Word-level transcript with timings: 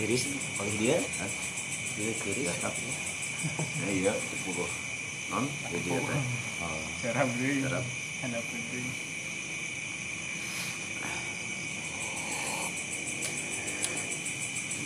Tiris 0.00 0.32
oleh 0.56 0.74
dia. 0.80 0.96
Dia 2.00 2.12
tiris. 2.24 2.48
Cakap. 2.56 2.72
Ya 3.84 3.88
iya, 4.08 4.12
sepuluh. 4.16 4.64
Non, 5.28 5.44
jadi 5.68 5.92
ya 5.92 6.00
teh. 6.00 6.22
Oh. 6.64 6.80
Serap 7.04 7.28
deui. 7.36 7.60
Serap. 7.60 7.84
Ada 8.24 8.40
penting. 8.40 8.86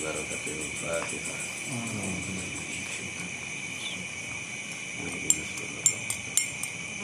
Barakatul 0.03 0.61
Fatihah. 0.83 1.41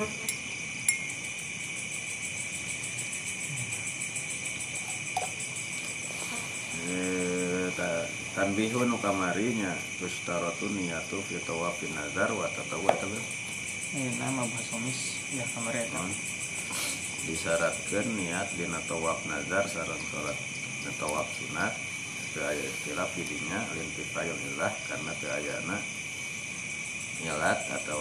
Eh, 0.01 0.30
tanbihun 8.41 8.89
kamarinya 9.05 9.69
tustaratu 10.01 10.73
niyatu 10.73 11.21
fi 11.29 11.37
tawafin 11.45 11.93
nazar 11.93 12.33
wa 12.33 12.49
tatawwa 12.49 12.89
tahu 12.97 13.21
Eh 13.91 14.09
nama 14.17 14.49
basomis 14.49 15.21
ya 15.37 15.45
kamar 15.53 15.77
eta. 15.77 16.01
disyaratkan 17.29 18.07
niat 18.17 18.49
dina 18.57 18.81
tawaf 18.89 19.21
nazar 19.29 19.69
sareng 19.69 20.01
salat 20.09 20.39
na 20.89 20.91
tawaf 20.97 21.29
sunat 21.37 21.75
teu 22.33 22.41
aya 22.41 22.65
istilah 22.65 23.05
pidinya 23.13 23.61
lintifayul 23.77 24.41
ilah 24.57 24.73
karena 24.89 25.13
teu 25.21 25.29
ayana 25.29 25.77
nyelat 27.21 27.61
atau 27.77 28.01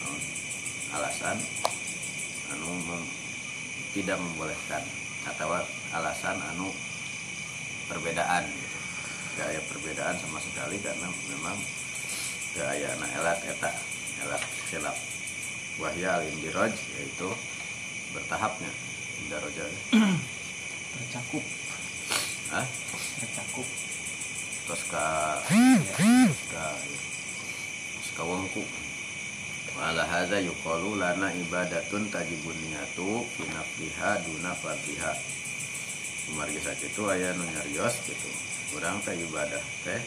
naon, 0.00 0.20
alasan 0.96 1.36
anu 2.56 2.72
mem- 2.88 3.12
tidak 3.92 4.16
membolehkan 4.16 4.80
atau 5.28 5.60
alasan 5.92 6.40
anu 6.56 6.72
perbedaan 7.92 8.48
Teu 9.36 9.44
aya 9.44 9.60
perbedaan 9.68 10.16
sama 10.16 10.40
sekali 10.40 10.80
karena 10.80 11.12
memang 11.28 11.60
teu 12.56 12.64
ayana 12.64 13.06
elat 13.20 13.38
eta 13.44 13.70
elat 14.24 14.42
khilaf 14.72 14.96
wahya 15.76 16.24
al-indiraj 16.24 16.72
yaitu 16.96 17.28
bertahapnya. 18.16 18.72
Indaroja 19.16 19.64
Tercakup, 20.96 21.44
ah 22.52 22.64
tercakup. 23.20 23.68
terus 24.66 24.82
ka 24.90 25.38
terus 27.92 28.10
ka 28.16 28.24
wengku 28.26 28.64
wala 29.78 30.02
hadza 30.08 30.40
yuqalu 30.40 30.98
lana 30.98 31.30
ibadatun 31.36 32.08
tajibun 32.10 32.56
niyatu 32.66 33.22
fi 33.36 33.44
nafliha 33.52 34.10
duna 34.24 34.56
fardhiha 34.58 35.12
itu 36.82 37.02
aya 37.06 37.30
nu 37.38 37.44
nyarios 37.46 37.94
gitu 38.08 38.30
urang 38.74 38.98
teh 39.04 39.14
ibadah 39.14 39.62
teh. 39.86 40.02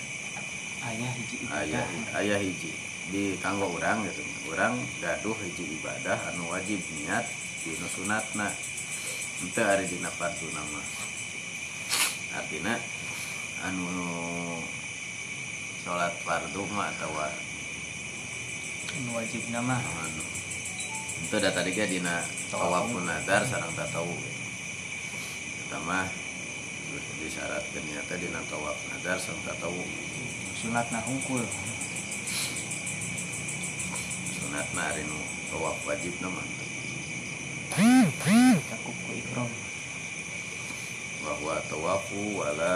Ayah 0.79 1.11
hiji 1.15 1.37
ayah 1.47 1.85
ibadah. 1.87 2.19
ayah 2.19 2.39
hiji. 2.39 2.71
Di 3.09 3.39
kanggo 3.39 3.71
urang 3.71 4.03
gitu. 4.03 4.23
Urang 4.51 4.75
gaduh 4.99 5.37
hiji 5.39 5.79
ibadah 5.79 6.17
anu 6.33 6.51
wajib 6.51 6.81
niat 6.99 7.23
di 7.63 7.71
nu 7.79 7.87
sunatna. 7.87 8.51
Ente 9.39 9.61
ari 9.63 9.87
dina 9.87 10.11
fardu 10.11 10.47
nama. 10.51 10.81
Artinya 12.35 12.75
anu 13.63 13.87
sholat 15.79 16.11
fardu 16.27 16.63
mah 16.75 16.91
atau 16.91 17.15
Anu 18.99 19.09
wajib 19.15 19.47
nama. 19.53 19.79
anu. 19.79 20.23
Itu 21.23 21.35
dah 21.35 21.51
tadi 21.51 21.71
ge 21.75 21.87
dina 21.87 22.23
tawafun 22.51 23.07
nazar 23.07 23.43
sareng 23.47 23.71
tatawu. 23.75 24.15
Pertama 25.59 26.07
disyaratkan 27.19 27.83
nyata 27.85 28.15
dina 28.15 28.39
tawaf 28.47 28.77
nazar 28.89 29.17
sareng 29.19 29.43
tatawu 29.43 29.83
Sunat 30.59 30.91
nah 30.91 30.99
hungkul. 31.07 31.39
sunatna 34.35 34.81
ari 34.91 35.03
nu 35.07 35.19
tawaf 35.47 35.77
wajib 35.87 36.15
nama 36.19 36.43
Tercakup 37.69 38.97
ku 39.05 39.11
ikram. 39.13 39.47
bahwa 41.19 41.59
tawafu 41.67 42.39
wala 42.39 42.75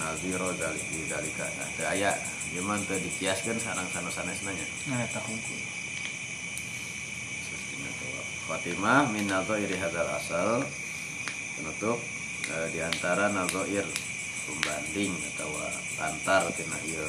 naziro 0.00 0.52
daliki 0.56 1.04
dalika 1.06 1.44
nah 1.56 1.68
teu 1.76 1.84
aya 1.86 2.12
gimana 2.50 2.80
teu 2.84 2.96
dikiaskeun 2.98 3.60
sareng 3.60 3.88
sanes-sanesna 3.92 4.52
nya 4.52 4.66
Nah 4.88 5.00
eta 5.04 5.20
hungkul. 5.20 5.60
Sustina 7.44 7.88
tawaf 8.00 8.26
Fatimah 8.48 9.08
min 9.12 9.28
nadhairi 9.28 9.76
hadzal 9.76 10.08
asal 10.12 10.64
penutup 11.56 12.00
eh, 12.50 12.68
di 12.72 12.80
antara 12.84 13.32
nadhair 13.32 13.86
pembanding 14.44 15.14
atau 15.34 15.50
antar 16.00 16.50
tina 16.52 16.76
ieu 16.84 17.08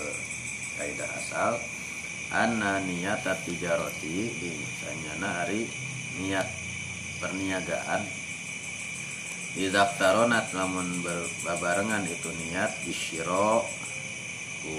kaidah 0.79 1.09
asal. 1.19 1.59
Anna 2.31 2.81
niyata 2.81 3.37
tijaroti 3.45 4.33
di 4.41 4.51
sanyana 4.81 5.45
ari 5.45 5.69
niat 6.19 6.47
perniagaan. 7.21 8.01
Idaftaronat 9.55 10.51
lamun 10.51 10.99
berbarengan 11.03 12.03
itu 12.07 12.27
niat 12.49 12.75
bisyiro 12.83 13.63
ku 14.65 14.73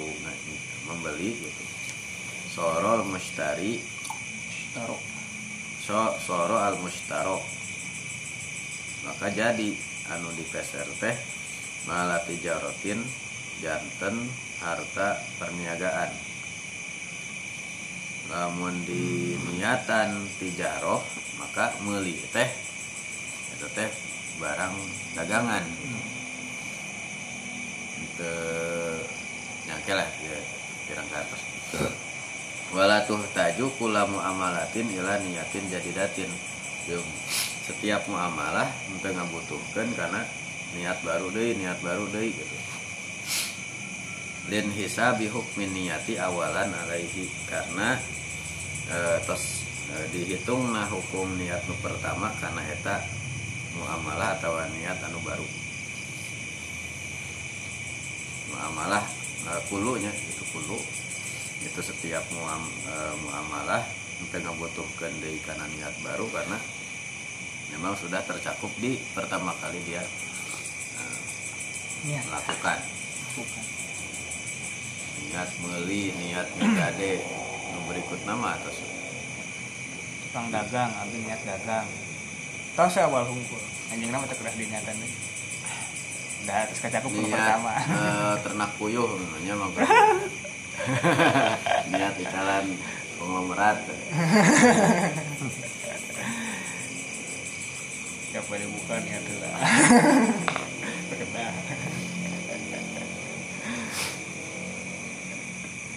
membeli 0.85 1.39
gitu. 1.39 1.65
Sorol 2.53 3.05
mustari 3.09 3.97
so 5.81 6.13
soro 6.21 6.61
al 6.61 6.77
mustaro 6.85 7.41
maka 9.09 9.33
jadi 9.33 9.73
anu 10.13 10.31
dipeser 10.35 10.87
teh 11.03 11.17
malah 11.87 12.23
tijarotin 12.27 13.03
janten 13.63 14.27
harta 14.63 15.19
perniagaan. 15.39 16.11
Namun 18.27 18.75
di 18.83 19.39
niatan 19.55 20.27
tijaroh 20.43 21.01
maka 21.39 21.75
meli 21.87 22.19
teh 22.35 22.51
itu 23.55 23.67
teh 23.73 23.91
barang 24.43 24.77
dagangan. 25.17 25.65
Itu 28.03 28.33
nyangke 29.71 29.93
lah 29.95 30.09
ya 30.11 30.39
pirang 30.87 31.09
ke 31.09 31.17
atas. 31.17 31.43
Wala 32.75 33.07
tuhtaju 33.07 33.67
kula 33.79 34.11
muamalatin 34.11 34.91
ila 34.91 35.23
niyatin 35.23 35.71
jadidatin. 35.71 36.31
Yung 36.91 37.07
setiap 37.67 38.07
muamalah 38.07 38.71
untuk 38.95 39.11
ngabutuhkan 39.11 39.91
karena 39.99 40.23
niat 40.79 41.03
baru 41.03 41.35
deh 41.35 41.59
niat 41.59 41.79
baru 41.83 42.07
deh 42.15 42.31
gitu. 42.31 42.57
Lin 44.47 44.71
hisabi 44.71 45.27
hukmin 45.27 45.75
niyati 45.75 46.15
awalan 46.23 46.71
alaihi. 46.71 47.27
Karena 47.51 47.99
eh, 48.87 49.19
tos 49.27 49.67
eh, 49.91 50.07
dihitung 50.15 50.71
nah 50.71 50.87
hukum 50.87 51.35
niat 51.35 51.67
nu 51.67 51.75
pertama 51.83 52.31
karena 52.39 52.63
eta 52.71 53.03
muamalah 53.75 54.39
atau 54.39 54.55
niat 54.79 55.03
anu 55.03 55.19
baru. 55.27 55.47
Muamalah 58.55 59.03
eh, 59.51 59.61
kulunya 59.67 60.15
itu 60.15 60.47
kulu. 60.55 60.79
Itu 61.67 61.83
setiap 61.83 62.23
muam, 62.31 62.63
eh, 62.87 63.15
muamalah 63.27 63.83
untuk 64.23 64.39
membutuhkan 64.39 65.11
dari 65.19 65.43
karena 65.43 65.67
niat 65.75 65.95
baru 66.07 66.31
karena 66.31 66.55
memang 67.77 67.93
sudah 67.95 68.25
tercakup 68.25 68.73
di 68.81 68.97
pertama 69.13 69.53
kali 69.61 69.85
dia 69.85 70.01
eh, 70.01 71.19
Niat. 72.09 72.25
melakukan 72.25 72.79
Bukan. 73.37 73.65
niat 75.27 75.51
meli 75.61 76.09
niat 76.17 76.49
nu 76.57 77.79
berikut 77.85 78.21
nama 78.25 78.57
atau 78.57 78.73
Tukang 80.27 80.49
dagang, 80.49 80.93
abdi 80.93 81.21
niat 81.21 81.41
dagang. 81.45 81.85
Tahu 82.77 82.89
saya 82.89 83.09
awal 83.09 83.25
hungkul. 83.25 83.61
Anjing 83.89 84.13
nama 84.13 84.29
teu 84.29 84.37
kedah 84.37 84.53
diniatan 84.53 84.97
deui. 84.97 85.13
Dah 86.45 86.65
terus 86.69 86.81
niat 86.81 87.03
pertama. 87.33 87.73
eh, 87.77 88.35
ternak 88.45 88.71
puyuh 88.77 89.09
namanya 89.17 89.53
mah 89.57 89.69
niat 91.93 92.15
ikalan 92.21 92.65
konglomerat 93.17 93.81
Gak 98.37 98.45
boleh 98.53 98.69
buka 98.69 99.01
niat 99.01 99.25
lah. 99.41 99.57
Kedah. 101.09 101.53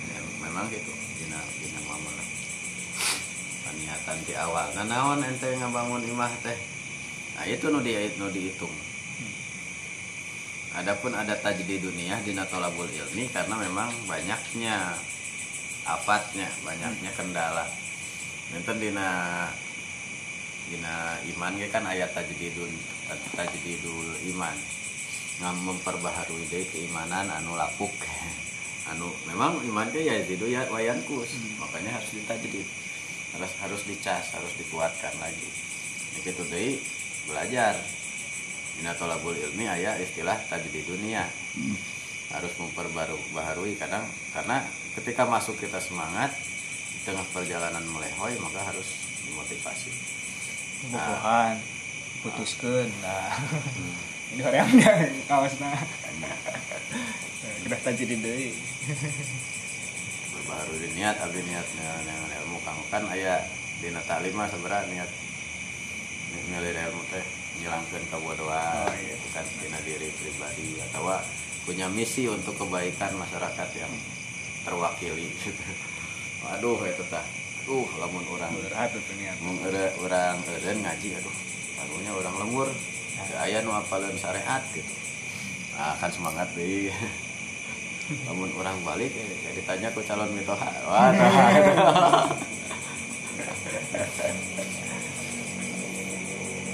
Ya, 0.08 0.20
memang 0.48 0.72
gitu 0.72 0.94
dina 1.20 1.40
dina 1.60 1.80
muamalah 1.84 2.28
niatan 3.76 4.18
di 4.24 4.34
awal 4.40 4.72
nah 4.74 4.88
naon 4.88 5.22
ente 5.22 5.52
ngabangun 5.56 6.04
imah 6.08 6.34
teh 6.42 6.58
nah 7.36 7.44
itu 7.44 7.68
nu 7.68 7.84
di 7.84 7.94
nu 8.16 8.32
dihitung 8.32 8.72
Adapun 10.80 11.12
ada 11.12 11.34
tajdi 11.36 11.82
dunia 11.82 12.22
di 12.24 12.32
tolabul 12.38 12.88
ilmi 12.88 13.26
karena 13.34 13.58
memang 13.58 13.90
banyaknya 14.06 14.94
afatnya, 15.82 16.46
banyaknya 16.62 17.10
kendala. 17.18 17.66
Nanti 18.54 18.78
dina 18.78 19.10
dina 20.70 21.18
iman 21.34 21.58
ge 21.58 21.68
kan 21.74 21.82
ayat 21.90 22.14
tajdidul 22.14 22.70
tajdidul 23.34 24.10
iman. 24.38 24.58
ngam 25.40 25.56
memperbaharui 25.66 26.46
deui 26.52 26.68
keimanan 26.68 27.32
anu 27.32 27.56
lapuk. 27.56 27.92
Anu 28.92 29.08
memang 29.30 29.62
iman 29.70 29.88
teh 29.94 30.02
ya 30.02 30.18
itu 30.18 30.50
ya 30.50 30.66
wayankus 30.68 31.38
makanya 31.62 32.02
harus 32.02 32.10
ditajdid 32.10 32.66
harus 33.38 33.52
harus 33.62 33.82
dicas 33.86 34.26
harus 34.36 34.54
dikuatkan 34.60 35.14
lagi. 35.22 35.50
Begitu 36.20 36.42
deui 36.50 36.72
belajar. 37.30 37.78
Dina 38.76 38.96
tolabul 38.96 39.36
ilmi 39.36 39.68
aya 39.68 39.96
istilah 40.00 40.36
tajdid 40.52 40.86
dunia 40.88 41.24
harus 42.30 42.54
memperbarui 42.62 43.74
kadang 43.80 44.06
karena 44.36 44.62
ketika 44.94 45.26
masuk 45.26 45.58
kita 45.58 45.82
semangat 45.82 46.30
di 46.94 47.00
tengah 47.02 47.26
perjalanan 47.34 47.84
melehoy 47.90 48.38
maka 48.38 48.70
harus 48.70 48.86
dimotivasi 49.26 50.19
bubuhan 50.88 51.60
putuskan. 52.24 52.88
Nah. 53.04 53.36
Ini 54.30 54.46
orang 54.46 54.78
yang 54.78 55.10
kaosna 55.26 55.74
udah 57.66 57.80
tajir 57.82 58.14
deui 58.14 58.54
baru 60.50 60.74
niat 60.98 61.16
abdi 61.22 61.42
niat 61.46 61.68
dengan 61.78 62.30
ilmu. 62.42 62.58
Kang 62.66 62.80
kan 62.90 63.04
aya 63.14 63.38
dina 63.80 64.02
taklim 64.04 64.34
mah 64.34 64.50
sebenarnya 64.50 64.90
niat 64.90 65.12
milih 66.50 66.74
ilmu 66.74 67.04
teh 67.14 67.26
menghilangkan 67.58 68.04
kebodohan. 68.10 68.86
Oh, 68.90 68.94
iya. 68.98 69.16
bukan 69.18 69.46
dina 69.62 69.80
diri 69.86 70.10
pribadi. 70.18 70.82
Atau 70.90 71.06
punya 71.70 71.86
misi 71.92 72.26
untuk 72.26 72.58
kebaikan 72.58 73.14
masyarakat 73.18 73.70
yang 73.78 73.94
terwakili. 74.66 75.30
Aduh 76.58 76.82
itu 76.88 77.04
tah 77.12 77.26
aduh 77.64 77.88
lamun 78.00 78.26
orang 78.32 78.52
tuh 78.56 79.02
orang 80.04 80.80
ngaji 80.80 81.10
aduh 81.20 81.36
barunya 81.80 82.12
orang 82.12 82.36
lembur. 82.44 82.70
Aya 83.20 83.60
nu 83.64 83.76
apaleun 83.76 84.16
syariat 84.16 84.64
gitu 84.72 84.94
nah 85.80 85.96
kan 85.96 86.12
semangat 86.12 86.52
deui. 86.60 86.92
Lamun 88.28 88.52
orang 88.60 88.76
balik 88.84 89.16
ya 89.16 89.52
ditanya 89.56 89.88
ku 89.96 90.04
calon 90.04 90.28
mitoha. 90.36 90.72
Wah 90.84 91.12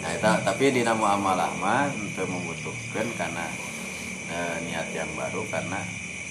nah 0.01 0.09
itu 0.13 0.31
tapi 0.45 0.65
di 0.69 0.81
nama 0.85 1.17
amalah 1.17 1.53
mah 1.61 1.89
untuk 1.97 2.29
membutuhkan 2.29 3.09
karena 3.17 3.45
eh, 4.29 4.57
niat 4.69 4.89
yang 4.93 5.09
baru 5.17 5.41
karena 5.49 5.81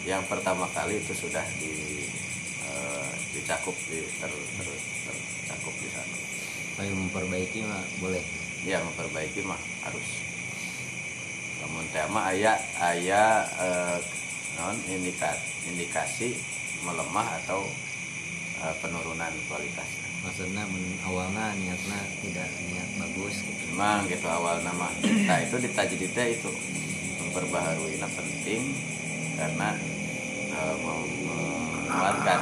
yang 0.02 0.22
pertama 0.26 0.66
kali 0.74 0.98
itu 0.98 1.14
sudah 1.14 1.42
di 1.58 2.06
eh, 2.70 3.13
dicakup 3.34 3.76
di 3.90 3.98
ter, 4.16 4.30
ter, 4.30 4.68
tercakup 5.04 5.74
di 5.76 5.88
sana 5.90 6.16
Supaya 6.74 6.90
memperbaiki 6.90 7.58
mah 7.62 7.82
boleh. 7.98 8.22
ya 8.64 8.80
memperbaiki 8.80 9.44
mah 9.44 9.58
harus 9.84 10.06
namun 11.60 11.84
tema 11.90 12.28
ayah 12.28 12.58
ayah 12.92 13.44
eh, 13.56 13.98
non 14.54 14.76
indikasi, 14.86 15.44
indikasi 15.68 16.28
melemah 16.82 17.40
atau 17.44 17.62
eh, 18.60 18.74
penurunan 18.80 19.32
kualitas 19.46 19.86
Maksudnya 20.24 20.64
awalnya 21.04 21.52
niatnya 21.54 22.00
tidak 22.24 22.48
niat 22.64 22.90
bagus 22.96 23.44
gitu. 23.44 23.62
memang 23.70 24.08
gitu 24.08 24.24
awal 24.24 24.56
nama 24.64 24.88
nah 25.28 25.38
itu 25.38 25.60
ditajdidnya 25.60 26.24
itu 26.32 26.48
memperbaharui 27.20 28.00
nah 28.00 28.08
penting 28.08 28.72
karena 29.36 29.68
eh, 30.48 30.74
mem- 30.80 31.12
menguatkan 31.84 32.40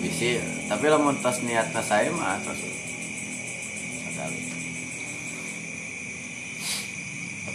bisi 0.00 0.40
tapi 0.64 0.88
lamun 0.88 1.20
tas 1.20 1.44
niatnya 1.44 1.84
saya 1.84 2.08
mah 2.08 2.40
terus 2.40 2.64
sekali 4.08 4.40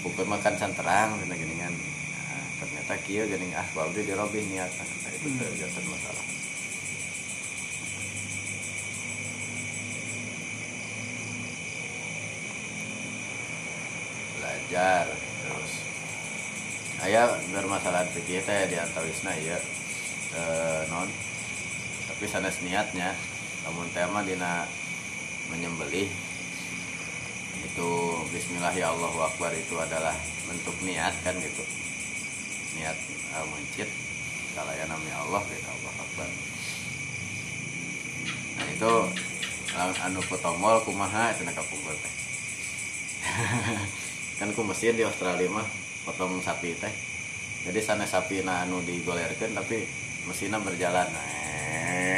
bukan 0.06 0.28
makan 0.30 0.54
santerang 0.54 1.18
gini 1.26 1.34
gini 1.42 1.56
kan 1.58 1.74
nah, 1.74 2.46
ternyata 2.62 2.94
kia 3.02 3.26
gini 3.26 3.50
ah 3.58 3.66
baru 3.74 3.98
dirobih 3.98 4.46
niatnya 4.46 4.86
nah, 4.86 5.12
itu 5.12 5.28
jadi 5.58 5.90
masalah. 5.90 6.26
Belajar 14.38 15.06
terus. 15.42 15.74
Ayah 17.02 17.34
bermasalah 17.50 18.06
pikir 18.14 18.46
teh 18.46 18.70
di 18.70 18.78
antawisna 18.78 19.34
ya 19.42 19.58
eh, 20.38 20.82
non 20.94 21.10
tapi 22.16 22.32
sanes 22.32 22.64
niatnya 22.64 23.12
namun 23.68 23.92
tema 23.92 24.24
dina 24.24 24.64
menyembelih 25.52 26.08
itu 27.60 27.90
Bismillah 28.32 28.72
ya 28.72 28.96
Allahu 28.96 29.20
Akbar 29.20 29.52
itu 29.52 29.76
adalah 29.76 30.16
bentuk 30.48 30.80
niat 30.88 31.12
kan 31.28 31.36
gitu. 31.36 31.60
Niat 32.80 32.96
uh, 33.36 33.44
mencit 33.52 33.92
kalau 34.56 34.72
ya 34.72 34.88
namanya 34.88 35.28
Allah 35.28 35.44
gitu 35.44 35.68
Allah 35.68 35.94
Akbar. 36.00 36.28
Nah 38.56 38.68
itu 38.72 38.92
anu 39.76 40.24
potomol 40.32 40.80
kumaha 40.88 41.36
itu 41.36 41.44
nak 41.44 41.60
kapungkur 41.60 42.00
teh. 42.00 42.14
Kan 44.40 44.56
ku 44.56 44.64
mesin 44.64 44.96
di 44.96 45.04
Australia 45.04 45.52
mah 45.52 45.68
potong 46.08 46.40
sapi 46.40 46.80
teh. 46.80 46.94
Jadi 47.68 47.80
sana 47.84 48.08
sapi 48.08 48.40
na 48.40 48.64
anu 48.64 48.80
digolerkan 48.88 49.52
tapi 49.52 49.84
mesinnya 50.26 50.60
berjalan. 50.60 51.08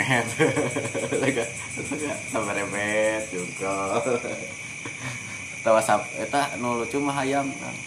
Lega 1.24 1.44
sampai 2.32 2.64
repet 2.64 3.28
juga 3.34 4.00
tawa 5.62 5.84
sap 5.84 6.08
eta 6.16 6.56
nu 6.64 6.80
lucu 6.80 6.98
mah 7.04 7.20
hayam. 7.20 7.52
Kang. 7.52 7.78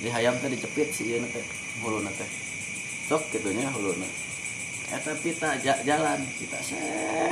di 0.00 0.08
hayam 0.08 0.32
teh 0.40 0.48
dicepit 0.48 0.88
sih 0.96 1.12
ieu 1.14 1.20
teh 1.28 1.44
huluna 1.84 2.08
teh 2.16 2.26
sok 3.06 3.20
gitunya 3.30 3.68
huluna 3.70 4.08
eta 4.90 5.12
pita 5.20 5.60
ja- 5.60 5.78
jalan 5.84 6.18
kita 6.40 6.56
seh 6.64 6.80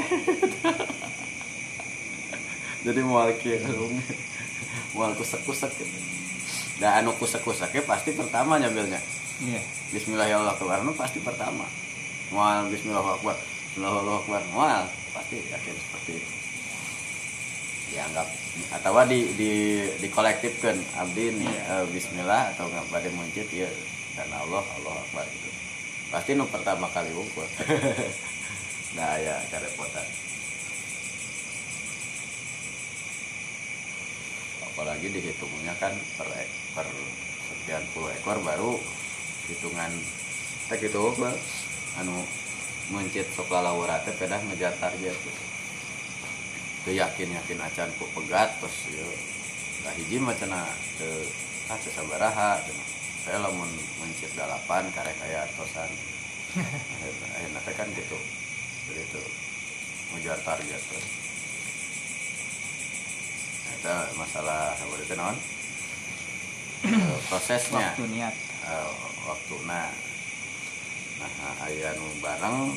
jadi 2.85 3.01
mual 3.03 3.33
kieu 3.41 3.59
mual 4.95 5.17
kusek-kusek 5.17 5.73
gitu. 5.81 5.99
Dan 6.79 7.03
anu 7.03 7.11
kusek-kuseknya 7.19 7.83
pasti 7.89 8.15
pertama 8.15 8.61
nyambilnya 8.61 9.01
iya. 9.43 9.59
Bismillahirrahmanirrahim 9.91 10.95
pasti 10.95 11.19
pertama 11.25 11.67
mual 12.33 12.69
Bismillahirrahmanirrahim. 12.69 13.41
Bismillahirrahmanirrahim. 13.73 14.53
Mual 14.53 14.83
pasti 15.17 15.37
yakin 15.49 15.75
seperti 15.77 16.13
itu. 16.21 16.33
Dianggap 17.89 18.29
atau 18.81 18.93
di 19.09 19.21
di 19.37 19.53
dikolektifkan. 20.03 20.77
Abdi 20.99 21.25
nih 21.41 21.53
eh, 21.53 21.85
Bismillah 21.89 22.53
atau 22.53 22.69
nggak 22.69 22.87
pada 22.93 23.09
muncit 23.17 23.49
ya 23.49 23.69
karena 24.17 24.37
Allah 24.45 24.65
Allah 24.81 24.95
Akbar 25.01 25.25
gitu. 25.31 25.49
Pasti 26.09 26.31
nu 26.37 26.45
pertama 26.49 26.89
kali 26.93 27.13
wungkul. 27.13 27.47
Nah 28.89 29.21
ya 29.21 29.37
kerepotan 29.53 30.09
apalagi 34.79 35.11
dihitungnya 35.11 35.75
kan 35.83 35.91
per 36.15 36.31
per 36.71 36.87
sekian 37.51 37.83
puluh 37.91 38.15
ekor 38.15 38.39
baru 38.47 38.79
hitungan 39.51 39.91
teh 40.71 40.79
gitu 40.79 41.11
Bang. 41.19 41.35
Anu 41.99 42.23
mencit 42.95 43.27
sok 43.35 43.51
lalawara 43.53 44.01
teh 44.07 44.15
pedah 44.15 44.41
ngejar 44.49 44.75
target. 44.79 45.17
Teu 46.87 46.95
yakin 46.95 47.37
yakin 47.37 47.59
acan 47.59 47.91
ku 47.99 48.07
pegat 48.15 48.55
terus 48.63 48.77
ya 48.95 49.07
dah 49.87 49.95
hiji 49.99 50.17
mah 50.23 50.35
cenah 50.39 50.67
teu 50.97 51.13
ah 51.69 51.79
teu 51.83 51.93
sabaraha 51.93 52.63
saya 53.27 53.45
lamun 53.45 53.69
mencit 54.01 54.33
dalapan 54.39 54.89
karek 54.95 55.19
aya 55.27 55.45
atosan. 55.45 55.91
Akhirnya 56.57 57.61
teh 57.67 57.75
kan 57.77 57.89
gitu. 57.93 58.19
Jadi 58.89 59.01
itu 59.05 59.23
ngejar 60.17 60.39
target 60.47 60.83
terus 60.89 61.09
Nah, 63.69 63.77
itu 63.77 64.17
masalah 64.17 64.73
apa 64.73 64.95
itu 64.97 65.13
non 65.13 65.37
Eh, 66.79 67.19
prosesnya. 67.27 67.91
Waktu 67.93 68.07
niat. 68.07 68.35
Eh, 68.65 68.91
waktu 69.27 69.55
nah 69.67 69.91
nah 71.19 71.67
aya 71.67 71.91
nu 71.99 72.07
bareng 72.23 72.71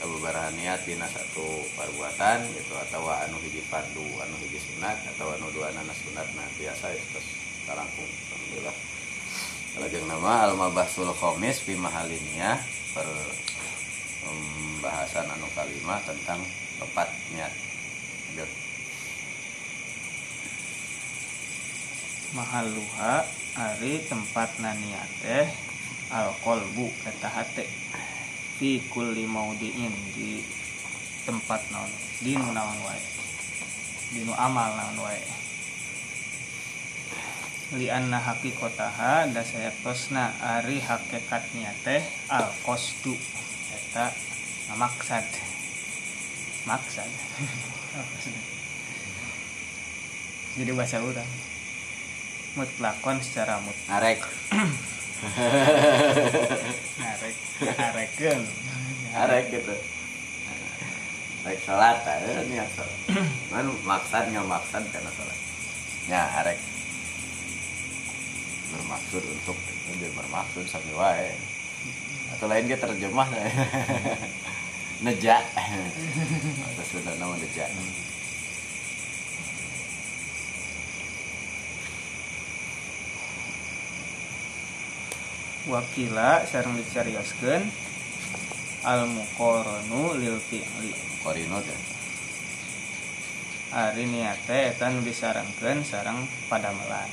sababaraha 0.00 0.56
niat 0.56 0.80
dina 0.88 1.04
satu 1.04 1.68
perbuatan 1.76 2.48
gitu 2.56 2.72
atau 2.88 3.04
anu 3.12 3.36
hiji 3.44 3.60
fardu 3.68 4.00
anu 4.24 4.32
hiji 4.40 4.56
sunat 4.56 4.96
atau 5.12 5.28
anu 5.36 5.52
dua 5.52 5.68
anak 5.76 5.92
sunat 5.92 6.24
nah 6.32 6.48
biasa 6.56 6.96
itu 6.96 7.04
terus 7.12 7.28
karangkung 7.68 8.08
alhamdulillah 8.08 8.76
lajeng 9.84 10.06
nama 10.08 10.48
al 10.48 10.56
mabasul 10.56 11.12
khomis 11.12 11.60
fi 11.60 11.76
mahaliniyah 11.76 12.56
per 12.96 13.08
pembahasan 14.24 15.28
anu 15.28 15.44
kalimah 15.52 16.00
tentang 16.08 16.40
tepat 16.80 17.08
niat 17.36 17.52
Lanjut. 18.32 18.50
mahaluha 22.32 23.26
ari 23.58 24.00
tempat 24.08 24.54
niat 24.62 25.10
teh 25.20 25.69
al 26.10 26.34
kolbu 26.44 26.90
eta 27.06 27.28
hate 27.30 27.64
fi 28.58 28.82
kulli 28.90 29.26
maudiin 29.26 29.94
di 30.14 30.44
tempat 31.26 31.70
naon? 31.70 31.90
Di 32.20 32.34
nu 32.36 32.50
naon 32.50 32.78
wae? 32.82 33.02
Di 34.14 34.20
nu 34.26 34.34
amal 34.34 34.74
naon 34.74 34.98
wae? 35.06 35.22
Lianna 37.78 38.18
hakikotaha 38.18 39.30
da 39.30 39.46
sayatosna 39.46 40.34
ari 40.42 40.82
hakikatnya 40.82 41.70
teh 41.86 42.02
al 42.28 42.50
qasdu 42.66 43.14
eta 43.70 44.10
maksad. 44.74 45.26
Maksad. 46.66 47.10
Jadi 50.58 50.70
bahasa 50.74 50.98
orang 50.98 51.50
mutlakon 52.58 53.22
secara 53.22 53.62
mut 53.62 53.78
arek 53.86 54.26
arek 57.12 57.36
arekeun 57.76 58.40
arek 59.12 59.44
gitu. 59.52 59.74
Arek 61.44 61.60
salat 61.64 62.00
eh, 62.08 62.44
niat 62.48 62.68
salat 62.72 62.98
man 63.52 63.68
maksad 63.90 64.24
nggak 64.32 64.48
maksad 64.48 64.82
karena 64.88 65.10
salat 65.12 65.38
ya 66.08 66.22
arek 66.44 66.58
bermaksud 68.70 69.24
untuk 69.24 69.58
dia 69.98 70.10
bermaksud 70.14 70.64
sampai 70.64 70.94
wae. 70.94 71.30
Atau 72.30 72.46
lain 72.46 72.70
dia 72.70 72.78
terjemah 72.78 73.26
neja 75.04 75.40
atau 75.40 76.84
sudah 76.92 77.14
nama 77.16 77.34
neja 77.40 77.66
wakila 85.70 86.44
sareng 86.44 86.74
dicarioskeun. 86.76 87.62
Al 88.82 89.06
muqaranu 89.06 90.18
lil 90.18 90.36
fi'li. 90.42 90.92
Korino 91.22 91.62
teh. 91.62 91.80
Ari 93.70 94.04
niate 94.10 94.74
eta 94.74 94.90
nu 94.90 95.00
disarankeun 95.06 95.86
sareng 95.86 96.26
padamelan. 96.50 97.08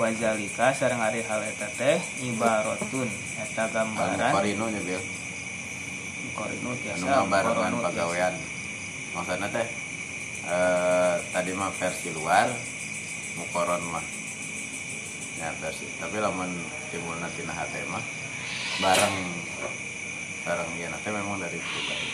Wazalika 0.00 0.72
sareng 0.72 1.04
ari 1.04 1.20
hal 1.20 1.44
eta 1.44 1.68
teh 1.76 2.00
ibaratun 2.24 3.12
eta 3.44 3.68
anu 3.68 3.74
gambaran. 3.76 4.32
Korino 4.32 4.66
nya 4.72 4.80
bil. 4.80 5.02
Anu 6.36 6.76
tiasa 6.84 7.00
ngabarengan 7.00 7.72
koronu 7.72 7.78
pagawean 7.80 8.34
maksudnya 9.16 9.48
teh 9.48 9.66
eh, 10.44 11.14
tadi 11.32 11.56
mah 11.56 11.72
versi 11.72 12.12
luar 12.12 12.52
mukoron 13.40 13.80
mah 13.88 14.04
ya 15.36 15.52
versi 15.60 15.84
tapi 16.00 16.16
lamun 16.16 16.48
timbul 16.88 17.20
nanti 17.20 17.44
nah 17.44 17.52
hate 17.52 17.84
mah 17.92 18.00
bareng 18.80 19.16
bareng 20.46 20.70
ya 20.78 20.86
nanti 20.86 21.10
memang 21.10 21.42
dari 21.42 21.58
pribadi. 21.58 22.10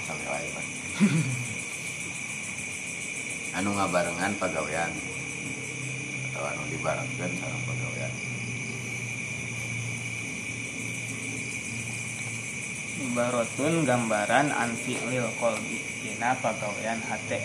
Asal 0.00 0.16
wae 0.24 0.48
mah. 0.56 0.64
Anu 3.60 3.76
ngabarengan 3.76 4.32
pagawean. 4.40 4.88
Atau 6.32 6.40
anu 6.40 6.64
dibarengkeun 6.72 7.32
sareng 7.36 7.62
pagawean. 7.68 8.12
Ibaratun 13.04 13.84
gambaran 13.84 14.48
anfi 14.48 14.96
lil 15.12 15.28
kolbi 15.36 15.84
tina 16.00 16.32
pagawean 16.40 17.04
hate. 17.04 17.44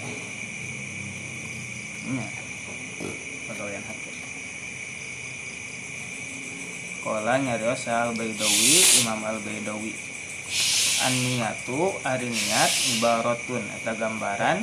Nya, 2.08 2.24
pagawean 3.52 3.84
hate 3.84 4.09
Kola 7.10 7.42
nyarios 7.42 7.90
al 7.90 8.14
Baidawi 8.14 9.02
Imam 9.02 9.18
al 9.26 9.42
Baidawi 9.42 9.98
an 11.02 11.14
niatu 11.18 11.90
ari 12.06 12.30
niat 12.30 12.70
ibaratun 12.94 13.66
eta 13.82 13.98
gambaran 13.98 14.62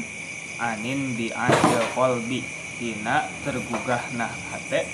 anin 0.63 1.19
bi 1.19 1.27
anil 1.35 1.83
kolbi 1.99 2.47
tina 2.79 3.27
tergugah 3.43 4.15
nah 4.15 4.31
hate 4.31 4.87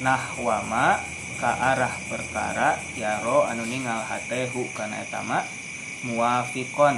nahwama 0.00 1.04
ka 1.36 1.52
arah 1.76 1.92
perkara 2.08 2.80
yaro 2.96 3.44
anu 3.44 3.68
ningal 3.68 4.00
hatehu 4.00 4.64
kana 4.72 5.04
eta 5.04 5.20
mah 5.20 5.44
muafikon 6.08 6.96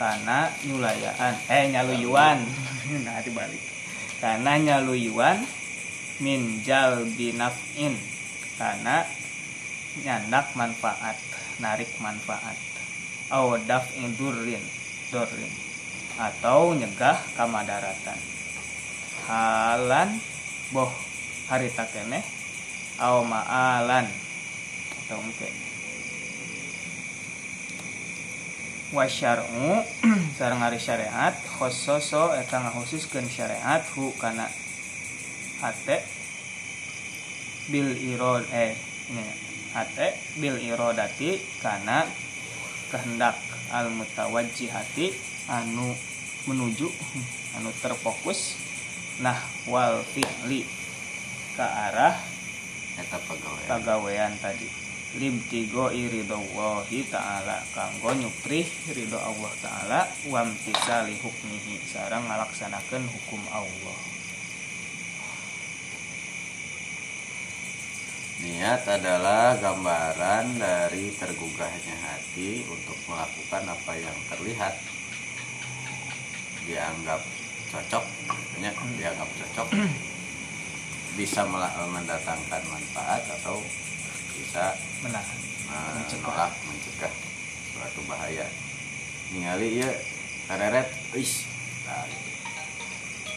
kana 0.00 0.48
nyulayaan 0.64 1.36
eh 1.52 1.68
nyaluyuan. 1.68 2.40
Nah 3.04 3.20
dibalik. 3.20 3.60
Kana 4.24 4.56
nyaluyuan 4.56 5.44
min 6.24 6.64
jalbi 6.64 7.36
naf'in 7.36 8.13
kana 8.58 9.06
nyandak 10.02 10.54
manfaat 10.58 11.18
narik 11.62 11.90
manfaat. 12.02 12.58
Au 13.30 13.56
daf'in 13.58 14.14
durrin 14.18 14.62
durrin. 15.10 15.52
Atau 16.18 16.74
nyegah 16.78 17.18
kamadaratan. 17.34 18.18
Halan 19.26 20.20
boh 20.70 20.90
harita 21.50 21.86
keneh 21.88 22.22
au 23.02 23.26
ma'alan. 23.26 24.06
Atau 25.04 25.18
mungkin. 25.22 25.54
Wa 28.94 29.10
syar'u 29.10 29.82
sareng 30.38 30.62
ari 30.62 30.78
syariat 30.78 31.34
khossoso 31.58 32.30
eta 32.38 32.62
ngahususkeun 32.62 33.26
syariat 33.26 33.82
hu 33.98 34.14
kana 34.22 34.46
hate 35.58 35.98
bil 37.68 37.90
irod 37.96 38.44
eh 38.52 38.76
ini 39.10 39.24
hate 39.72 40.16
bil 40.40 40.56
irodati 40.60 41.40
kana 41.64 42.06
kehendak 42.92 43.36
al 43.72 43.90
mutawajjihati 43.90 45.12
anu 45.50 45.92
menuju 46.48 46.88
anu 47.58 47.70
terfokus 47.80 48.60
nah 49.20 49.38
wal 49.70 50.02
fi'li 50.02 50.66
ke 51.54 51.66
arah 51.66 52.18
eta 52.98 53.18
pagawean 53.26 53.66
pagawean 53.66 54.32
tadi. 54.38 54.84
Libtigo 55.14 55.94
irido 55.94 56.42
wahi 56.58 57.06
ta'ala 57.06 57.62
kanggo 57.70 58.18
nyuprih 58.18 58.66
ridho 58.98 59.14
Allah 59.14 59.52
ta'ala 59.62 60.00
wamtisali 60.26 61.14
hukmihi 61.22 61.78
sarang 61.86 62.26
ngalaksanakan 62.26 63.06
hukum 63.06 63.38
Allah 63.54 64.13
Niat 68.44 68.84
adalah 68.84 69.56
gambaran 69.56 70.60
dari 70.60 71.08
tergugahnya 71.16 71.96
hati 71.96 72.60
untuk 72.68 72.96
melakukan 73.08 73.64
apa 73.72 73.92
yang 73.96 74.18
terlihat 74.28 74.74
dianggap 76.68 77.24
cocok, 77.72 78.04
artinya 78.28 78.70
dianggap 79.00 79.28
cocok 79.40 79.68
bisa 81.18 81.40
mendatangkan 81.48 82.62
manfaat 82.68 83.24
atau 83.40 83.64
bisa 84.36 84.76
menahan 85.00 85.40
menolak 86.20 86.52
mencegah 86.68 87.14
suatu 87.72 88.00
bahaya. 88.04 88.46
Ningali 89.32 89.80
ya 89.80 89.90
kareret, 90.52 90.88
is, 91.16 91.48
nah, 91.88 92.04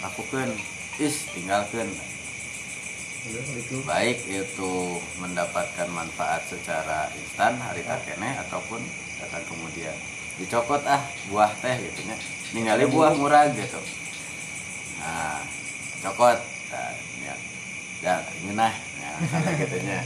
lakukan, 0.04 0.52
is, 1.00 1.24
tinggalkan. 1.32 1.88
Baik 3.84 4.24
itu 4.28 4.74
mendapatkan 5.20 5.88
manfaat 5.92 6.44
secara 6.48 7.12
instan 7.16 7.60
hari 7.60 7.84
takene 7.84 8.36
ataupun 8.48 8.80
datang 9.20 9.44
kemudian. 9.48 9.96
Dicokot 10.38 10.86
ah 10.86 11.02
buah 11.28 11.52
teh 11.60 11.76
gitu 11.82 12.08
nya. 12.08 12.16
Ningali 12.56 12.86
buah 12.88 13.14
murah 13.18 13.50
gitu. 13.52 13.82
Nah, 15.02 15.42
cokot. 16.06 16.40
Nah, 16.72 16.94
ya. 17.26 17.36
Ya, 18.06 18.16
ngeunah. 18.46 18.74
Nah, 18.74 19.16
misalnya 19.20 19.54
gitu 19.60 19.78
nya. 19.84 20.00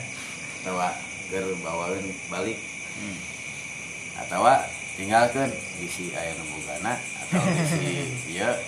Atawa 0.61 0.89
keur 1.29 1.45
bawaeun 1.61 2.05
balik. 2.31 2.57
Hmm. 2.95 3.17
Atawa 4.21 4.65
tinggalkan 4.99 5.49
bisi 5.79 6.11
aya 6.13 6.35
nu 6.35 6.43
bogana 6.51 6.99
atau 6.99 7.41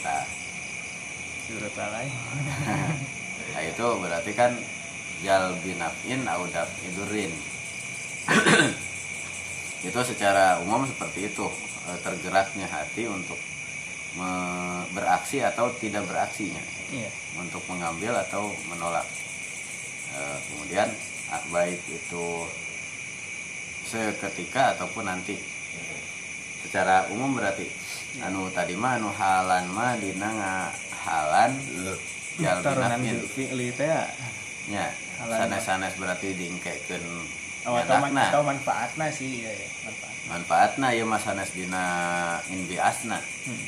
tah 0.02 0.26
surut 1.46 1.74
lalai 1.76 2.08
Nah 3.52 3.64
itu 3.68 3.88
berarti 4.00 4.32
kan 4.32 4.56
jal 5.20 5.52
binafin 5.60 6.24
audaf 6.24 6.72
idurin. 6.88 7.32
itu 9.88 10.00
secara 10.08 10.64
umum 10.64 10.88
seperti 10.88 11.28
itu 11.28 11.44
eh, 11.92 12.00
tergeraknya 12.00 12.72
hati 12.72 13.04
untuk 13.12 13.36
me- 14.16 14.88
beraksi 14.96 15.44
atau 15.44 15.68
tidak 15.76 16.08
beraksinya, 16.08 16.64
iya. 16.96 17.12
Untuk 17.36 17.60
mengambil 17.68 18.16
atau 18.24 18.48
menolak. 18.72 19.04
Eh, 20.14 20.38
kemudian 20.48 20.88
baik 21.52 21.82
itu 21.90 22.26
seketika 23.90 24.78
ataupun 24.78 25.10
nanti. 25.10 25.36
Secara 26.64 27.12
umum 27.12 27.36
berarti 27.36 27.68
anu 28.24 28.48
tadi 28.54 28.78
mah 28.80 28.96
anu 28.96 29.12
halan 29.12 29.68
mah 29.74 30.00
dina 30.00 30.72
halan 31.04 31.52
ya 33.84 34.04
Ya, 34.64 34.88
Halan. 35.20 35.52
sanes-sanes 35.52 35.94
berarti 36.00 36.32
dingkekeun 36.40 37.04
Oh, 37.64 37.80
atau 37.80 38.44
manfaatna 38.44 39.08
sih 39.12 39.44
iya, 39.44 39.52
iya. 39.52 39.68
manfaat 39.88 40.12
Manfaatna 40.24 40.88
ya 40.96 41.04
mas 41.08 41.24
sanes 41.24 41.52
dina 41.52 41.84
inbiasna. 42.48 43.20
hmm. 43.20 43.64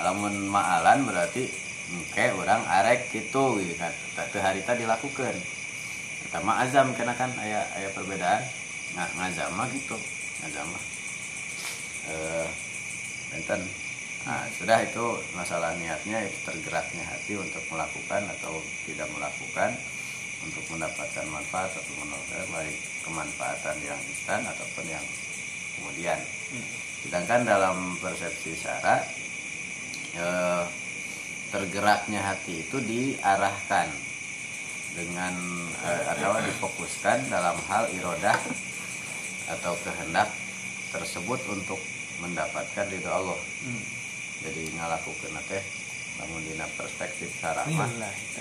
Alamun 0.00 0.48
ma'alan 0.48 1.04
berarti 1.08 1.48
Oke, 1.86 2.34
orang 2.34 2.66
arek 2.66 3.14
gitu 3.14 3.62
gitu 3.62 3.78
kan. 3.78 3.94
Teu 4.32 4.42
harita 4.42 4.74
dilakukan. 4.74 5.36
Pertama 6.26 6.58
azam 6.58 6.90
kena 6.98 7.14
kan 7.14 7.30
aya 7.38 7.62
aya 7.78 7.86
perbedaan. 7.94 8.42
Nggak 8.96 9.10
ngazam 9.14 9.50
mah 9.54 9.68
gitu. 9.70 9.94
Ngazam 10.42 10.66
mah. 10.66 10.84
Eh 12.10 12.46
enten. 13.38 13.60
Nah, 14.26 14.42
sudah 14.58 14.82
itu 14.82 15.06
masalah 15.38 15.70
niatnya 15.78 16.26
itu 16.26 16.34
tergeraknya 16.42 17.06
hati 17.06 17.38
untuk 17.38 17.62
melakukan 17.70 18.26
atau 18.34 18.58
tidak 18.82 19.06
melakukan 19.14 19.70
untuk 20.42 20.66
mendapatkan 20.74 21.26
manfaat 21.30 21.70
atau 21.70 21.94
menolak 22.02 22.46
baik 22.50 22.78
kemanfaatan 23.06 23.76
yang 23.86 24.00
instan 24.10 24.42
ataupun 24.42 24.82
yang 24.90 25.06
kemudian. 25.78 26.18
Sedangkan 27.06 27.46
dalam 27.46 27.94
persepsi 28.02 28.58
syara 28.58 29.06
eh, 30.18 30.64
tergeraknya 31.54 32.18
hati 32.18 32.66
itu 32.66 32.82
diarahkan 32.82 33.86
dengan 34.98 35.34
eh, 35.86 36.02
atau 36.18 36.42
difokuskan 36.42 37.30
dalam 37.30 37.54
hal 37.70 37.86
irodah 37.94 38.38
atau 39.54 39.78
kehendak 39.86 40.34
tersebut 40.90 41.38
untuk 41.46 41.78
mendapatkan 42.18 42.90
ridho 42.90 43.06
Allah. 43.06 43.38
Hmm. 43.62 43.95
Jadi 44.46 44.62
ngalakukeun 44.78 45.34
teh 45.50 45.64
namun 46.22 46.40
dina 46.46 46.70
perspektif 46.78 47.28
syara 47.42 47.66
mah. 47.74 47.90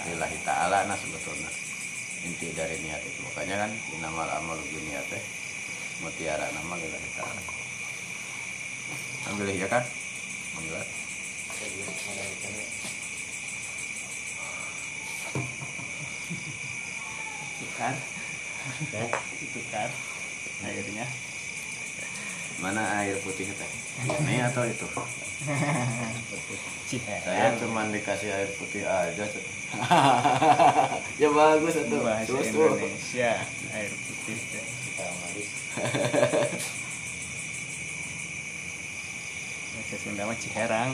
Lillahi 0.06 0.38
ta'ala. 0.46 0.86
nah 0.86 0.94
sebetulnya. 0.94 1.50
Inti 2.30 2.54
dari 2.54 2.78
niat 2.86 3.02
itu. 3.02 3.20
Makanya 3.26 3.66
kan 3.66 3.72
inamal 3.98 4.30
amal 4.38 4.58
niat 4.62 5.06
teh 5.10 5.24
mutiara 6.06 6.46
nama 6.54 6.78
lillahi 6.78 7.10
ta'ala. 7.18 7.42
Ambil 9.34 9.50
ya 9.58 9.66
kan 9.66 9.82
ambil 10.62 10.78
tukar. 17.60 17.96
Teh, 18.94 19.10
tukar. 19.52 19.90
Akhirnya 20.66 21.06
mana 22.60 22.82
air 23.00 23.16
putih 23.20 23.48
teh? 23.48 23.72
Ini 24.26 24.48
atau 24.48 24.64
itu? 24.64 24.88
saya 26.96 27.54
cuma 27.60 27.86
dikasih 27.92 28.30
air 28.32 28.50
putih 28.56 28.86
aja 28.86 29.26
ya 31.22 31.28
bagus 31.28 31.76
itu 31.76 31.98
bahasa 32.00 32.30
Terus, 32.32 32.48
tuh. 32.56 32.72
Indonesia 32.72 33.32
air 33.76 33.92
putih 33.92 34.38
teh. 34.40 34.64
kita 34.64 35.04
malis. 35.04 35.50
bahasa 39.76 39.96
Sunda 40.00 40.24
mah 40.24 40.38
ciherang. 40.40 40.92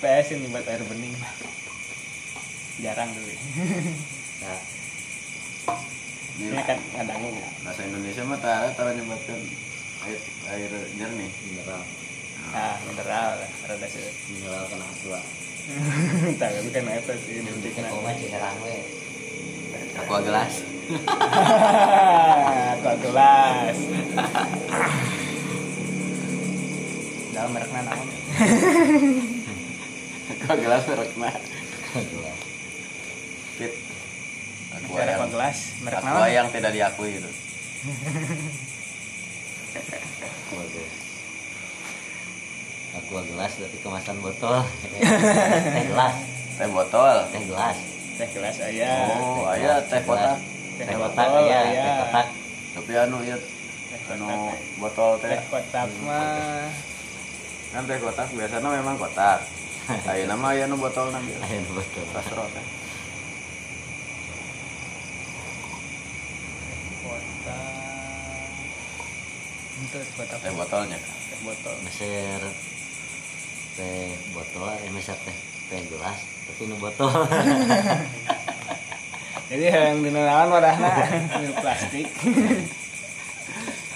PS 0.00 0.26
ini 0.34 0.48
buat 0.48 0.64
air 0.64 0.80
bening 0.84 1.12
mah 1.16 1.34
jarang 2.74 3.08
dulu 3.14 3.32
Nah, 4.42 4.60
Ini 6.34 6.62
kan 6.66 6.78
ngadangu 6.98 7.30
bahasa 7.62 7.86
Indonesia 7.86 8.26
mah 8.26 8.38
tara 8.42 8.66
tara 8.74 8.90
nyebatkan 8.90 9.38
air 10.04 10.18
air 10.50 10.70
jernih 10.98 11.30
mineral. 11.46 11.82
ah 12.52 12.74
mineral 12.84 13.38
lah 13.40 13.50
rada 13.64 13.86
sih 13.86 14.02
Mineral 14.34 14.66
kena 14.66 14.86
dua. 15.00 15.20
tapi 16.42 16.68
kan 16.74 16.84
apa 16.90 17.12
sih 17.22 17.38
nanti 17.40 17.68
kena 17.70 17.88
koma 17.88 18.10
ciherang 18.18 18.58
we. 18.66 18.76
aqua 20.02 20.18
gelas 20.20 20.54
Kok 22.84 22.96
gelas. 23.00 23.76
Dalam 27.32 27.50
mereknya 27.50 27.80
naon? 27.88 28.08
aqua 30.34 30.54
gelas 30.58 30.82
merekna 30.84 31.30
Gelas. 31.94 32.38
fit 33.54 33.72
Ada 34.94 35.12
yang, 35.12 35.30
gelas, 35.30 35.58
merek 35.80 35.98
aqua 36.00 36.26
yang 36.28 36.46
tidak 36.48 36.70
diakui 36.72 37.10
itu. 37.18 37.30
Aqua 42.94 43.20
gelas 43.26 43.52
tapi 43.58 43.76
kemasan 43.82 44.16
botol. 44.22 44.62
Teh 45.74 45.84
gelas. 45.84 46.14
teh 46.54 46.68
botol 46.70 47.16
Teh 47.28 47.42
gelas. 47.42 47.76
Teh 48.14 48.28
gelas 48.30 48.56
aya. 48.62 48.90
oh 49.18 49.42
aya 49.50 49.82
teh 49.82 49.98
kotak 50.00 50.38
Teh 50.78 50.86
Teh 50.86 50.94
botol 50.94 51.26
kotak 51.26 51.42
ya, 51.44 51.60
teh 51.66 51.94
kotak. 51.98 52.26
tapi 52.74 52.92
anu 52.94 53.18
ya 53.26 53.34
Teh 53.34 54.14
anu 54.14 54.26
kotak. 54.30 54.58
botol 54.78 55.10
teh 55.18 55.28
Teh 55.34 55.42
kotak 55.50 55.88
mah 56.06 56.70
kan 57.74 57.82
teh 57.82 57.98
kotak 57.98 58.26
biasanya 58.30 58.68
memang 58.70 58.94
kotak 58.94 59.38
ayo 60.06 60.24
nama 60.30 60.46
aya 60.54 60.70
nu 60.70 60.78
botol 60.78 61.10
nanti 61.10 61.34
Ayo 61.34 61.58
botol. 61.68 62.04
kasro 62.14 62.46
teh 62.54 62.64
Itu 69.84 69.98
kotak. 70.16 70.38
teh 70.40 70.52
botolnya 70.56 70.96
Teh 70.96 71.38
botol. 71.44 71.74
Meser 71.84 72.40
teh 73.76 74.08
botol, 74.32 74.70
eh 74.80 74.90
meser 74.90 75.18
teh 75.20 75.36
teh 75.68 75.80
gelas 75.92 76.18
tapi 76.48 76.62
nu 76.68 76.76
botol. 76.80 77.10
Jadi 79.52 79.64
yang 79.68 80.00
di 80.00 80.08
naon 80.08 80.48
wadahna 80.50 80.88
di 81.36 81.52
plastik. 81.60 82.08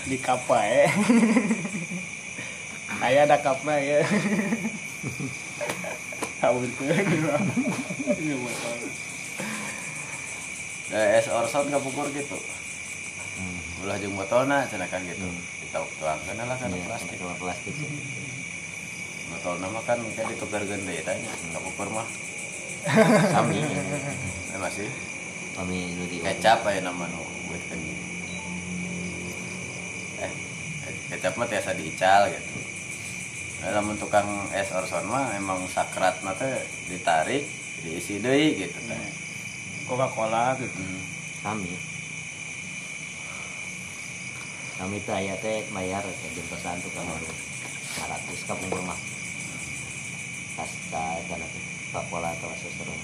di 0.09 0.17
kapae. 0.21 0.89
Aya 2.99 3.25
ada 3.25 3.41
kapna 3.41 3.81
ya. 3.81 4.05
Kabutkeun 6.41 7.05
di 8.21 8.35
botol. 8.37 8.79
da 10.89 11.21
es 11.21 11.29
orson 11.29 11.69
kapungkur 11.69 12.09
gitu 12.17 12.41
Hmm. 13.39 13.85
ulah 13.85 14.01
jeung 14.01 14.17
botolna 14.17 14.65
cenah 14.67 14.89
kan 14.89 15.05
gitu 15.05 15.21
Hmm. 15.21 15.37
Kita 15.69 15.85
tuangkeun 16.01 16.41
lah 16.49 16.57
kan 16.57 16.73
plastik. 16.73 17.21
botol 17.21 17.37
plastik 17.37 17.77
sih. 17.77 17.93
botol 19.29 19.61
nama 19.61 19.85
kan 19.85 20.01
kayak 20.17 20.33
ditukar 20.33 20.65
gede 20.65 21.05
tanya 21.05 21.29
kapungkur 21.53 21.93
mah. 21.93 22.09
Sami. 23.37 23.61
Eh, 23.61 24.57
masih 24.57 24.89
Kami 25.53 25.93
nu 25.99 26.09
di 26.09 26.25
kecap 26.25 26.65
aya 26.65 26.81
nama 26.81 27.05
nu 27.13 27.21
buat 27.51 27.63
kan 27.69 27.81
eh 30.25 30.33
kecap 31.13 31.37
mah 31.37 31.45
tiasa 31.53 31.77
diical 31.77 32.33
gitu. 32.33 32.57
Dalam 33.61 33.93
tukang 34.01 34.49
es 34.57 34.73
orson 34.73 35.05
mah 35.05 35.37
emang 35.37 35.69
sakrat 35.69 36.25
mah 36.25 36.33
ditarik 36.89 37.45
diisi 37.85 38.25
deui 38.25 38.57
gitu 38.57 38.79
teh. 38.89 39.03
Coca-Cola 39.85 40.57
gitu. 40.57 40.81
Hmm. 40.81 41.98
Kami 44.79 45.03
teh 45.03 45.11
aya 45.11 45.35
teh 45.43 45.67
bayar 45.75 46.07
teh 46.07 46.31
jempesan 46.39 46.79
tuh 46.79 46.91
kamar 46.95 47.19
100 47.19 48.47
ka 48.47 48.55
pun 48.55 48.71
rumah. 48.71 48.99
Kasta 50.55 51.19
teh 51.27 51.63
papola 51.91 52.31
atau 52.31 52.55
sesuatu. 52.55 52.95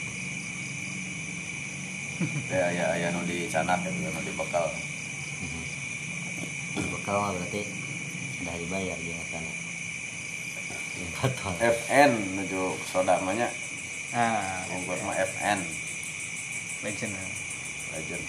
teh 2.49 2.63
aya 2.63 2.95
aya 2.95 3.11
nu 3.11 3.27
dicanak 3.27 3.83
gitu 3.83 4.07
nu 4.07 4.21
dibekal 4.23 4.71
Bekal 6.75 7.17
mah 7.21 7.31
berarti 7.37 7.63
udah 8.43 8.55
dibayar 8.59 8.99
dia 8.99 9.19
sana. 9.31 9.53
Yang. 10.95 11.55
FN 11.75 12.11
menuju 12.35 12.79
soda 12.87 13.19
namanya 13.19 13.51
Nah, 14.15 14.63
kompor 14.71 14.95
mah 15.03 15.19
FN 15.19 15.59
legend. 16.87 17.11
legend 17.91 18.25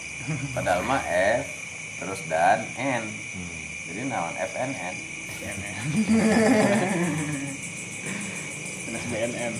padahal 0.57 0.81
mah 0.81 0.97
F 1.05 1.45
terus 1.97 2.21
dan 2.27 2.63
N 2.75 3.03
Hmm. 3.05 3.59
jadi 3.87 4.01
naon 4.07 4.35
FNN 4.35 4.95
Terus 8.85 9.03
BNN. 9.11 9.53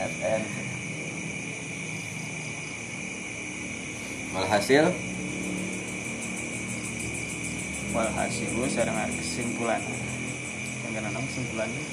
FN 0.00 0.42
Walhasil 4.30 4.86
Walhasil 7.90 8.54
sareng 8.70 8.94
kesimpulan. 9.18 9.82
Yang 10.86 10.92
kana 10.94 11.08
naon 11.10 11.26
kesimpulannya? 11.26 11.84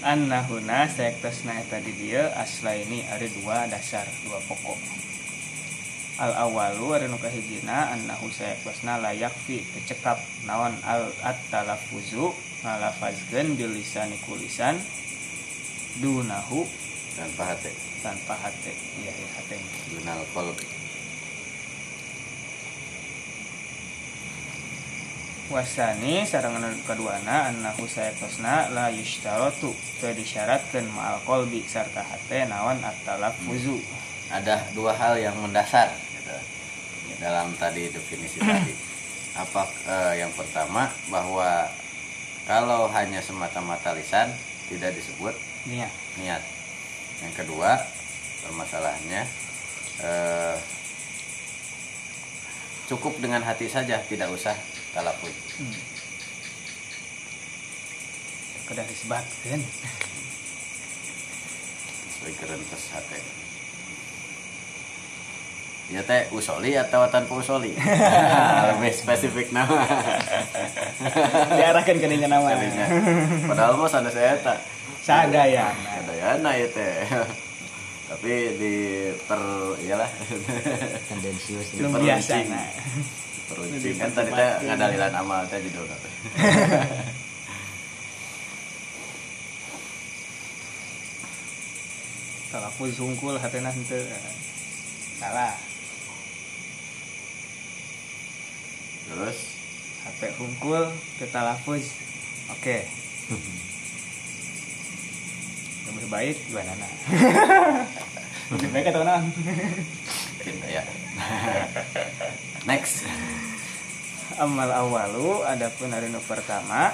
Annahuna 0.00 0.84
sayaktosna 0.88 1.60
eta 1.60 1.80
di 1.80 1.92
dieu 1.96 2.24
asla 2.36 2.76
ini 2.76 3.04
ada 3.08 3.24
dua 3.40 3.68
dasar, 3.68 4.04
dua 4.24 4.36
pokok. 4.44 4.76
Al 6.20 6.36
awalu 6.36 6.92
ari 6.92 7.08
nu 7.08 7.16
kahijina 7.16 7.96
annahu 7.96 8.28
sayaktosna 8.28 9.00
layak 9.00 9.32
fi 9.48 9.64
tecekap 9.72 10.20
naon 10.44 10.76
al 10.84 11.08
at 11.24 11.40
talaffuzu 11.48 12.28
ngalafazkeun 12.60 13.56
bil 13.56 13.72
lisani 13.72 14.20
kulisan 14.28 14.76
dunahu 16.04 16.68
tanpa 17.16 17.56
hati 17.56 17.72
tanpa 18.04 18.36
hate. 18.36 18.72
Iya 19.00 19.12
iya 19.16 19.28
hate. 19.32 19.56
Gunal 19.96 20.20
kolb 20.36 20.60
wasani 25.50 26.22
sareng 26.22 26.62
anu 26.62 26.70
kaduana 26.86 27.50
annahu 27.50 27.82
sayatosna 27.82 28.70
la 28.70 28.86
yushtaratu 28.86 29.74
teu 29.98 30.14
disyaratkeun 30.14 30.86
ma'al 30.94 31.18
qalbi 31.26 31.66
sarta 31.66 32.06
hate 32.06 32.46
naon 32.46 32.78
at-talaffuzu 32.78 33.82
ada 34.30 34.62
dua 34.78 34.94
hal 34.94 35.18
yang 35.18 35.34
mendasar 35.42 35.90
dalam 37.20 37.52
tadi 37.60 37.92
definisi 37.92 38.40
tadi. 38.48 38.72
Apa 39.38 39.62
eh, 39.86 40.14
yang 40.26 40.32
pertama 40.34 40.90
bahwa 41.12 41.70
kalau 42.48 42.90
hanya 42.90 43.22
semata-mata 43.22 43.94
lisan 43.94 44.32
tidak 44.66 44.96
disebut 44.96 45.36
niat. 45.70 45.92
niat. 46.18 46.42
Yang 47.22 47.44
kedua 47.44 47.78
permasalahannya 48.48 49.22
eh, 50.02 50.56
cukup 52.90 53.22
dengan 53.22 53.46
hati 53.46 53.70
saja 53.70 54.02
tidak 54.10 54.34
usah 54.34 54.50
talafut 54.90 55.30
hmm. 55.30 55.78
kedah 58.66 58.82
disebutkeun 58.82 59.62
sebagai 62.10 62.34
kerentes 62.42 62.82
hati 62.90 63.49
ya 65.90 66.06
teh 66.06 66.30
usoli 66.30 66.78
atau 66.78 67.02
tanpa 67.10 67.34
usoli 67.34 67.74
lebih 68.70 68.94
spesifik 68.94 69.50
nama. 69.50 69.82
Diarahkan 71.50 71.98
ke 71.98 72.06
dinya 72.06 72.30
nama. 72.30 72.54
Kalinya. 72.54 72.86
padahal 73.50 73.74
mah 73.74 73.90
sana 73.90 74.06
saya 74.06 74.38
tak 74.38 74.62
sadayana 75.02 75.74
Sadayana 75.74 76.50
ya 76.54 76.66
teh. 76.70 76.94
Tapi 78.06 78.32
di 78.58 78.74
per 79.26 79.42
iyalah. 79.82 80.10
Tendensius. 81.10 81.74
Belum 81.74 81.98
Diperuncing. 81.98 82.06
biasa 82.06 82.34
nah. 82.46 82.70
peruncing. 83.50 83.96
Kan 83.98 84.10
tadi 84.14 84.30
teh 84.30 84.50
ngadalilan 84.70 85.12
amal 85.18 85.42
teh 85.50 85.58
judulnya 85.58 85.96
teh. 85.98 86.12
Talafuz 92.50 92.98
hungkul 92.98 93.38
hatena 93.38 93.70
henteu 93.70 94.02
salah 95.20 95.54
terus? 99.10 99.38
HP 100.00 100.32
hungkul 100.38 100.86
ke 101.18 101.26
talafuz 101.28 101.84
oke. 102.48 102.76
Lebih 105.90 106.06
baik 106.08 106.36
gimana 106.46 106.72
nah 106.78 106.92
lebih 108.50 108.68
baik 108.74 108.90
atau 108.90 109.06
kita 110.42 110.66
ya. 110.66 110.82
Next. 112.70 113.06
Amal 114.40 114.70
awalu 114.72 115.46
adapun 115.46 115.94
hari 115.94 116.10
nu 116.10 116.18
pertama 116.24 116.90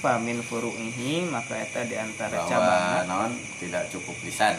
pamin 0.00 0.40
furu'ihi 0.44 1.28
maka 1.28 1.60
eta 1.60 1.84
di 1.84 1.96
antara 1.96 2.44
cabang 2.44 3.08
non 3.08 3.32
tidak 3.56 3.88
cukup 3.88 4.16
lisan. 4.20 4.56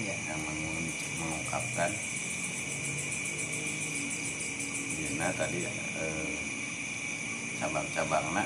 Ya 0.00 0.16
yang 0.28 0.40
mengun- 0.44 0.96
mengungkapkan 1.20 1.90
Dina 4.96 5.28
tadi 5.36 5.60
eh, 5.60 6.32
cabang-cabangna. 7.60 8.40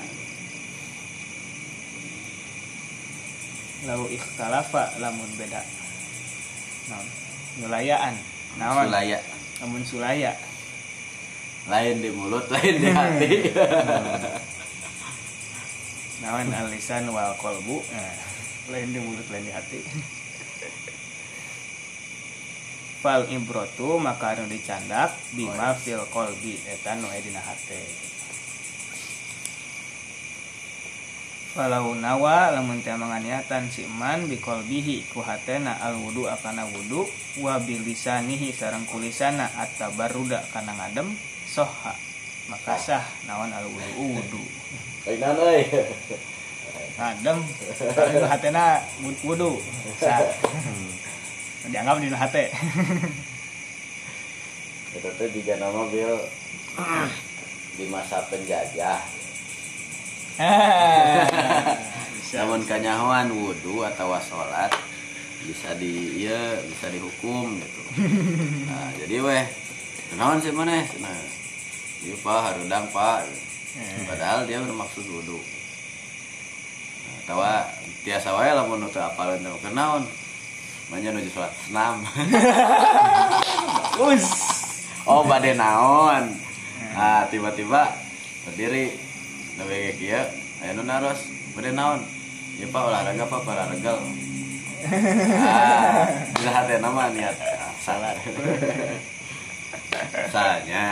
Lau 3.87 4.03
ikhtalafa 4.11 4.99
lamun 4.99 5.31
beda. 5.39 5.63
Naon? 6.91 7.07
Nulayaan 7.63 8.15
naon? 8.59 8.91
Sulaya. 8.91 9.19
Lamun 9.63 9.83
sulaya. 9.87 10.35
Lain 11.71 12.03
di 12.03 12.11
mulut 12.11 12.45
lain 12.51 12.75
di 12.77 12.89
hati. 12.91 13.31
Naon? 16.21 16.51
Alisan 16.51 17.09
wal 17.09 17.33
kolbu 17.39 17.81
nah, 17.95 18.13
lain 18.69 18.93
di 18.93 18.99
mulut 19.01 19.25
lain 19.33 19.47
di 19.47 19.53
hati 19.55 19.79
fal 23.01 23.25
ibrotu 23.33 23.97
maka 23.97 24.37
anu 24.37 24.45
dicandak 24.45 25.17
bima 25.33 25.73
fil 25.73 26.05
kolbi 26.13 26.53
eta 26.69 26.93
nu 26.93 27.09
dina 27.09 27.41
hate. 27.41 27.81
Walau 31.51 31.97
nawa 31.97 32.55
lamun 32.55 32.79
teu 32.79 32.95
manganiatan 32.95 33.67
si 33.67 33.83
man 33.83 34.29
bi 34.29 34.39
kolbihi 34.39 35.11
ku 35.11 35.19
hatena 35.19 35.81
al 35.83 35.99
wudu 35.99 36.29
akana 36.29 36.63
wudu 36.63 37.03
wa 37.43 37.59
bilisanihi 37.59 38.55
sareng 38.55 38.87
kulisana 38.87 39.51
at-tabarruda 39.59 40.47
kana 40.53 40.71
ngadem 40.71 41.11
soha. 41.49 41.91
Maka 42.47 42.79
sah 42.79 43.03
nawan 43.27 43.51
al 43.51 43.67
wudu 43.67 43.91
wudu. 44.15 44.43
Kainan 45.03 45.35
euy. 45.41 45.65
ngadem 46.95 47.43
hatena 48.29 48.79
wudu. 49.25 49.59
Sah 49.99 50.23
dianggap 51.69 52.01
di 52.01 52.09
hate 52.09 52.45
Itu 54.91 55.07
tuh 55.15 55.27
juga 55.31 55.55
nama 55.55 55.87
Bill 55.87 56.19
di 57.79 57.85
masa 57.87 58.19
penjajah. 58.27 58.99
Namun 62.31 62.63
kanyahoan 62.67 63.31
wudhu 63.31 63.87
atau 63.87 64.11
sholat 64.19 64.71
bisa 65.47 65.73
di 65.79 66.21
iya 66.27 66.59
bisa 66.67 66.91
dihukum 66.91 67.55
gitu. 67.57 67.81
Nah, 68.67 68.91
jadi 68.99 69.15
weh 69.23 69.45
kenaon 70.11 70.43
sih 70.43 70.53
mana? 70.53 70.83
Nah, 70.99 71.17
iya 72.03 72.15
pak 72.19 72.39
harudang 72.51 72.85
pak. 72.91 73.25
Padahal 74.05 74.43
dia 74.43 74.59
bermaksud 74.59 75.07
wudhu. 75.07 75.39
Nah, 77.07 77.19
tawa 77.25 77.63
tiasa 78.03 78.35
wae 78.35 78.51
lamun 78.51 78.85
teu 78.91 78.99
apal 79.01 79.39
teu 79.39 79.55
Manya 80.91 81.15
nuju 81.15 81.31
sholat. 81.31 81.55
Senam. 81.55 82.03
us. 84.11 84.27
Oh 85.07 85.23
bade 85.23 85.55
naon? 85.55 86.35
Nah 86.91 87.23
tiba-tiba 87.31 87.95
berdiri 88.43 88.91
nabi 89.55 89.73
kayak 89.87 89.95
kia 89.95 90.21
ayo 90.67 90.83
naros. 90.83 91.23
Bade 91.55 91.71
naon? 91.71 92.03
Ya 92.59 92.67
pak 92.67 92.83
olahraga 92.83 93.23
pak 93.23 93.47
olahraga. 93.47 93.91
Ah 96.43 96.51
hati 96.51 96.75
nama 96.83 97.07
niat. 97.15 97.39
Ah, 97.39 97.71
salah. 97.79 98.11
Salahnya. 100.33 100.85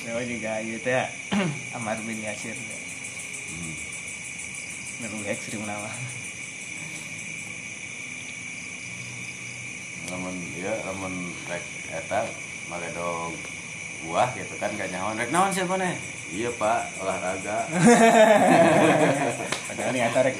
Dewa 0.00 0.22
juga 0.24 0.64
gitu 0.64 0.88
ya 0.88 1.04
Amar 1.76 2.00
bin 2.02 2.18
Yasir. 2.24 2.56
Hmm. 2.56 2.89
Ngeluh 5.00 5.24
ekstrim 5.32 5.64
nama 5.64 5.88
lamun 10.12 10.36
dia 10.52 10.76
lamun 10.84 11.32
rek 11.48 11.64
eta 11.88 12.28
magado 12.68 13.32
buah 14.04 14.28
gitu 14.36 14.60
kan 14.60 14.68
gak 14.76 14.92
nyawan 14.92 15.16
rek 15.16 15.32
naon 15.32 15.56
sih 15.56 15.64
mana 15.64 15.96
iya 16.28 16.52
pak 16.52 17.00
olahraga. 17.00 17.64
Padahal 19.72 19.92
nih 19.96 20.04
atarek 20.04 20.36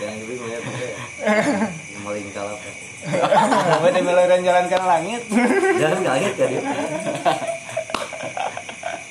yang 0.00 0.16
lebih 0.18 0.36
melihat 0.42 0.62
yang 1.94 2.02
maling 2.02 2.26
kalah 2.34 2.58
Gue 3.80 3.90
di 3.94 4.02
jalan 4.44 4.66
ke 4.66 4.76
langit? 4.76 5.22
Jangan 5.78 6.00
kaget 6.02 6.34
kan 6.34 6.48
dia 6.50 6.62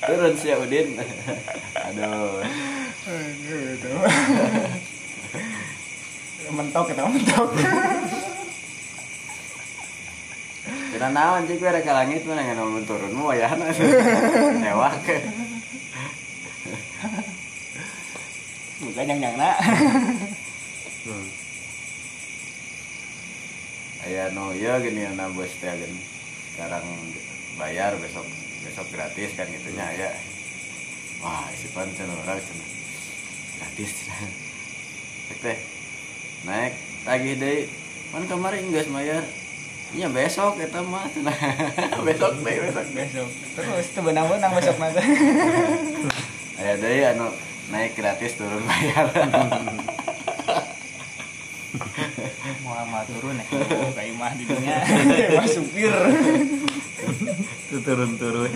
turun 0.10 0.34
si 0.34 0.50
Udin. 0.50 0.98
Aduh. 1.78 2.41
Mentok 6.50 6.86
kita 6.89 7.06
mentok. 7.06 7.50
Kena 10.89 11.10
naon 11.13 11.45
cik? 11.45 11.62
Gue 11.62 11.69
reka 11.69 11.93
langit 11.93 12.26
mana 12.26 12.41
nggak 12.41 12.58
nol 12.58 12.82
turun? 12.89 13.13
Mau 13.13 13.30
ya 13.38 13.45
ke? 15.06 15.17
Bukan 18.80 19.12
yang 19.12 19.19
yang 19.19 19.36
nak 19.36 19.60
Aya 24.08 24.32
no 24.32 24.56
ya 24.56 24.80
gini 24.80 25.04
na 25.13 25.28
bos 25.36 25.52
teh 25.60 25.76
sekarang 26.56 26.88
bayar 27.60 28.00
besok 28.00 28.24
besok 28.69 28.86
gratis 28.93 29.34
kan 29.34 29.49
gitunya 29.49 29.82
ya. 29.97 30.10
Wah 31.25 31.49
si 31.58 31.65
pancen 31.73 32.05
orang 32.05 32.38
cina 32.38 32.65
gratis. 33.58 33.91
Teh 35.41 35.58
naik 36.45 36.73
tagih 37.01 37.36
deh 37.41 37.65
kan 38.13 38.23
kemarin 38.29 38.69
enggak 38.69 38.89
bayar 38.93 39.25
iya 39.97 40.05
besok 40.05 40.62
kita 40.62 40.86
mah. 40.86 41.10
Cenah. 41.10 41.34
besok 42.05 42.45
deh 42.45 42.55
besok. 42.69 42.86
Besok. 42.93 43.29
Terus 43.58 43.89
itu 43.89 43.99
benang-benang 44.05 44.53
besok 44.53 44.77
nanti 44.77 45.01
Aya 46.62 46.77
deui 46.77 47.01
anu 47.10 47.34
naik 47.73 47.97
gratis 47.97 48.38
turun 48.38 48.62
bayar. 48.69 49.10
mau 52.69 53.03
turun 53.05 53.38
ya 53.38 53.45
oh, 53.49 53.91
kayak 53.93 54.13
imah 54.13 54.32
di 54.38 54.43
dunia. 54.45 54.77
Imah 55.36 55.47
supir 55.49 55.93
turun-turun. 57.69 58.49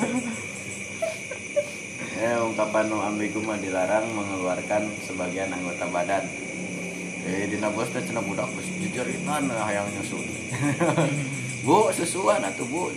Ya 2.18 2.42
ungkapan 2.42 2.90
nu 2.90 2.98
ambigu 2.98 3.46
mah 3.46 3.62
dilarang 3.62 4.10
mengeluarkan 4.18 4.90
sebagian 5.06 5.54
anggota 5.54 5.86
badan. 5.94 6.26
Eh 7.30 7.46
dina 7.46 7.70
bos 7.70 7.94
teh 7.94 8.02
cenah 8.02 8.26
budak 8.26 8.50
geus 8.58 8.68
jejeritan 8.84 9.48
hayang 9.48 9.88
nyusu 9.96 10.20
bu 11.66 11.94
susuan 11.94 12.42
atuh 12.42 12.66
bu. 12.66 12.90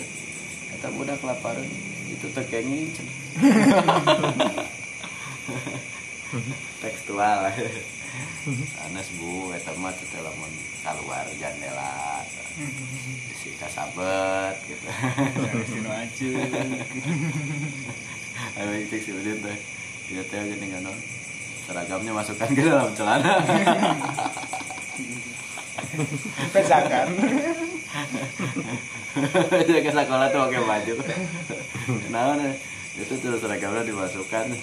Kata 0.73 0.89
budak 0.97 1.21
laparan. 1.21 1.69
Itu 2.09 2.33
teh 2.33 2.49
kenging 2.49 2.97
cenah. 2.97 3.17
tekstual 6.83 7.49
Anas 8.87 9.09
bu, 9.19 9.53
eta 9.53 9.73
mah 9.79 9.93
teh 9.95 10.21
lamun 10.23 10.53
keluar 10.83 11.27
jendela 11.35 12.23
si 13.37 13.51
kasabet 13.59 14.57
gitu. 14.71 14.87
jangan 15.35 15.67
sinu 15.67 15.91
acu 15.91 16.29
Ayo 18.57 18.89
cek 18.89 19.01
si 19.03 19.11
Udin 19.13 19.39
teh. 19.43 19.59
Dia 20.09 20.23
teh 20.25 20.41
gini 20.47 20.67
kan. 20.71 20.87
Seragamnya 21.67 22.13
masukkan 22.15 22.49
ke 22.55 22.63
dalam 22.63 22.95
celana. 22.95 23.43
pesakan 26.53 27.09
Dia 29.65 29.81
ke 29.85 29.91
sekolah 29.93 30.29
tuh 30.29 30.41
pakai 30.49 30.61
baju. 30.61 30.95
Nih? 32.13 32.53
Itu 33.01 33.15
terus 33.21 33.41
seragamnya 33.41 33.89
dimasukkan. 33.89 34.47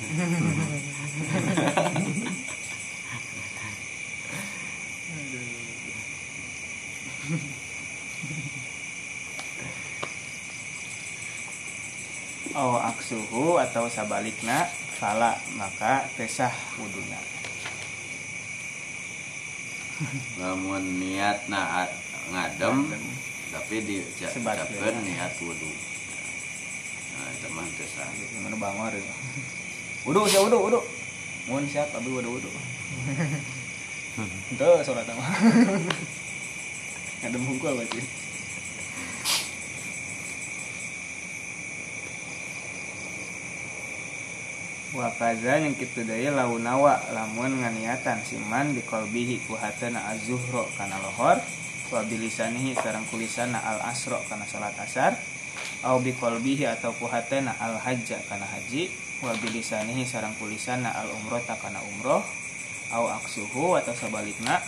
oh 12.54 12.78
aksuhu 12.78 13.58
atau 13.58 13.90
sabalikna 13.90 14.70
fala 14.98 15.38
maka 15.58 16.06
pesah 16.18 16.54
wuduna 16.78 17.20
Namun 20.38 20.84
niat 21.02 21.48
na 21.48 21.88
ngadem 22.34 22.90
tapi 23.54 23.86
Sebat, 24.18 24.58
diucapkan 24.58 24.96
niat 25.06 25.38
wudhu. 25.38 25.70
Nah, 27.14 27.30
itu 27.30 27.48
mah 27.54 27.66
teu 27.78 27.86
sah. 27.86 28.10
gimana 28.10 28.58
bangor 28.58 28.90
ya. 28.90 29.16
Wudu 30.10 30.26
sih 30.26 30.42
wudu 30.42 30.58
wudu. 30.58 30.80
Mun 31.46 31.64
siap 31.70 31.94
tapi 31.94 32.10
wudu 32.10 32.34
wudu. 32.34 32.50
Itu 34.50 34.68
sholat 34.82 35.06
sama 35.06 35.26
ada 37.24 37.40
mukul 37.40 37.72
berarti 37.80 38.04
wakaza 44.94 45.58
yang 45.58 45.74
kita 45.74 46.06
daya 46.06 46.30
launawa 46.30 47.02
lamun 47.10 47.66
nganiatan 47.66 48.22
siman 48.22 48.78
di 48.78 48.86
kolbihi 48.86 49.42
kuhatana 49.50 50.14
azuhro 50.14 50.70
kana 50.78 51.02
lohor 51.02 51.42
wabilisanihi 51.90 52.78
sarang 52.78 53.02
kulisana 53.10 53.58
al 53.58 53.82
asro 53.90 54.22
kana 54.30 54.46
salat 54.46 54.78
asar 54.78 55.18
au 55.82 55.98
bi 55.98 56.14
kolbihi 56.14 56.70
atau 56.70 56.94
kuhatana 57.02 57.58
al 57.58 57.82
hajja 57.82 58.22
kana 58.30 58.46
haji 58.46 58.94
wabilisanihi 59.26 60.06
sarang 60.06 60.38
kulisana 60.38 60.94
al 60.94 61.10
umrota 61.22 61.58
kana 61.58 61.82
umroh 61.98 62.22
au 62.94 63.06
aksuhu 63.10 63.74
atau 63.82 63.98
sebalikna 63.98 64.62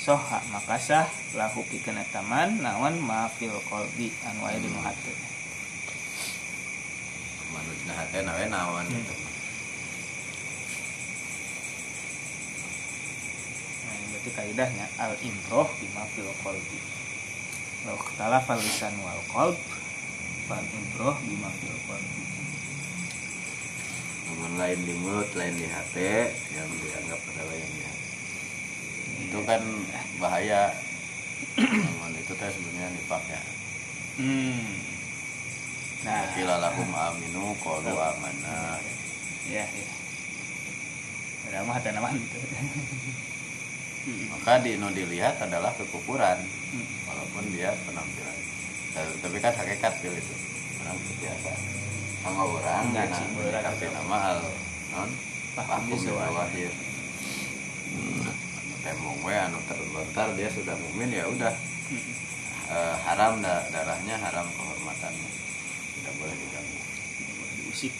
soha 0.00 0.40
makasah 0.56 1.04
lahu 1.36 1.60
pikeun 1.68 2.00
taman 2.16 2.64
naon 2.64 2.96
maafil 3.04 3.52
kolbi 3.68 4.08
aya 4.24 4.56
di 4.56 4.68
nu 4.72 4.80
hate 4.80 5.36
Manusia 7.46 7.92
hati 7.94 8.20
nawe 8.20 8.44
nawan 8.52 8.84
gitu. 8.90 9.35
Berarti 14.12 14.30
kaidahnya 14.34 14.86
al 15.00 15.14
imroh 15.22 15.68
bima 15.80 16.04
fil 16.12 16.28
qalbi. 16.44 16.78
Law 17.86 17.96
ikhtalafa 17.96 18.54
lisan 18.58 18.94
wal 19.00 19.22
qalb 19.30 19.58
fal 20.50 20.64
imroh 20.64 21.16
bima 21.24 21.50
fil 21.60 21.78
qalbi. 21.86 22.22
Namun 24.26 24.58
lain 24.58 24.80
di 24.82 24.94
mulut, 24.98 25.30
lain 25.38 25.54
di 25.54 25.70
hati, 25.70 26.28
yang 26.50 26.68
dianggap 26.82 27.20
adalah 27.30 27.56
yang 27.56 27.72
di 27.72 27.82
hati. 27.86 28.10
Itu 29.30 29.38
kan 29.46 29.62
bahaya. 30.18 30.74
Namun 31.56 32.12
itu 32.18 32.32
teh 32.34 32.50
sebenarnya 32.50 32.90
nifak 32.90 33.22
ya. 33.30 33.42
Hmm. 34.18 34.66
Nah, 36.04 36.22
Kila 36.34 36.58
lahum 36.60 36.90
aminu 36.92 37.54
qalu 37.62 37.94
amanah. 37.94 38.78
ya 39.46 39.62
ya. 39.62 39.90
Ada 41.46 41.62
mah 41.62 41.74
hati 41.78 41.94
gitu. 44.08 44.30
Maka 44.30 44.62
di 44.62 44.78
nu 44.78 44.88
dilihat 44.88 45.36
adalah 45.38 45.74
kekufuran 45.74 46.38
Hmm. 46.38 46.86
walaupun 47.04 47.50
dia 47.50 47.74
penampilan. 47.82 48.38
Ta- 48.92 49.16
Tapi 49.18 49.36
kan 49.38 49.52
hakikat 49.52 49.92
fil 49.98 50.14
itu. 50.14 50.34
Orang 50.80 50.98
biasa. 51.18 51.52
Sama 52.22 52.42
orang 52.42 52.84
tapi 53.62 53.84
itu. 53.84 53.92
nama 53.92 54.16
al 54.32 54.40
non 54.90 55.10
zawahir. 55.96 56.72
Anu 58.56 58.74
tembong 58.80 59.18
we 59.22 59.34
anu 59.34 59.58
terlontar 59.64 60.28
dia 60.34 60.48
sudah 60.48 60.74
mukmin 60.76 61.10
ya 61.10 61.26
udah 61.26 61.54
Hmm. 61.86 62.02
Eh, 62.66 62.96
haram 63.06 63.38
da- 63.38 63.62
darahnya 63.70 64.18
haram 64.18 64.42
kehormatannya 64.50 65.30
tidak 65.94 66.14
boleh 66.18 66.34
diganggu 66.34 66.78
Diusik. 67.62 67.94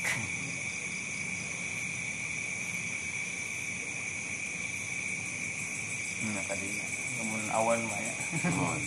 Hmm, 6.23 6.41
tadinya. 6.49 6.87
Namun 7.21 7.41
awan 7.53 7.81
mah 7.87 8.01
ya. 8.01 8.15
Mohon. 8.57 8.81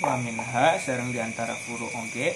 wa 0.00 0.16
minha 0.16 0.80
sareng 0.80 1.12
di 1.12 1.20
antara 1.20 1.52
furu 1.52 1.84
oge 1.92 2.32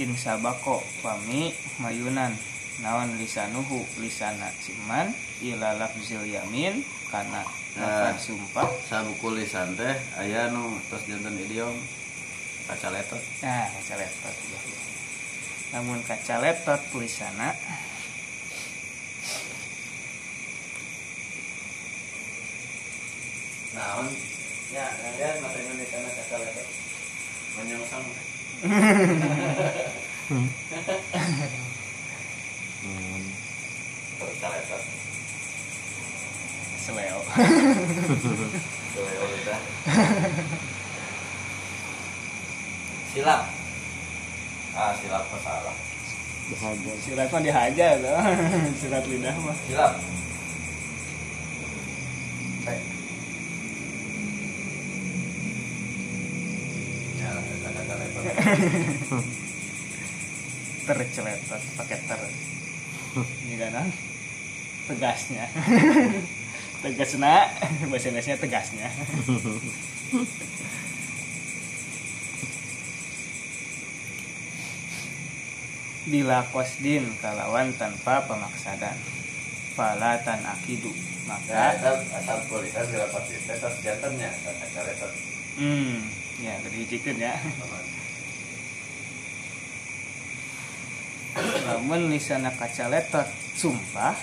in 0.00 0.16
sabako 0.16 0.80
pami 1.04 1.52
mayunan 1.76 2.32
naon 2.80 3.20
lisanuhu 3.20 3.84
lisana 4.00 4.48
siman 4.64 5.12
ila 5.44 5.76
lafzil 5.76 6.24
yamin 6.24 6.80
kana 7.12 7.44
Nah. 7.70 7.86
lafaz 7.86 8.26
sumpah 8.34 8.66
sabuku 8.82 9.30
lisan 9.38 9.78
teh 9.78 9.94
aya 10.18 10.50
nu 10.50 10.74
tos 10.90 11.06
jantan 11.06 11.38
idiom 11.38 11.70
kaca 12.66 12.90
letot 12.90 13.22
nah 13.46 13.62
kaca 13.70 13.94
letot 13.94 14.34
ya, 14.50 14.58
ya. 14.58 14.78
namun 15.78 16.02
kaca 16.02 16.42
letot 16.42 16.82
tulisana 16.90 17.54
naon 23.80 24.06
ya 24.76 24.84
lihat 25.16 25.40
mata 25.40 25.56
Indonesia 25.56 25.98
na 26.04 26.12
kaca 26.12 26.36
letot 26.36 26.68
menyongsong. 27.56 28.06
Kaca 34.20 34.48
letot 34.52 34.82
seleo. 36.80 37.20
Tuh, 38.90 39.06
udah. 39.24 39.60
silap. 43.16 43.42
Ah 44.76 44.92
silap 45.00 45.24
kok 45.24 45.40
salah. 45.40 45.76
Silat 47.00 47.28
mah 47.30 47.42
dihajar 47.42 47.96
silat 48.80 49.04
lidah 49.08 49.34
mah. 49.40 49.56
Silap. 49.66 49.92
Baik. 52.68 52.99
Terceletot 60.86 61.62
pakai 61.78 61.98
ter. 62.04 62.20
Ini 63.46 63.54
kan 63.58 63.88
tegasnya. 64.90 65.44
Tegasnya 66.80 67.34
bahasa 67.92 68.08
Indonesia 68.08 68.40
tegasnya. 68.40 68.88
Bila 76.10 76.42
kosdin 76.50 77.04
kalawan 77.20 77.70
tanpa 77.76 78.24
pemaksadan 78.26 78.96
falatan 79.76 80.40
akidu. 80.48 80.90
Ya, 80.90 81.38
maka 81.38 81.78
asal 81.78 81.96
asal 82.10 82.38
kulisan 82.50 82.82
bila 82.90 83.06
tes 83.06 83.74
jantannya 83.86 84.30
hmm 85.60 85.98
ya 86.42 86.58
hijikeun 86.58 87.22
ya 87.22 87.38
namun 91.38 92.10
lisana 92.10 92.50
kaca 92.54 92.90
letot 92.90 93.26
sumpah. 93.54 94.16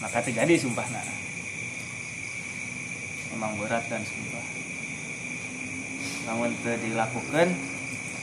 Maka 0.00 0.24
teu 0.24 0.32
jadi 0.32 0.56
sumpahna 0.56 1.04
memang 3.36 3.56
berat 3.60 3.84
dan 3.92 4.00
sumpah. 4.00 4.46
Namun 6.28 6.56
teu 6.64 6.76
dilakukan 6.80 7.52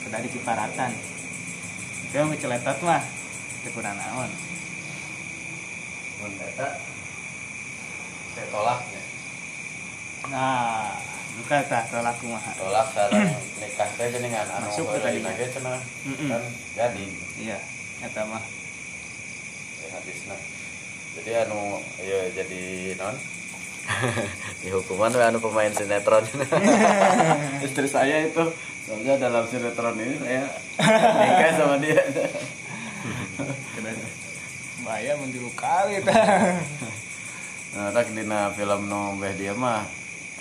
sudah 0.02 0.20
dikiparatan. 0.22 0.92
Itu 2.10 2.14
yang 2.18 2.30
ngeceletot 2.34 2.78
mah. 2.82 3.02
Teu 3.62 3.70
kurang 3.70 3.94
naon. 3.94 4.30
Mun 6.18 6.34
eta 6.34 6.98
saya 8.38 8.54
tolaknya 8.54 9.02
nah 10.30 10.94
buka 11.38 11.56
tah 11.64 11.82
tolak 11.86 12.14
kumaha 12.18 12.50
tolak 12.54 12.86
sareng 12.90 13.30
nikah 13.58 13.88
teh 13.94 14.06
geuningan 14.10 14.46
anu 14.50 14.66
Masuk 14.68 14.86
ke 14.90 14.98
tadi. 14.98 15.22
cenah 15.22 15.78
Mm-mm. 16.04 16.28
kan 16.28 16.42
jadi. 16.74 17.04
Iya 17.38 17.58
eta 18.02 18.22
mah. 18.26 18.42
Ya 19.78 19.88
hadisna 19.94 20.36
jadi 21.18 21.30
anu 21.46 21.78
ya 21.98 22.18
jadi 22.34 22.62
non? 22.98 23.14
Di 24.60 24.68
hukuman 24.74 25.14
we 25.14 25.22
anu 25.22 25.38
pemain 25.38 25.72
sinetron. 25.72 26.26
Istri 27.66 27.88
saya 27.88 28.26
itu. 28.26 28.44
Soalnya 28.84 29.16
dalam 29.20 29.44
sinetron 29.46 29.96
ini 29.96 30.16
saya 30.18 30.44
nikah 31.22 31.50
sama 31.54 31.76
dia. 31.78 32.02
Bahaya 34.84 35.12
mun 35.16 35.28
tilu 35.28 35.50
kali 35.52 36.00
nah 37.68 37.92
tak 37.92 38.08
dina 38.10 38.48
film 38.56 38.88
nu 38.88 39.12
beh 39.20 39.36
dia 39.36 39.52
mah 39.52 39.84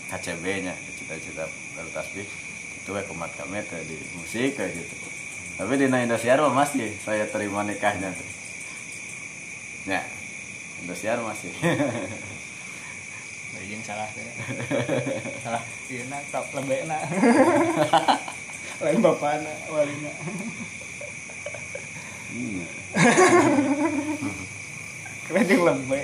KCB 0.07 0.63
nya 0.63 0.71
cita-cita 1.07 1.47
baru 1.79 1.89
tasbih 1.95 2.27
itu 2.27 2.89
we 2.91 3.01
kumat 3.07 3.31
kami 3.39 3.63
di 3.87 3.95
musik 4.19 4.59
kayak 4.59 4.75
gitu 4.75 4.95
tapi 5.55 5.79
di 5.79 5.87
Indosiar 5.87 6.43
mah 6.43 6.51
masih 6.51 6.91
saya 6.99 7.23
terima 7.31 7.63
nikahnya 7.63 8.11
tuh 8.11 8.27
ya 9.87 10.03
Indosiar 10.83 11.23
masih 11.23 11.55
Yang 13.67 13.83
salah 13.83 14.07
teh. 14.15 14.23
salah 15.43 15.63
ieu 15.91 16.07
na 16.07 16.23
top 16.31 16.47
lebena. 16.55 17.03
Lain 18.79 19.03
bapana 19.03 19.51
walina. 19.67 20.11
Keren 25.27 25.43
jeung 25.51 25.63
lembe. 25.67 25.99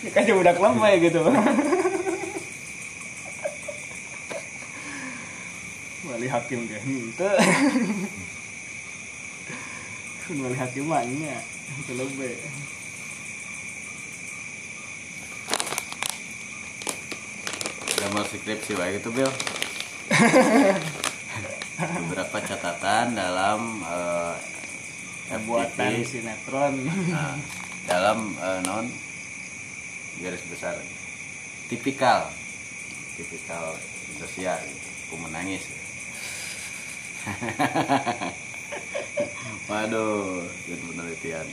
Ya 0.00 0.08
kan 0.08 0.24
jeung 0.24 0.40
budak 0.40 0.56
lembe 0.56 0.90
gitu. 1.04 1.20
Wali 6.10 6.26
hakim 6.26 6.66
teh 6.66 6.80
henteu. 6.82 7.34
Kun 10.26 10.36
wali 10.42 10.56
hakim 10.58 10.90
nya 10.90 11.38
teu 11.86 11.94
lembe. 11.94 12.34
gambar 18.00 18.24
skripsi 18.32 18.72
baik 18.80 19.04
itu 19.04 19.10
Bill 19.12 19.32
beberapa 22.00 22.38
catatan 22.42 23.12
dalam 23.12 23.84
eh, 23.84 24.36
Buatan 25.46 25.94
FTP, 25.94 26.10
sinetron. 26.10 26.74
nah, 27.06 27.38
dalam 27.86 28.34
eh, 28.34 28.60
non 28.66 28.88
garis 30.18 30.42
besar 30.50 30.74
tipikal 31.70 32.26
tipikal 33.14 33.78
Indosiar 34.16 34.58
gitu. 34.64 34.88
aku 35.06 35.14
menangis 35.22 35.62
waduh 39.70 40.42
itu 40.66 40.84
penelitian. 40.90 41.46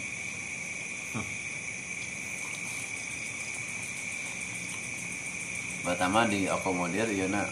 Pertama 5.88 6.27
diakomodir 6.27 7.08
iya 7.15 7.32
na 7.32 7.47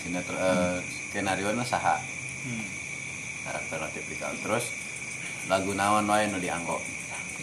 sinetron 0.00 0.40
eh, 0.40 0.80
skenario 1.12 1.52
na 1.52 1.64
saha. 1.64 2.00
Hmm. 2.42 2.66
karakter 3.42 3.78
tipikal 3.94 4.34
terus 4.42 4.66
lagu 5.46 5.74
naon 5.74 6.06
wae 6.10 6.26
nu 6.30 6.38
dianggo? 6.38 6.78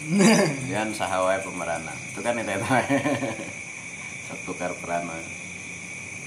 Kemudian 0.00 0.92
saha 0.96 1.20
wae 1.24 1.40
pemerana 1.44 1.92
itu 1.92 2.20
kan 2.24 2.36
itu 2.36 2.56
wae 2.68 2.96
sok 4.28 4.40
tukar 4.48 4.72
peran 4.80 5.08
wae 5.08 5.24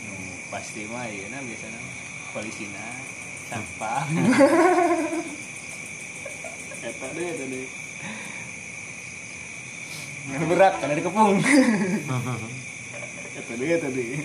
Nu 0.06 0.14
pasti 0.54 0.86
mah 0.90 1.10
ieu 1.10 1.26
na 1.34 1.42
biasana 1.42 1.80
polisina 2.34 2.82
sampah. 3.54 4.02
Eta 6.84 7.08
deh, 7.16 7.28
eta 7.32 7.46
deh. 7.48 7.68
Ngan 10.34 10.44
berat 10.52 10.74
kan 10.82 10.92
dikepung. 10.92 11.39
Eta 13.39 13.54
deh, 13.56 13.70
eta 13.78 13.89
deh. 13.94 14.20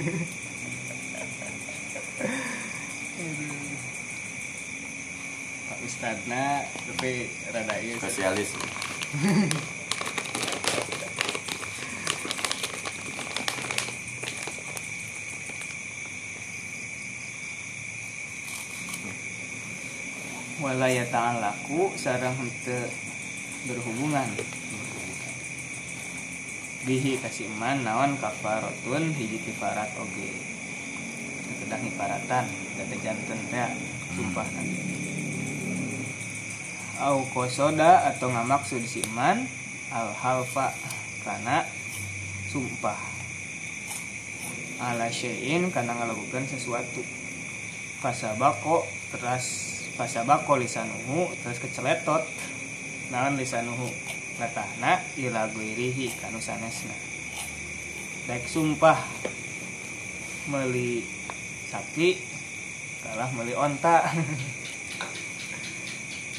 Pak 5.69 5.79
Ustadna 5.87 6.67
tapi 6.91 7.31
rada 7.55 7.75
ieu 7.79 7.95
spesialis 8.03 8.51
walaya 20.69 21.01
ta'alaku 21.09 21.97
sarang 21.97 22.37
henteu 22.37 22.85
berhubungan. 23.65 24.29
Bihi 26.85 27.17
kasih 27.17 27.49
iman 27.57 27.81
naon 27.89 28.21
kafarotun 28.21 29.17
hiji 29.17 29.41
kifarat 29.49 29.89
oge. 29.97 30.29
Kedah 31.65 31.81
kifaratan 31.81 32.45
kata 32.77 32.97
janten 33.01 33.41
teh 33.49 33.71
sumpah 34.13 34.45
nanti 34.53 34.81
au 36.99 37.23
kosoda 37.31 38.11
atau 38.11 38.29
ngamaksud 38.29 38.83
si 38.85 39.01
iman 39.09 39.49
al 39.89 40.13
halfa 40.13 40.77
karena 41.25 41.65
sumpah. 42.53 43.01
Ala 44.79 45.09
syai'in 45.09 45.73
karena 45.73 45.97
ngelakukan 45.97 46.45
sesuatu. 46.45 47.01
Fasabako 47.99 48.87
terus 49.11 49.78
fasabako 49.99 50.63
lisanuhu 50.63 51.27
terus 51.43 51.59
keceletot. 51.59 52.23
Naon 53.11 53.35
lisanuhu? 53.35 53.91
Latahna 54.39 55.03
ila 55.19 55.51
guirihi 55.51 56.15
kanu 56.23 56.39
sanesna 56.39 56.95
daek 58.31 58.47
sumpah 58.47 58.95
meli 60.47 61.03
sapi 61.67 62.15
kalah 63.03 63.27
meli 63.35 63.59
onta. 63.59 64.05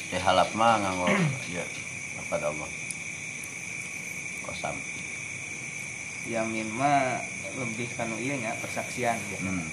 Teh 0.10 0.22
halap 0.24 0.56
mah 0.56 0.80
nganggo 0.80 1.12
ya 1.60 1.66
apa 2.24 2.36
Allah. 2.40 2.72
Kosam. 4.48 4.80
Yamin 6.30 6.70
mah 6.72 7.20
lebih 7.58 7.90
kanu 7.98 8.14
ieu 8.22 8.38
nya 8.38 8.54
persaksian 8.62 9.18
gitu 9.34 9.50
hmm. 9.50 9.66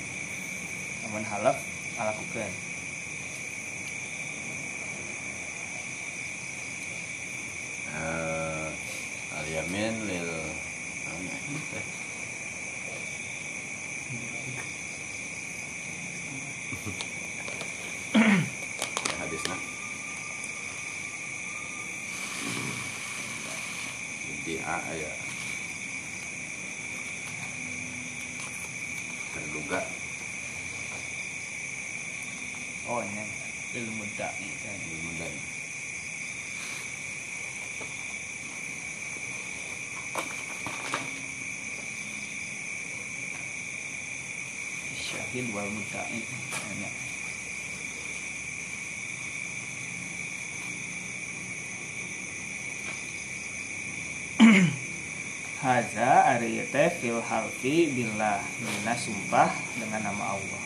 namun 1.04 1.22
halap 1.28 1.56
ngalakukeun 2.00 2.52
eh 7.96 8.68
al 9.36 9.46
yamin 9.48 9.94
lil 10.08 10.30
naon 11.04 11.24
ya, 11.28 11.36
teh? 11.72 11.86
Ya, 18.16 19.14
hadisna 19.20 19.56
di 24.46 24.62
A 24.62 24.78
ya 24.94 25.12
terduga 29.34 29.82
oh 32.86 33.02
nya 33.02 33.24
ilmu 33.74 34.06
dai 34.14 34.48
kan 34.62 34.78
ilmu 34.86 35.10
dan 35.18 35.34
syahid 44.94 45.46
wal 45.50 45.66
mudai 45.74 46.22
nya 46.78 46.90
Haza 55.66 56.30
ari 56.30 56.62
teh 56.70 56.94
fil 56.94 57.18
halfi 57.18 57.90
billah. 57.90 58.38
Mina 58.62 58.94
sumpah 58.94 59.50
dengan 59.74 59.98
nama 59.98 60.38
Allah. 60.38 60.62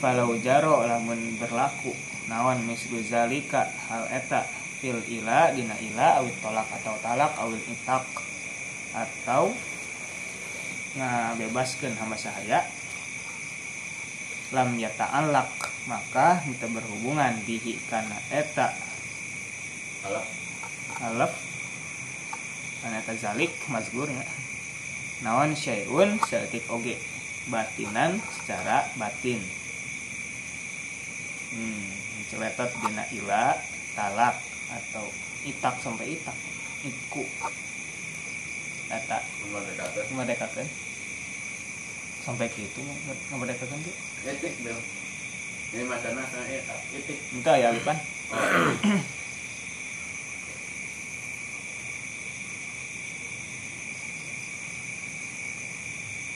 Falau 0.00 0.32
jaro 0.40 0.80
lamun 0.88 1.36
berlaku. 1.36 1.92
Naon 2.24 2.64
mislu 2.64 3.04
zalika? 3.04 3.68
Hal 3.92 4.08
eta 4.08 4.48
fil 4.80 4.96
ila 5.20 5.52
dina 5.52 5.76
ila 5.76 6.24
awit 6.24 6.40
tolak 6.40 6.64
atau 6.72 6.96
talak 7.04 7.36
awil 7.36 7.60
itak. 7.68 8.08
Atau 8.96 9.52
nah 10.96 11.36
bebaskan 11.36 12.00
hamba 12.00 12.16
sahaya. 12.16 12.64
Lam 14.56 14.72
yata'allaq. 14.80 15.52
Maka 15.84 16.40
kita 16.48 16.64
berhubungan 16.72 17.44
bihi 17.44 17.76
kana 17.92 18.16
eta. 18.32 18.72
Alaf. 20.08 20.32
Kana 20.96 21.53
eta 22.92 23.14
zalik 23.16 23.54
mazgurnya 23.72 24.20
naon 25.24 25.56
syai'un? 25.56 26.20
Seetik 26.28 26.68
oge. 26.68 27.00
Batinan 27.48 28.20
secara 28.40 28.88
batin. 28.96 29.40
Hmm 31.52 31.88
celetot 32.32 32.70
dina 32.82 33.04
ila 33.20 33.54
talak 33.94 34.36
atau 34.72 35.06
itak 35.44 35.76
sampai 35.80 36.16
itak. 36.18 36.36
Iku. 36.84 37.24
Eta. 38.90 39.18
Memerdekakan 39.44 40.04
memerdekakan 40.12 40.66
sampai 42.24 42.48
gitu 42.56 42.80
memerdekakan 43.28 43.76
tuh 43.84 43.92
etik 44.24 44.56
bel 44.64 44.80
ini 45.76 45.84
macamnya 45.84 46.24
saya 46.32 46.56
etak 46.56 46.80
etik. 46.96 47.18
Itu 47.20 47.50
ya 47.52 47.68
Alipan 47.68 48.00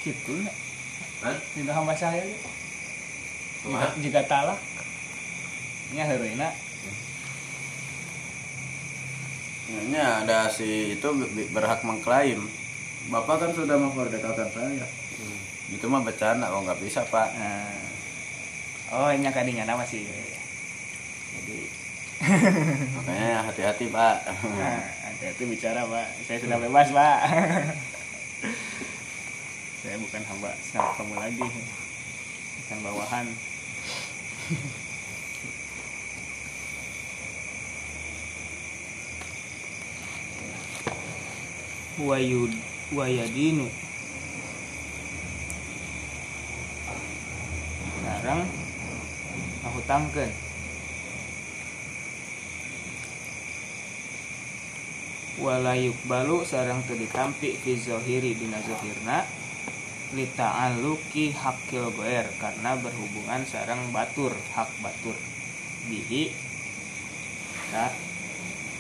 gitu 0.09 0.33
lah 0.45 0.57
Hah? 1.19 1.37
tidak 1.53 1.75
hamba 1.75 1.95
saya 1.99 2.23
ya. 2.23 2.39
jika, 3.67 3.75
Wah. 3.75 3.91
jika 3.99 4.21
talak 4.25 4.61
nya 5.93 6.05
heureuina 6.09 6.51
Ini 9.69 10.01
ada 10.01 10.49
si 10.49 10.97
itu 10.97 11.09
berhak 11.53 11.85
mengklaim. 11.85 12.41
Bapak 13.13 13.37
kan 13.37 13.51
sudah 13.53 13.77
memerdekakan 13.77 14.49
saya. 14.49 14.89
Itu 15.69 15.93
mah 15.93 16.01
bercanda, 16.01 16.49
oh 16.57 16.65
nggak 16.65 16.81
bisa 16.81 17.05
pak. 17.05 17.29
nah, 17.37 17.69
oh 18.97 19.13
nya 19.13 19.29
kadinya 19.29 19.69
nama 19.69 19.85
sih 19.85 20.09
jadi 21.37 21.59
Makanya 22.97 23.45
hati-hati 23.45 23.93
pak. 23.93 24.17
nah, 24.57 24.81
hati-hati 25.13 25.43
bicara 25.45 25.85
pak 25.85 26.07
saya 26.25 26.39
sudah 26.41 26.57
bebas 26.57 26.89
pak 26.91 27.19
saya 29.89 30.05
bukan 30.05 30.21
hamba 30.21 30.53
sama 30.61 30.93
kamu 31.01 31.17
lagi. 31.17 31.49
Bukan 32.61 32.79
bawahan. 32.85 33.27
Wayud 42.05 42.53
wayadinu. 42.93 43.65
Sekarang 47.97 48.45
aku 49.65 49.81
tangken 49.89 50.29
walayuk 55.41 55.97
balu 56.05 56.45
sarang 56.45 56.85
teu 56.85 56.93
ditampi 56.93 57.57
fi 57.57 57.73
zohiri 57.73 58.37
dina 58.37 58.61
zohirna 58.61 59.38
lita'alluki 60.17 61.37
hakil 61.37 61.93
goer 61.93 62.25
karena 62.41 62.77
berhubungan 62.81 63.45
sarang 63.45 63.93
batur 63.93 64.33
hak 64.57 64.71
batur. 64.81 65.17
Bihi 65.89 66.33
ka 67.69 67.93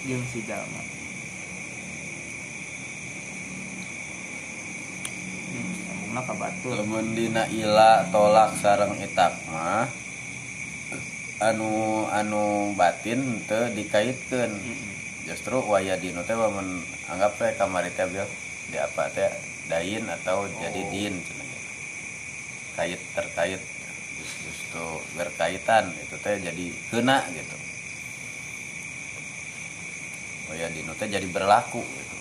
jeung 0.09 0.24
si 0.29 0.41
jalma 0.49 0.81
hmm, 5.53 5.72
sambungna 5.85 6.20
ka 6.24 6.35
batur. 6.37 6.81
Lamun 6.81 7.12
dina 7.12 7.45
ila 7.53 8.09
tolak 8.09 8.57
sarang 8.57 8.97
itak 8.97 9.37
mah 9.53 9.89
anu 11.41 12.05
anu 12.09 12.72
batin 12.76 13.45
teu 13.45 13.68
dikaitkeun. 13.72 14.53
Justru 15.29 15.61
waya 15.61 16.01
dinu 16.01 16.24
teh 16.24 16.33
mun 16.33 16.81
anggap 17.05 17.37
teh 17.37 17.53
kamari 17.53 17.93
teh 17.93 18.09
di 18.68 18.76
apa 18.81 19.12
teh 19.12 19.29
dain 19.69 20.05
atau 20.09 20.49
jadi 20.59 20.83
din. 20.91 21.14
Kait 22.75 23.01
terkait 23.14 23.62
justru 24.45 24.87
berkaitan 25.14 25.93
itu 26.01 26.16
teh 26.19 26.41
jadi 26.41 26.66
kena 26.91 27.23
gitu. 27.31 27.57
Waya 30.49 30.66
dinu 30.73 30.97
teh 30.97 31.07
jadi 31.07 31.29
berlaku 31.29 31.85
gitu. 31.85 32.19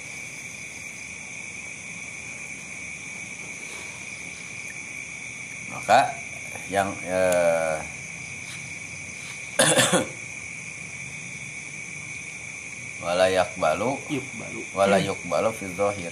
maka 5.88 6.12
yang 6.68 6.92
eh, 7.08 7.80
walayak 13.08 13.48
balu 13.56 13.96
yuk 14.12 14.28
balu 14.36 14.68
walayuk 14.76 15.16
balu 15.32 15.48
fi 15.56 15.72
zahir 15.72 16.12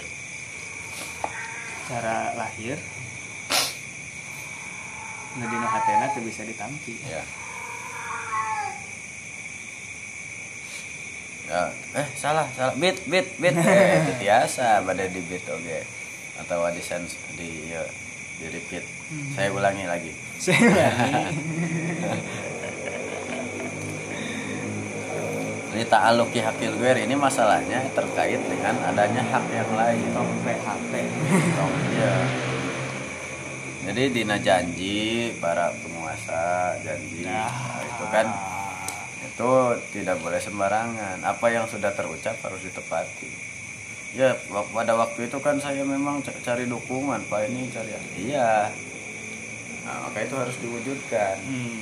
cara 1.86 2.34
lahir 2.34 2.78
nu 5.36 5.44
dina 5.46 5.68
hatena 5.68 6.10
teu 6.16 6.24
bisa 6.24 6.42
ditampi. 6.42 6.96
Ya 7.06 7.22
ya 11.46 11.62
eh 12.02 12.08
salah 12.18 12.48
salah. 12.56 12.74
Bit 12.74 13.06
bit 13.06 13.28
bit. 13.38 13.54
Eh, 13.62 14.02
itu 14.02 14.12
biasa 14.26 14.82
pada 14.82 15.04
di 15.06 15.20
bit 15.22 15.44
oke. 15.46 15.78
Atau 16.42 16.64
di 16.72 16.82
sens 16.82 17.14
di 17.38 17.70
ya, 17.70 17.84
di 18.42 18.46
repeat. 18.50 18.84
Saya 19.36 19.52
ulangi 19.54 19.84
lagi. 19.86 20.12
Saya 20.42 20.58
ulangi 20.58 21.14
ini 25.76 25.84
ta'aluki 25.84 26.40
hakil 26.40 26.72
guer 26.80 26.96
ini 26.96 27.12
masalahnya 27.12 27.84
terkait 27.92 28.40
dengan 28.48 28.80
adanya 28.80 29.20
hak 29.20 29.44
yang 29.52 29.68
lain 29.76 30.08
tong 30.16 30.32
PHP 30.40 30.92
iya. 31.92 32.16
Jadi 33.86 34.02
dina 34.10 34.34
janji 34.40 35.30
para 35.38 35.70
penguasa 35.84 36.74
janji 36.82 37.22
Nah. 37.22 37.46
Nah, 37.46 37.84
itu 37.86 38.04
kan 38.10 38.26
itu 39.22 39.52
tidak 39.94 40.16
boleh 40.18 40.40
sembarangan. 40.42 41.22
Apa 41.22 41.46
yang 41.54 41.70
sudah 41.70 41.94
terucap 41.94 42.34
harus 42.42 42.66
ditepati. 42.66 43.30
Ya 44.18 44.34
pada 44.50 44.96
waktu 44.96 45.30
itu 45.30 45.38
kan 45.38 45.62
saya 45.62 45.86
memang 45.86 46.18
ca- 46.24 46.34
cari 46.42 46.66
dukungan 46.66 47.30
pak 47.30 47.46
ini 47.46 47.70
cari 47.70 47.94
iya. 48.16 48.72
Nah 49.86 50.08
maka 50.08 50.18
itu 50.24 50.34
harus 50.34 50.56
diwujudkan 50.58 51.36
hmm. 51.46 51.78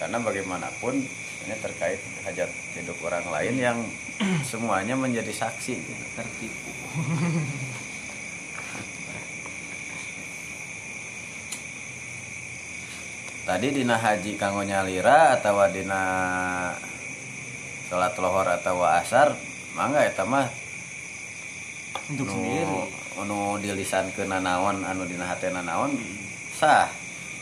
karena 0.00 0.16
bagaimanapun 0.22 1.02
ini 1.48 1.56
terkait 1.64 1.96
hajat 2.28 2.52
hidup 2.76 3.00
orang 3.00 3.24
lain 3.32 3.56
yang 3.56 3.78
semuanya 4.52 4.92
menjadi 4.92 5.32
saksi. 5.32 5.80
Gitu. 5.80 6.04
tertipu 6.12 6.70
tadi 13.48 13.72
dina 13.72 13.96
haji 13.96 14.36
kanggo 14.36 14.60
nyalira 14.60 15.40
atau 15.40 15.56
dina 15.72 16.02
sholat 17.88 18.12
lohor 18.20 18.44
atau 18.44 18.84
asar 18.84 19.32
mangga 19.72 20.04
eta 20.04 20.28
mah 20.28 20.52
untuk 22.12 22.28
nu 22.28 22.32
sendiri 22.36 22.80
anu 23.16 23.56
dilisan 23.56 24.12
ke 24.12 24.28
nanaon 24.28 24.84
anu 24.84 25.08
dina 25.08 25.24
hatena 25.24 25.64
naon 25.64 25.96
sah 26.52 26.92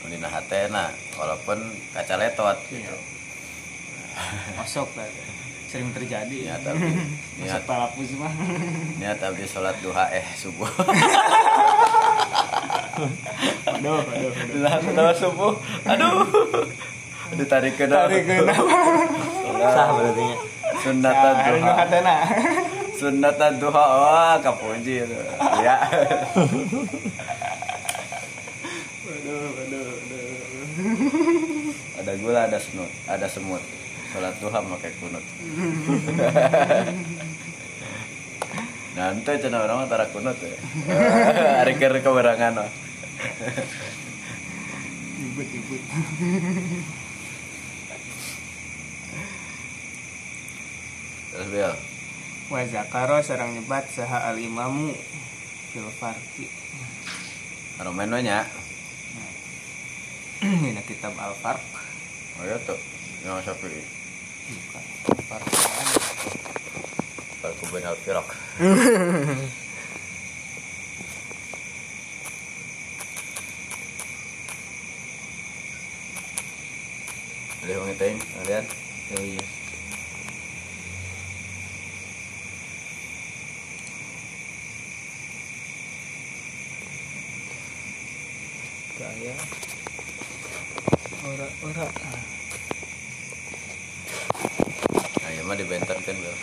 anu 0.07 0.15
dina 0.15 0.31
hatena 0.31 0.95
walaupun 1.19 1.59
kaca 1.91 2.15
letot 2.15 2.55
gitu 2.71 3.16
masuk 4.57 4.89
lah. 4.97 5.07
Sering 5.67 5.91
terjadi. 5.93 6.49
Ya 6.53 6.57
tapi 6.63 6.95
masuk 7.41 7.61
niat. 7.61 7.63
palapus 7.67 8.11
mah 8.17 8.33
niat 8.97 9.19
abdi 9.21 9.45
sholat 9.45 9.77
duha 9.83 10.09
eh 10.13 10.27
subuh. 10.39 10.69
Aduh 13.67 14.01
aduh 14.01 14.31
aduh 14.33 14.61
Lah 14.63 14.81
duha 14.81 15.13
subuh? 15.13 15.53
Aduh. 15.85 16.25
Ditarik 17.37 17.75
ke 17.75 17.85
tarik 17.91 18.23
ke 18.25 18.39
sah 19.67 19.89
berarti 19.91 20.23
nya 20.23 20.37
sunatan 20.79 21.35
Nah, 21.35 21.75
duha. 21.91 22.17
Sunatan 22.97 23.53
duha 23.59 23.85
wah 23.99 24.35
kapuji 24.41 25.03
itu 25.03 25.17
ya. 25.61 25.77
Aduh 29.07 29.51
aduh 29.59 29.85
aduh 29.91 30.17
ada 31.97 32.13
gula 32.21 32.41
ada 32.47 32.59
semut 32.61 32.91
ada 33.09 33.27
semut 33.27 33.63
sholat 34.17 34.33
duha 34.41 34.65
pakai 34.65 34.97
kunut. 34.97 35.21
Nanti 38.97 39.33
cina 39.45 39.61
orang 39.61 39.85
mah 39.85 39.93
tara 39.93 40.09
kunut 40.09 40.41
ya. 40.41 40.57
Hari 41.61 41.77
ker 41.77 42.01
keberangan 42.01 42.65
ribut 45.21 45.49
ribut. 45.53 45.83
Terus 51.37 51.49
bil 51.53 51.77
wa 52.49 52.65
zakaro 52.65 53.21
sareng 53.21 53.53
nyebat 53.53 53.85
saha 53.93 54.33
al 54.33 54.41
imamu 54.41 54.97
fil 55.77 55.93
farqi. 56.01 56.49
Anu 57.85 57.93
menonya 57.93 58.49
dina 60.41 60.81
kitab 60.89 61.13
al 61.21 61.37
farq. 61.37 61.61
Oh 62.41 62.49
ya 62.49 62.57
tuh 62.65 62.81
yang 63.25 63.45
sapi 63.45 63.96
bukan 64.47 64.85
farqan 65.29 65.89
Farku 67.43 67.65
bin 67.75 67.85
al 67.85 67.97
firaq 68.05 68.29
Ada 77.63 77.71
yang 77.73 77.85
ngitain 77.89 78.19
kalian? 78.21 78.65
oh 79.17 79.23
iya. 79.25 79.45
Gaya 88.97 89.35
ora 91.27 91.49
ora 91.67 91.87
Nah, 95.17 95.31
ya 95.35 95.36
mah 95.47 95.55
dibentenkan 95.55 96.17
bil. 96.19 96.35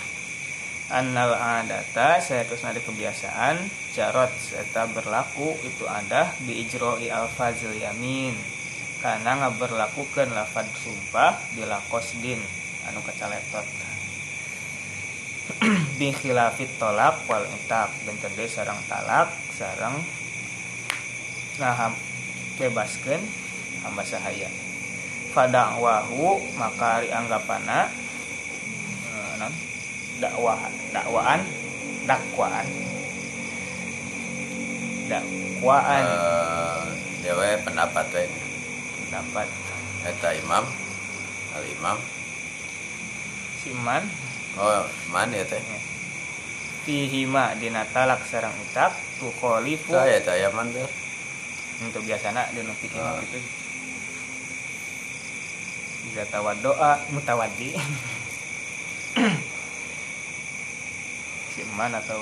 Annal 0.92 1.36
adata 1.36 2.20
saya 2.24 2.44
terus 2.48 2.64
ada 2.64 2.80
kebiasaan 2.80 3.56
jarot 3.96 4.32
serta 4.40 4.88
berlaku 4.92 5.56
itu 5.64 5.84
ada 5.88 6.32
di 6.44 6.64
ijroi 6.64 7.12
al-fazil 7.12 7.76
yamin. 7.76 8.36
Karena 9.04 9.36
nggak 9.36 9.60
berlakukan 9.60 10.32
lafad 10.32 10.68
sumpah 10.80 11.36
di 11.52 11.68
lakosdin 11.68 12.40
anu 12.88 13.00
di 16.00 16.08
khilafit 16.20 16.72
tolak 16.80 17.28
wal 17.28 17.44
itak 17.44 17.92
dan 18.08 18.16
tadi 18.20 18.48
sarang 18.48 18.80
talak 18.88 19.28
sarang 19.52 20.00
nah 21.60 21.92
bebaskan 22.58 23.20
hamba 23.84 24.04
sahaya. 24.08 24.50
Fadakwahu 25.34 26.38
maka 26.56 27.02
ari 27.02 27.10
anggapana 27.10 27.90
non 29.38 29.54
dakwaan 30.20 31.42
dakwaan. 32.06 32.68
Dakwaan. 35.10 36.06
Eh, 36.06 36.84
dewe 37.24 37.50
pendapat 37.64 38.06
we 38.12 38.24
dapat 39.12 39.48
eta 40.04 40.30
imam 40.36 40.66
al 41.56 41.66
imam. 41.68 41.98
Siman 43.64 44.04
oh 44.60 44.84
man 45.12 45.32
ya 45.32 45.44
teh. 45.48 45.62
Fihima 46.84 47.56
dina 47.56 47.88
talak 47.96 48.28
sarang 48.28 48.52
itak 48.70 48.92
tu 49.16 49.32
kholifu. 49.40 49.96
Saya 49.96 50.20
teh 50.20 50.36
ya 50.36 50.52
man 50.52 50.68
bil 50.72 50.84
untuk 51.84 52.04
biasana 52.04 52.52
dina 52.52 52.76
fihima 52.76 53.16
Ah. 53.16 53.24
gitu. 53.24 53.40
Bisa 56.04 56.28
tawad 56.28 56.60
doa 56.60 57.00
mutawaddi 57.16 57.72
siman 61.74 61.90
atau 61.90 62.22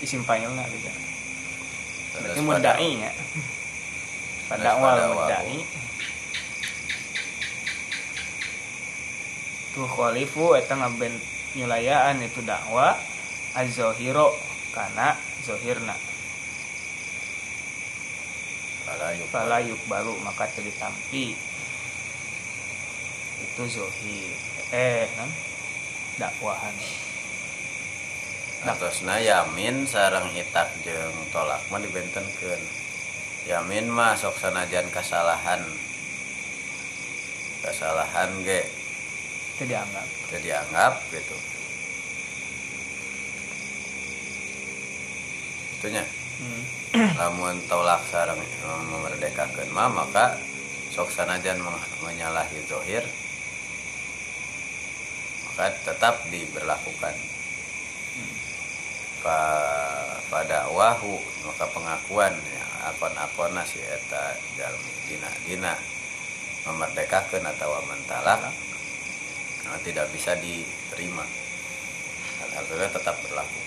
isim 0.00 0.24
panggilna 0.24 0.64
bisa 0.72 0.88
berarti 2.16 2.40
mudai 2.40 2.90
nya 2.96 3.12
pada 4.48 4.80
awal 4.80 5.20
mudai 5.20 5.60
tuh 9.76 9.84
kholifu 9.84 10.56
eta 10.56 10.80
ngaben 10.80 11.12
nyulayaan 11.60 12.24
itu 12.24 12.40
dakwah 12.40 12.96
az-zahiro 13.52 14.32
kana 14.72 15.20
zohirna. 15.44 15.92
Fala 18.88 19.12
yuk 19.12 19.28
fala 19.28 19.60
baru 19.90 20.14
maka 20.24 20.48
teu 20.50 20.64
ditampi 20.64 21.36
itu 23.44 23.62
zohir. 23.68 24.32
Eh 24.72 25.10
nan 25.18 25.28
dakwahan 26.22 27.03
Atosna 28.64 29.20
yamin 29.20 29.84
sarang 29.84 30.32
itak 30.32 30.72
jeung 30.80 31.16
tolak 31.28 31.60
mah 31.68 31.76
dibentenkeun. 31.84 32.62
Yamin 33.44 33.92
mah 33.92 34.16
sok 34.16 34.40
sanajan 34.40 34.88
kasalahan. 34.88 35.60
Kasalahan 37.60 38.32
ge 38.40 38.64
itu 39.54 39.68
dianggap 39.68 40.06
teu 40.32 40.38
dianggap 40.40 40.92
gitu. 41.12 41.36
Itunya 45.76 46.04
hmm. 46.40 46.62
lamun 47.20 47.60
tolak 47.68 48.00
sarang 48.08 48.40
memerdekakeun 48.64 49.70
mah 49.76 49.92
maka 49.92 50.40
sok 50.88 51.12
sanajan 51.12 51.60
meng- 51.60 51.92
menyalahi 52.00 52.64
zohir 52.64 53.04
maka 55.52 55.70
tetap 55.84 56.24
diberlakukan 56.32 57.14
pada 59.24 60.68
wahu 60.68 61.16
maka 61.48 61.64
pengakuan 61.72 62.36
ya, 62.36 62.64
akon-akon 62.92 63.56
si 63.64 63.80
eta 63.80 64.36
jalmi. 64.60 64.92
Dina 65.08 65.30
dina. 65.48 65.74
Memerdekakan 66.64 67.44
atau 67.44 67.76
mentalak 67.84 68.40
nah, 69.68 69.80
tidak 69.84 70.08
bisa 70.12 70.32
diterima. 70.40 71.24
Tersebut 72.54 72.88
tetap 72.88 73.16
berlaku. 73.20 73.60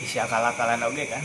Isi 0.00 0.16
akal-akalan 0.20 0.88
oge 0.88 1.04
kan? 1.08 1.20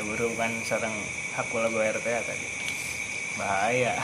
Ada 0.00 0.02
kan 0.38 0.52
sarang 0.64 0.96
hakul 1.36 1.66
gue 1.68 1.92
RT 1.92 2.06
ya 2.08 2.22
tadi. 2.24 2.48
Bahaya. 3.36 3.94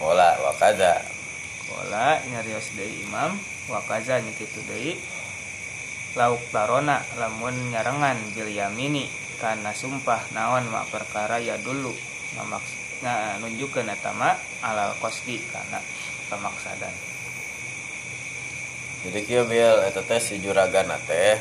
Pola 0.00 0.32
wakada 0.42 1.19
Kola 1.70 2.18
nyarios 2.26 2.74
deui 2.74 3.06
imam 3.06 3.38
wakaza 3.70 4.18
nya 4.18 4.34
kitu 4.34 4.58
deui 4.66 4.98
lauk 6.18 6.42
tarona 6.50 6.98
lamun 7.14 7.70
nyarengan 7.70 8.18
bil 8.34 8.50
yamini 8.50 9.06
karena 9.38 9.70
sumpah 9.70 10.34
naon 10.34 10.66
mak 10.66 10.90
perkara 10.90 11.38
ya 11.38 11.54
dulu 11.62 11.94
nah 13.00 13.38
nunjukkeun 13.40 13.86
eta 13.86 14.12
mah 14.12 14.34
alal 14.66 14.92
qasdi 15.00 15.40
kana 15.48 15.80
pamaksadan. 16.28 16.92
Jadi 19.00 19.20
kieu 19.24 19.48
bil 19.48 19.80
eta 19.88 20.04
teh 20.04 20.20
si 20.20 20.36
juragan 20.44 20.92
teh 21.08 21.40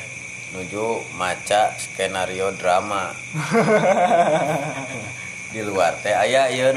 nuju 0.56 1.04
maca 1.20 1.76
skenario 1.76 2.56
drama. 2.56 3.12
Di 5.54 5.62
luar 5.66 6.00
teh 6.00 6.16
aya 6.16 6.48
ieu 6.48 6.72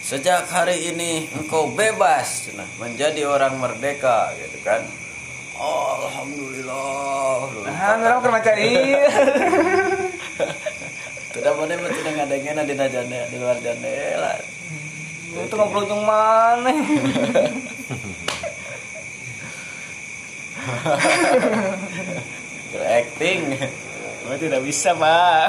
sejak 0.00 0.48
hari 0.48 0.90
ini 0.92 1.28
engkau 1.36 1.70
bebas 1.70 2.48
cenah 2.48 2.68
menjadi 2.80 3.28
orang 3.28 3.60
merdeka 3.60 4.32
gitu 4.40 4.58
kan? 4.64 4.82
Alhamdulillah. 5.60 7.52
Ah 7.68 7.94
ngarang 8.00 8.20
keur 8.24 8.32
maca 8.32 8.52
ieu 8.56 9.04
tidak 11.30 11.52
boleh 11.54 11.76
tidak 11.78 12.12
ngadengena 12.16 12.62
di 12.66 12.74
jendela 12.74 13.26
di 13.30 13.36
luar 13.38 13.56
jendela 13.62 14.34
itu 15.30 15.54
ngobrol 15.54 15.86
jeung 15.86 16.02
maneh 16.02 16.74
acting. 22.90 23.58
Gue 24.26 24.36
tidak 24.38 24.62
bisa, 24.62 24.94
Pak. 24.94 25.46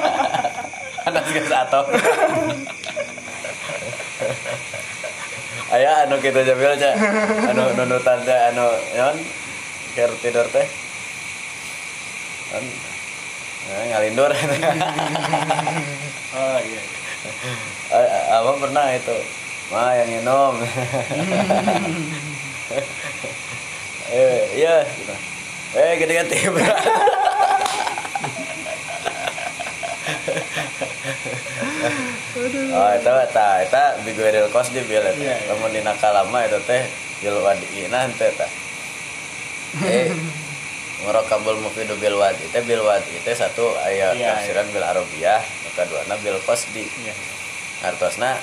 geus 1.32 1.48
satu 1.48 1.80
aya 5.70 6.02
anu 6.06 6.18
kita 6.18 6.42
jabil 6.42 6.66
aja. 6.66 6.98
Anu 7.46 7.62
nunutan 7.78 8.18
teh 8.26 8.38
anu 8.50 8.66
naon 8.98 9.16
keur 9.94 10.10
tidur 10.18 10.46
teh. 10.50 10.66
Kan 12.50 12.64
ngalindur. 13.70 14.34
Oh 16.30 16.58
iya. 16.58 16.82
Eh, 17.90 18.08
apa 18.34 18.50
pernah 18.58 18.86
itu. 18.94 19.14
Mah 19.70 19.94
yang 19.94 20.10
minum 20.10 20.54
eh 24.10 24.42
iya. 24.58 24.82
Eh 25.78 25.94
gede-gede 26.02 26.50
Oh, 32.70 32.90
itu 32.94 33.14
ta 33.34 33.62
eta 33.62 33.84
bigueril 34.02 34.50
kos 34.50 34.70
di 34.74 34.82
bil 34.86 35.02
eta. 35.02 35.14
Iya, 35.14 35.34
iya. 35.46 35.50
Lamun 35.54 35.74
kalama 35.98 36.46
eta 36.46 36.58
teh 36.66 36.82
jil 37.22 37.38
wadina 37.42 38.06
teh 38.18 38.30
eta. 38.30 38.46
Eh, 39.86 40.10
ngerokabul 41.06 41.56
mufidu 41.62 41.96
bil 41.96 42.18
wadi 42.18 42.44
teh 42.52 42.60
bil 42.66 42.82
wadi 42.84 43.14
teh 43.24 43.32
satu 43.32 43.72
aya 43.86 44.12
Iya, 44.12 44.36
tafsiran 44.36 44.66
bil 44.74 44.84
arabiyah 44.84 45.40
nu 45.40 45.68
kaduana 45.78 46.14
bil 46.20 46.36
qasdi 46.44 46.84
Iya. 46.84 47.14
artosna 47.80 48.36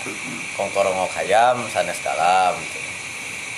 kongkorongok 0.57 1.13
hayam 1.13 1.61
sanes 1.69 2.01
kalam 2.01 2.57
gitu. 2.57 2.79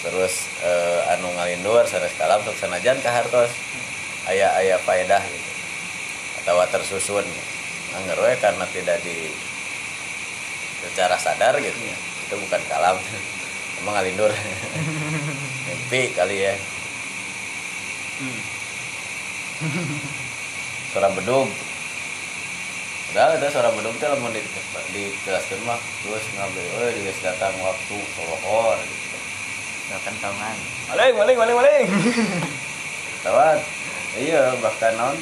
terus 0.03 0.51
eh, 0.65 1.13
anu 1.15 1.31
ngalindur 1.39 1.87
sanes 1.87 2.11
kalam 2.19 2.43
sok 2.43 2.57
sanajan 2.59 2.99
ka 2.99 3.13
hartos 3.13 3.51
aya 4.27 4.51
aya 4.59 4.75
faedah 4.83 5.23
gitu 5.23 5.51
atau 6.43 6.59
tersusun 6.67 7.23
gitu. 7.23 7.58
Angger 7.91 8.17
we 8.17 8.33
karena 8.35 8.65
tidak 8.69 9.01
di 9.01 9.33
secara 10.81 11.15
sadar 11.15 11.57
gitu 11.57 11.75
Iya. 11.75 11.97
itu 11.97 12.35
bukan 12.37 12.61
kalam 12.65 12.97
emang 13.79 13.93
ngalindur 13.95 14.31
mimpi 15.65 16.11
kali 16.11 16.37
ya 16.43 16.55
Hmm. 18.19 18.41
suara 20.89 21.07
bedug 21.09 21.47
padahal 23.07 23.31
ada 23.35 23.47
suara 23.47 23.71
bedug 23.71 23.95
teh 23.95 24.07
lamun 24.07 24.31
di 24.31 24.43
di 24.89 25.03
kelaskeun 25.21 25.63
mah 25.63 25.75
terus 25.99 26.23
ngambil 26.33 26.65
euy 26.77 26.99
geus 27.01 27.19
datang 27.19 27.55
waktu 27.57 27.95
solohor 28.13 28.75
gitu 28.77 29.07
Doakan 29.89 30.15
kawan. 30.21 30.57
Maling, 30.87 31.15
maling, 31.17 31.33
maling, 31.35 31.57
maling. 31.57 31.87
Tawat, 33.19 33.57
iya 34.13 34.53
bahkan 34.61 34.93
non 34.93 35.17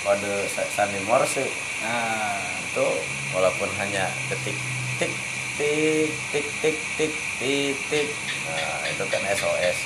kode 0.00 0.46
sa- 0.46 0.70
sandi 0.70 1.02
morse 1.02 1.42
Nah, 1.84 2.40
itu 2.64 2.88
walaupun 3.36 3.68
hanya 3.76 4.08
detik 4.32 4.56
tik 4.96 5.12
tik 5.60 6.08
tik 6.32 6.46
tik 6.64 6.76
tik 6.96 7.12
tik 7.36 7.76
tik. 7.92 8.08
Nah 8.48 8.88
itu 8.88 9.04
kan 9.12 9.20
SOS 9.36 9.78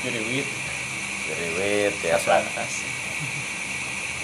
jeriwit, 0.00 0.48
jeriwit 1.28 1.92
biasa 2.00 2.40
atas. 2.40 2.72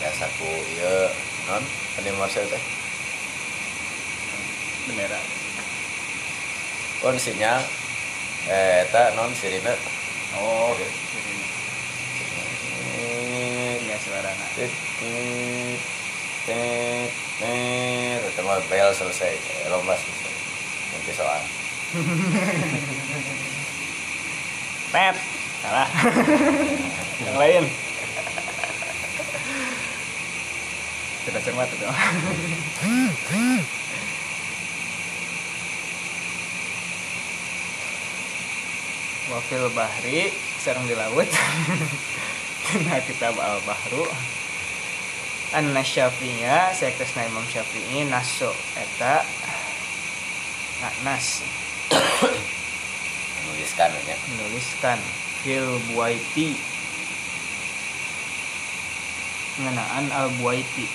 biasa 0.00 0.24
ku 0.40 0.48
iya 0.76 1.12
non 1.48 1.62
morse 2.16 2.40
teh? 2.40 2.62
Bendera. 4.88 5.20
kon 7.04 7.20
sinyal. 7.20 7.60
Eh 8.48 8.88
eta 8.88 9.12
non 9.18 9.34
sirine. 9.36 9.74
Oh, 10.36 10.72
Oke 10.72 10.86
ya 13.96 14.04
suara 14.04 14.28
tet 14.52 14.68
tet 16.44 17.08
bel 18.68 18.92
selesai. 18.92 19.32
Lomba 19.72 19.96
selesai. 19.96 20.32
Nanti 20.92 21.12
soal 21.16 21.40
pet 24.92 25.16
salah. 25.64 25.88
Yang 27.24 27.36
lain. 27.40 27.64
Kita 31.24 31.40
cermat 31.40 31.72
itu. 31.72 31.88
Wafil 39.26 39.66
bahri 39.74 40.30
serang 40.60 40.84
di 40.84 40.94
laut. 40.94 41.26
Kena 42.66 42.98
kitab 43.06 43.38
Al 43.38 43.62
Bahru. 43.62 44.02
An 45.54 45.70
Syafi'inya 45.70 46.74
sektesna 46.74 47.22
Imam 47.30 47.46
Syafi'i 47.46 48.10
naso 48.10 48.50
eta 48.74 49.22
nah, 50.82 50.94
nas 51.06 51.46
menuliskan 53.46 53.94
ya. 54.10 54.18
Menuliskan 54.34 54.98
fil 55.46 55.78
buaiti 55.94 56.58
ngenaan 59.62 60.10
al 60.10 60.28
buaiti 60.42 60.90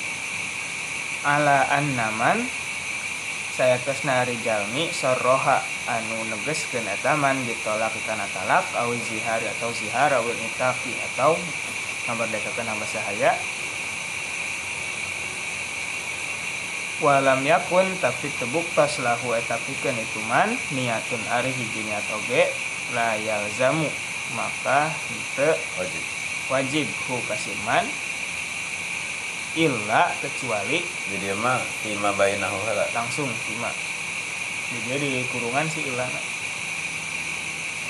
ala 1.23 1.71
annaman 1.71 2.43
saya 3.61 3.77
kesna 3.77 4.25
jalmi 4.41 4.89
sorroha 4.89 5.61
anu 5.85 6.17
negeskeun 6.33 6.81
eta 6.81 7.13
man 7.13 7.37
ditolak 7.45 7.93
kana 8.09 8.25
talak 8.33 8.65
au 8.73 8.89
zihar 9.05 9.37
atau 9.37 9.69
zihar 9.69 10.09
au 10.17 10.25
itaqi 10.33 10.97
atau 11.13 11.37
ngaberdekakeun 12.09 12.65
hamba 12.65 12.89
sahaya. 12.89 13.37
Walam 17.05 17.45
yakun 17.45 17.85
tapi 18.01 18.33
tebuktos 18.41 18.97
lahu 19.05 19.37
eta 19.37 19.61
pikeun 19.61 19.93
itu 19.93 20.25
man 20.25 20.57
niatun 20.73 21.21
ari 21.29 21.53
hiji 21.53 21.85
niat 21.85 22.09
oge 22.17 22.49
la 22.97 23.13
yalzamu 23.13 23.85
maka 24.33 24.89
henteu 24.89 25.53
wajib. 25.77 26.03
Wajib 26.49 26.87
hu 27.05 27.21
kasiman 27.29 27.85
illa 29.59 30.07
kecuali 30.23 30.79
jadi 31.11 31.35
mah 31.35 31.59
lima 31.83 32.15
bainahu 32.15 32.55
heula 32.63 32.87
langsung 32.95 33.27
sima 33.43 33.67
jadi 34.87 35.03
di 35.03 35.21
kurungan 35.27 35.67
si 35.67 35.83
ilana 35.91 36.21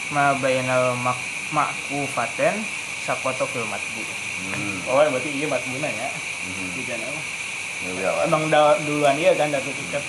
ma 0.09 0.33
bainal 0.41 0.97
mak 0.97 1.17
makufaten 1.51 2.63
sakoto 3.03 3.43
fil 3.51 3.67
matbu. 3.67 4.01
Hmm. 4.41 4.77
oh 4.89 5.05
berarti 5.05 5.29
iya 5.29 5.45
matbuna 5.45 5.85
ya 5.85 6.09
hmm. 6.09 6.69
di 6.73 6.81
jana 6.87 7.05
mah 7.05 7.25
emang 8.25 8.49
da- 8.49 8.77
duluan 8.85 9.17
iya 9.17 9.33
kan 9.37 9.53
datu 9.53 9.69
tiket. 9.73 10.03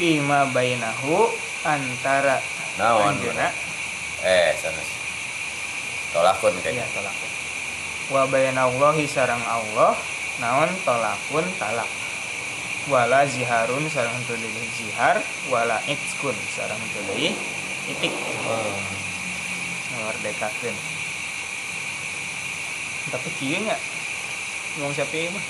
Fima 0.00 0.48
bainahu 0.50 1.30
antara 1.62 2.40
Naon, 2.80 3.20
eh 4.24 4.56
sanes 4.56 5.01
tolakun 6.12 6.52
iya 6.56 6.62
kayaknya 6.62 6.86
tolakun. 6.92 7.30
Wa 8.12 8.22
bainallahi 8.28 9.04
sarang 9.08 9.42
Allah 9.42 9.96
naon 10.38 10.70
tolakun 10.84 11.44
talak. 11.58 11.90
Wala 12.86 13.24
ziharun 13.26 13.86
sarang 13.90 14.14
henteu 14.16 14.36
deui 14.36 14.68
zihar 14.78 15.18
wala 15.50 15.80
itskun 15.90 16.36
sarang 16.54 16.78
henteu 16.78 17.02
deui 17.12 17.34
itik. 17.90 18.12
Oh. 18.48 18.80
merdekakeun. 19.92 20.76
Tapi 23.12 23.28
kieu 23.36 23.60
nya? 23.60 23.76
Ngomong 24.80 24.96
siapa 24.96 25.30
mah? 25.30 25.44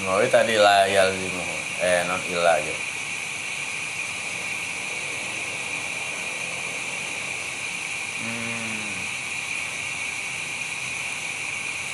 Ngowi 0.00 0.26
tadi 0.32 0.56
layal 0.56 1.12
limu 1.12 1.60
eh 1.80 2.04
non 2.04 2.20
illa 2.28 2.60
aja 2.60 2.74
hmm. 8.20 8.59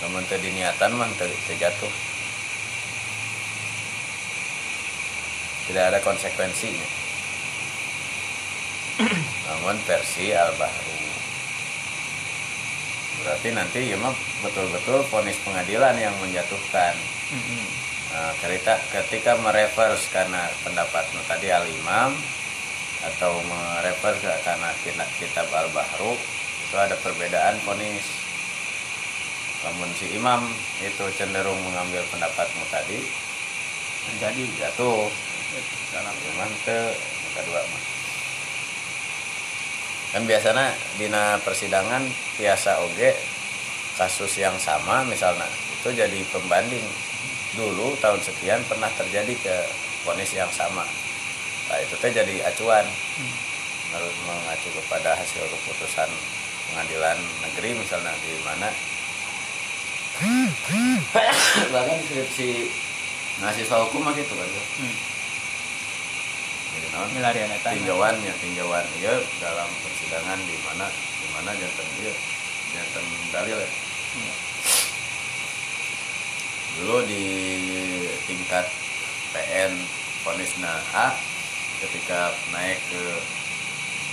Namun 0.05 0.22
tadi 0.28 0.53
niatan 0.53 0.92
mah 0.92 1.09
tadi 1.16 1.32
terjatuh 1.49 1.92
tidak 5.66 5.84
ada 5.90 5.99
konsekuensinya. 5.99 6.88
Namun 9.51 9.76
versi 9.82 10.30
al 10.30 10.55
bahru 10.57 10.94
berarti 13.16 13.49
nanti 13.51 13.90
ya 13.90 13.99
mah 13.99 14.14
betul-betul 14.44 15.03
vonis 15.11 15.34
pengadilan 15.42 15.99
yang 15.99 16.14
menjatuhkan. 16.22 16.94
Nah, 18.14 18.32
ketika, 18.38 18.78
ketika 18.94 19.34
mereverse 19.42 20.07
karena 20.14 20.47
pendapat 20.62 21.11
tadi 21.26 21.51
al 21.51 21.66
imam 21.66 22.14
atau 23.03 23.42
mereverse 23.42 24.22
ke 24.22 24.30
karena 24.47 24.70
kitab, 24.86 25.09
kitab 25.18 25.47
al 25.51 25.66
bahru 25.74 26.14
itu 26.70 26.76
ada 26.78 26.94
perbedaan 27.03 27.59
vonis 27.66 28.26
namun 29.67 29.91
si 29.99 30.14
imam 30.14 30.47
itu 30.79 31.05
cenderung 31.19 31.59
mengambil 31.67 32.07
pendapatmu 32.14 32.62
tadi. 32.71 33.03
Jadi 34.23 34.47
jatuh. 34.62 35.11
Salah 35.91 36.14
imam 36.14 36.51
ke 36.62 36.79
kedua 37.35 37.59
mah 37.59 37.97
kan 40.17 40.25
biasanya 40.25 40.73
dina 40.97 41.37
persidangan 41.45 42.01
biasa 42.41 42.81
oge 42.89 43.12
kasus 44.01 44.41
yang 44.41 44.57
sama 44.57 45.05
misalnya 45.05 45.45
itu 45.77 45.93
jadi 45.93 46.21
pembanding. 46.33 46.89
Dulu 47.53 47.97
tahun 48.01 48.21
sekian 48.25 48.64
pernah 48.64 48.89
terjadi 48.97 49.33
ke 49.37 49.57
vonis 50.05 50.33
yang 50.33 50.49
sama. 50.53 50.89
Nah 51.69 51.79
itu 51.85 52.01
teh 52.01 52.12
jadi 52.12 52.49
acuan. 52.49 52.85
Harus 53.93 54.14
mengacu 54.25 54.69
kepada 54.73 55.17
hasil 55.21 55.45
keputusan 55.53 56.11
pengadilan 56.73 57.17
negeri 57.45 57.77
misalnya 57.77 58.12
di 58.25 58.33
mana 58.41 58.69
bahkan 61.73 61.99
skripsi 62.09 62.73
mahasiswa 63.41 63.77
hukum 63.85 64.01
mah 64.07 64.17
gitu 64.17 64.33
kan 64.33 64.49
hmm. 64.49 64.97
jadi 66.73 66.87
naon 66.97 67.11
milarian 67.12 67.53
eta 67.53 67.69
tinjauannya 67.77 68.33
tinjauan 68.41 68.87
iya 69.01 69.14
dalam 69.41 69.69
persidangan 69.85 70.41
di 70.41 70.57
mana 70.64 70.87
di 70.93 71.29
mana 71.37 71.51
jantan 71.53 71.89
dia 72.01 72.14
jantan 72.73 73.05
dalil 73.33 73.59
ya 73.61 73.71
Iya. 74.17 74.35
dulu 76.81 76.97
di 77.05 77.25
tingkat 78.25 78.64
PN 79.37 79.73
vonisna 80.25 80.73
A 80.97 81.12
ketika 81.85 82.33
naik 82.49 82.81
ke 82.89 83.05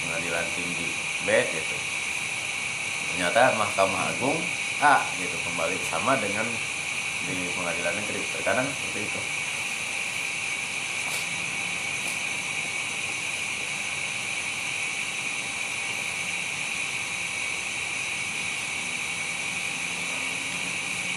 pengadilan 0.04 0.48
tinggi 0.60 0.90
B 1.24 1.28
gitu. 1.56 1.78
Ternyata 3.14 3.56
Mahkamah 3.56 4.12
Agung 4.12 4.36
A 4.84 5.00
gitu. 5.16 5.32
Kembali 5.48 5.80
sama 5.88 6.20
dengan 6.20 6.44
di 7.24 7.48
pengadilan 7.56 7.96
negeri. 7.96 8.20
Terkadang 8.36 8.68
seperti 8.68 9.08
itu. 9.08 9.22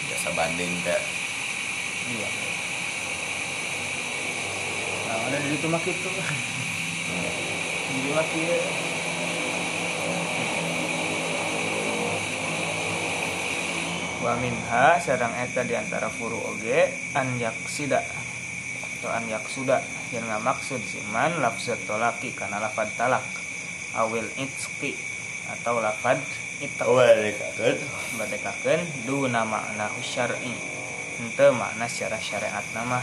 Biasa 0.07 0.29
banding 0.31 0.73
kayak 0.87 1.03
iya. 2.15 2.29
Nah 5.11 5.19
ada 5.27 5.43
di 5.43 5.59
itu. 5.59 5.67
Mah 5.67 5.83
gitu 5.83 6.11
di 7.99 8.11
mah 8.15 8.27
kieu. 8.31 8.96
Wa 14.27 14.35
minha 14.43 14.99
sedang 14.99 15.31
eta 15.39 15.63
di 15.63 15.79
antara 15.79 16.11
furu 16.11 16.35
oge 16.35 16.91
an 17.15 17.39
yaksida. 17.39 18.03
Atau 18.99 19.15
an 19.15 19.23
yaksuda 19.31 19.79
yang 20.11 20.27
ngamaksud 20.27 20.83
siman 20.83 21.39
lafzat 21.39 21.79
tolaki 21.87 22.35
karena 22.35 22.59
lafad 22.59 22.91
talak. 22.99 23.23
Awil 23.95 24.27
itski 24.35 24.99
atau 25.47 25.79
lafad 25.79 26.19
itak 26.59 26.91
kan 26.91 27.79
berdekakan 28.19 28.83
duna 29.07 29.47
makna 29.47 29.87
syar'i. 30.03 30.51
Ente 31.23 31.47
makna 31.55 31.87
secara 31.87 32.19
syariat 32.19 32.67
nama 32.75 32.99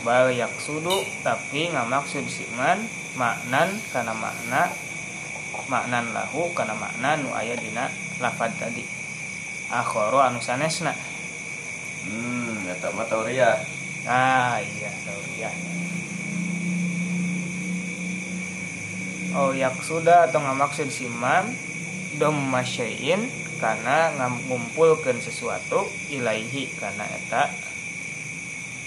bal 0.00 0.32
yaksudu 0.32 1.04
tapi 1.20 1.68
ngamaksud 1.76 2.24
siman 2.24 2.88
maknan 3.20 3.68
karena 3.92 4.16
makna 4.16 4.72
maknan 5.68 6.08
lahu 6.16 6.48
karena 6.56 6.72
makna 6.72 7.20
nu 7.20 7.28
aya 7.36 7.52
dina 7.52 7.92
lafad 8.16 8.48
tadi 8.56 8.99
akhoro 9.70 10.18
anu 10.20 10.42
sanesna 10.42 10.92
hmm 12.06 12.70
eta 12.70 12.90
mah 12.92 13.06
tauriah 13.06 13.56
ah 14.04 14.58
iya 14.58 14.90
tauriah 15.06 15.54
oh 19.38 19.54
yaksuda 19.54 20.30
atau 20.30 20.42
ngamaksud 20.42 20.90
siman 20.90 21.46
dom 22.18 22.34
masyain 22.50 23.30
karena 23.60 24.10
ngumpulkan 24.48 25.20
sesuatu 25.20 25.84
ilaihi 26.08 26.72
karena 26.80 27.04
eta 27.04 27.52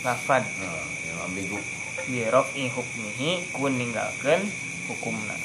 lafad. 0.03 0.43
Nah, 0.43 0.83
yang 1.07 1.19
ambigu 1.31 1.57
birofi 2.03 2.67
hukmihi 2.67 3.55
kun 3.55 3.79
ninggalkeun 3.79 4.43
hukumna. 4.91 5.37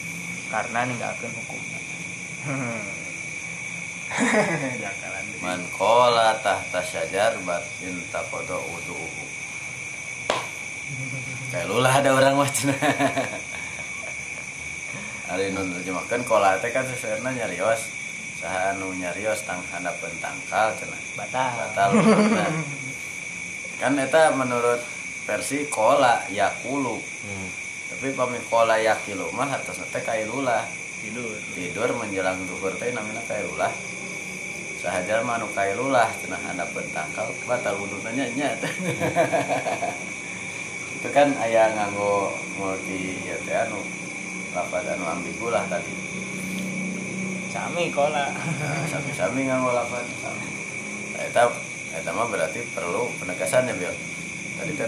Karena 0.51 0.89
ninggalkeun 0.89 1.33
hukumna. 1.33 1.79
man 5.45 5.61
qala 5.77 6.39
tahta 6.41 6.81
syajar 6.83 7.37
batin 7.45 7.97
taqada 8.09 8.57
wudu'uhu. 8.57 9.25
Kayak 11.53 11.67
lulah 11.69 11.95
ada 12.01 12.11
orang 12.17 12.37
macam 12.37 12.73
Ari 15.29 15.53
nun 15.53 15.69
terjemahkan 15.77 16.25
kola 16.25 16.57
teh 16.57 16.73
kan 16.73 16.89
sebenarnya 16.89 17.45
nyarios. 17.45 17.93
Saha 18.41 18.73
anu 18.73 18.97
nyarios 18.97 19.45
tang 19.45 19.61
hadapan 19.69 20.13
tangkal 20.25 20.73
cenah. 20.81 21.03
Batal. 21.21 21.53
Batal. 21.69 21.91
Kan 23.81 23.95
eta 23.95 24.35
menurut 24.35 24.83
versi 25.29 25.69
kola 25.69 26.25
yakulu 26.33 26.97
hmm. 26.97 27.49
tapi 27.93 28.17
pamit 28.17 28.41
kola 28.49 28.81
yakilu 28.81 29.29
mah 29.37 29.45
hartosna 29.53 29.85
teh 29.93 30.01
kailulah 30.01 30.65
tidur. 31.09 31.33
Tidur 31.57 31.89
menjelang 31.97 32.45
duhur 32.45 32.77
teh 32.77 32.93
namanya 32.93 33.25
kailulah 33.25 33.73
sahaja 34.79 35.27
mah 35.27 35.43
anu 35.43 35.51
kailulah 35.57 36.07
cenah 36.23 36.39
hadapan 36.39 36.87
tangkal 36.95 37.27
batal 37.51 37.75
wuduna 37.83 38.15
nya 38.15 38.31
nya 38.39 38.55
itu 40.95 41.09
kan 41.11 41.35
aya 41.43 41.75
nganggo 41.75 42.31
multi 42.55 43.27
ya 43.27 43.35
teh 43.43 43.59
anu 43.59 43.83
lapad 44.55 44.87
anu 44.87 45.05
ambigu 45.09 45.51
lah 45.51 45.67
tadi. 45.67 45.91
Sami 47.49 47.89
kola. 47.89 48.29
Nah, 48.29 48.85
sami-sami 48.87 49.49
nganggo 49.49 49.73
lapad 49.73 50.05
sami. 50.21 50.47
Eta 51.19 51.51
eta 51.97 52.11
mah 52.15 52.31
berarti 52.31 52.63
perlu 52.71 53.11
penegasan 53.19 53.67
ya 53.67 53.75
Bil 53.75 53.91
tadi 54.61 54.73
teh 54.77 54.87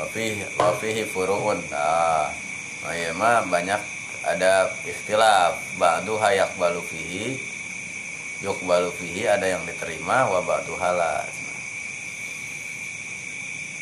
wafihi 0.00 0.48
wafihi 0.56 1.04
furuun. 1.04 1.60
Nah 1.68 2.32
oh 2.88 2.92
iya 2.96 3.12
mah 3.12 3.44
banyak 3.44 3.80
ada 4.24 4.72
ikhtilaf. 4.88 5.60
Ba'du 5.76 6.16
hayak 6.16 6.56
balu 6.56 6.80
fihi 6.80 7.36
yuk 8.40 8.56
balu 8.64 8.88
fihi 8.96 9.28
ada 9.28 9.44
yang 9.44 9.60
diterima 9.68 10.24
wa 10.24 10.40
ba'du 10.40 10.72
hala 10.80 11.28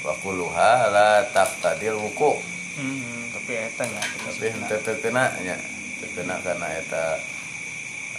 wa 0.03 0.15
kulluha 0.19 0.91
la 0.91 1.11
taqtadil 1.31 1.95
wuku. 1.95 2.43
Hmm, 2.79 3.31
tapi 3.35 3.55
eta 3.59 3.87
nya 3.87 4.03
tapi 4.03 4.47
henteu 4.55 4.79
teu 4.83 4.95
kena 5.03 5.35
nya 5.43 5.59
kena 6.15 6.39
karena 6.43 6.67
eta 6.79 7.19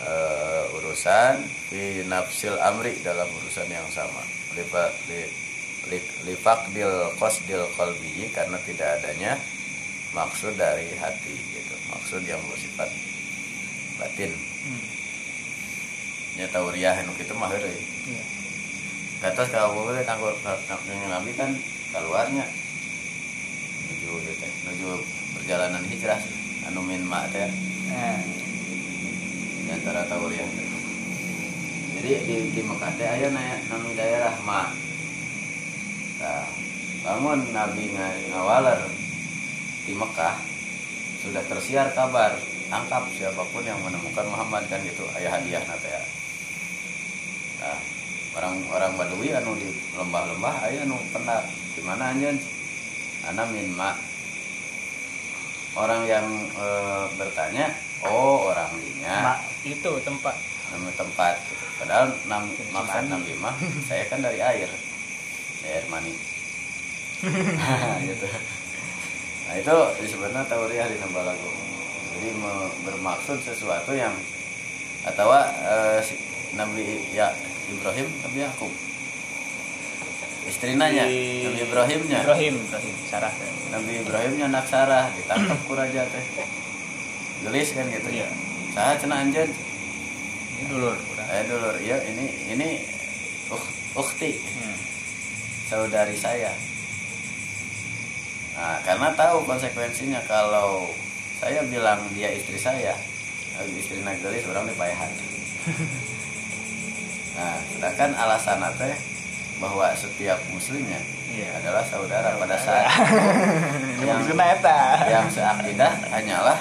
eh, 0.04 0.76
urusan 0.76 1.40
fi 1.72 2.04
nafsil 2.04 2.60
amri 2.60 3.00
dalam 3.04 3.28
urusan 3.28 3.68
yang 3.72 3.88
sama. 3.92 4.24
Lipat 4.56 4.92
li, 5.90 5.98
li, 5.98 6.34
lifaqdil 6.34 7.18
qasdil 7.18 7.66
qalbi 7.76 8.30
karena 8.32 8.58
tidak 8.64 9.02
adanya 9.02 9.34
maksud 10.14 10.54
dari 10.58 10.94
hati 10.98 11.36
gitu. 11.36 11.76
Maksud 11.90 12.22
yang 12.26 12.42
bersifat 12.50 12.90
batin. 14.00 14.32
Hmm. 14.34 14.86
nya 16.38 16.46
tauriah 16.54 16.96
anu 17.04 17.12
kitu 17.20 17.36
mah 17.36 17.52
heureuy. 17.52 17.84
Katos 19.20 19.52
kalau 19.52 19.76
boleh 19.76 20.06
kanggo 20.08 20.32
nabi 21.12 21.36
kan 21.36 21.52
keluarnya. 21.92 22.48
Menuju 23.90 24.12
gitu, 24.24 24.48
menuju 24.64 24.90
perjalanan 25.36 25.84
hijrah 25.90 26.22
anu 26.72 26.80
min 26.86 27.04
ma 27.04 27.28
teh. 27.28 27.50
Nah, 27.90 28.22
di 29.66 29.70
antara 29.74 30.08
tauriah 30.08 30.48
jadi 32.00 32.16
di 32.24 32.36
di 32.56 32.62
Mekah 32.64 32.96
teh 32.96 33.04
aya 33.04 33.28
na 33.28 33.60
daerah 33.92 34.32
ma 34.48 34.72
nah, 36.20 36.46
bangun 37.04 37.40
nabi 37.56 37.96
nga- 37.96 38.20
ngawaler 38.36 38.80
di 39.88 39.94
Mekah 39.96 40.36
sudah 41.20 41.44
tersiar 41.48 41.92
kabar 41.96 42.36
tangkap 42.70 43.10
siapa 43.18 43.42
pun 43.50 43.66
yang 43.66 43.82
menemukan 43.82 44.30
Muhammad 44.30 44.70
kan 44.70 44.80
gitu 44.86 45.04
ayah 45.18 45.42
hadiah 45.42 45.64
nate 45.66 45.90
ya. 45.90 46.04
Nah 47.60 47.80
orang 48.38 48.56
orang 48.70 48.94
Badui 48.94 49.34
anu 49.34 49.58
di 49.58 49.68
lembah-lembah 49.98 50.70
ayah 50.70 50.86
anu 50.86 50.96
pernah 51.10 51.42
di 51.74 51.82
mana 51.82 52.14
anjeun 52.14 52.38
ana 53.26 53.44
min 53.50 53.68
ma 53.74 53.98
orang 55.76 56.06
yang 56.06 56.28
eh, 56.56 57.06
bertanya 57.18 57.74
oh 58.06 58.54
orang 58.54 58.70
dinya 58.80 59.34
mak 59.34 59.40
itu 59.66 59.92
tempat. 60.06 60.36
Nama 60.70 60.92
tempat. 60.94 61.34
Gitu. 61.50 61.66
padahal 61.82 62.08
nam, 62.30 62.46
maksud 62.70 63.10
Cimandi. 63.10 63.10
nabi 63.10 63.34
mah 63.42 63.56
saya 63.90 64.06
kan 64.06 64.22
dari 64.22 64.38
air 64.38 64.70
air 65.62 65.84
mani 65.88 66.14
gitu. 68.06 68.28
Nah 69.46 69.56
itu 69.56 69.76
disebutnya 70.00 70.46
tauriah 70.46 70.86
di 70.86 70.98
Nambalago 70.98 71.50
jadi 72.12 72.36
bermaksud 72.84 73.40
sesuatu 73.40 73.92
yang 73.92 74.12
atau 75.02 75.32
eh, 75.32 76.00
si- 76.00 76.20
Nabi 76.52 76.84
ya 77.10 77.32
Ibrahim 77.70 78.08
Nabi 78.20 78.40
Yakub. 78.42 78.72
Istrinanya 80.42 81.06
Di- 81.06 81.46
Nabi 81.46 81.62
Ibrahimnya. 81.64 82.20
Ibrahim 82.22 82.56
Ibrahim 82.60 82.96
Sarah. 83.06 83.34
Nabi 83.70 84.02
Ibrahimnya 84.02 84.46
anak 84.48 84.66
Sarah 84.66 85.14
ditangkap 85.14 85.60
ku 85.64 85.74
raja 85.74 86.04
teh. 86.04 86.26
Gelis 87.40 87.70
kan 87.72 87.86
gitu 87.88 88.10
ya. 88.10 88.28
Saya 88.74 88.98
cenah 88.98 89.22
anjeun. 89.22 89.48
Ini 89.48 90.64
dulur 90.68 90.98
saya 91.16 91.44
dulur. 91.46 91.76
Ya 91.80 92.02
ini 92.04 92.26
ini 92.50 92.70
uk- 93.48 93.74
ukti. 93.96 94.42
Hmm. 94.42 94.76
Saudari 95.70 96.18
saya. 96.18 96.50
Nah 98.58 98.82
karena 98.84 99.14
tahu 99.14 99.46
konsekuensinya 99.46 100.20
kalau 100.26 100.90
saya 101.40 101.64
bilang 101.70 102.04
dia 102.12 102.34
istri 102.36 102.60
saya 102.60 102.92
istri 103.72 104.04
gelis 104.20 104.44
orang 104.52 104.68
dipayahan 104.68 105.08
nah 107.40 107.56
sedangkan 107.72 108.12
alasan 108.20 108.60
teh 108.76 108.96
bahwa 109.64 109.92
setiap 109.96 110.40
muslimnya 110.52 111.00
Iya. 111.30 111.62
adalah 111.62 111.86
saudara 111.86 112.34
pada 112.42 112.58
saat 112.58 112.90
yang 114.08 114.18
yang 115.06 115.30
seakidah 115.30 115.94
hanyalah 116.10 116.58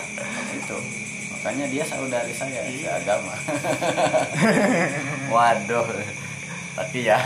itu. 0.53 0.77
Makanya 1.33 1.67
dia 1.73 1.85
saudari 1.89 2.37
saya 2.37 2.69
Iya. 2.69 3.01
seagama. 3.01 3.33
Waduh. 5.33 5.89
Tapi 6.77 7.09
ya 7.09 7.17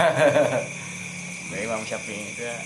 Dari 1.53 1.69
Imam 1.69 1.85
Syafi'i 1.85 2.25
itu 2.33 2.49
ya, 2.49 2.57